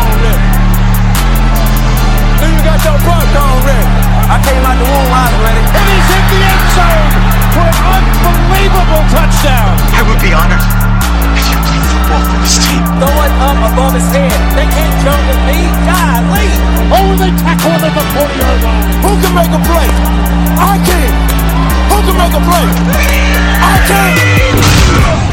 I 4.33 4.41
came 4.41 4.64
out 4.64 4.80
the 4.80 4.89
womb, 4.89 5.12
I 5.12 5.28
was 5.28 5.45
ready. 5.45 5.61
And 5.61 5.87
he's 5.93 6.09
hit 6.09 6.24
the 6.33 6.41
end 6.41 6.64
zone 6.72 7.12
for 7.53 7.68
an 7.68 8.05
unbelievable 8.33 9.05
touchdown. 9.12 9.76
I 9.93 10.01
would 10.09 10.20
be 10.24 10.33
honored 10.33 10.64
if 11.37 11.45
you 11.53 11.59
played 11.68 11.85
football 11.93 12.24
for 12.33 12.41
this 12.41 12.57
team. 12.64 12.80
Throw 12.97 13.12
it 13.12 13.35
up 13.45 13.61
above 13.61 13.93
his 13.93 14.09
head. 14.09 14.33
They 14.57 14.64
can't 14.72 14.97
jump 15.05 15.20
with 15.28 15.43
me. 15.45 15.68
Golly. 15.85 16.49
Oh, 16.97 17.12
they 17.20 17.28
tackle 17.45 17.76
him 17.76 17.85
at 17.85 17.93
the 17.93 18.05
40 18.16 18.41
yard 18.41 18.61
line. 18.64 18.89
Who 19.05 19.12
can 19.20 19.33
make 19.37 19.53
a 19.53 19.61
play? 19.68 19.89
I 20.57 20.80
can. 20.80 21.12
Who 21.93 21.99
can 22.09 22.16
make 22.16 22.33
a 22.33 22.41
play? 22.41 22.66
I 23.61 23.76
can. 23.85 25.32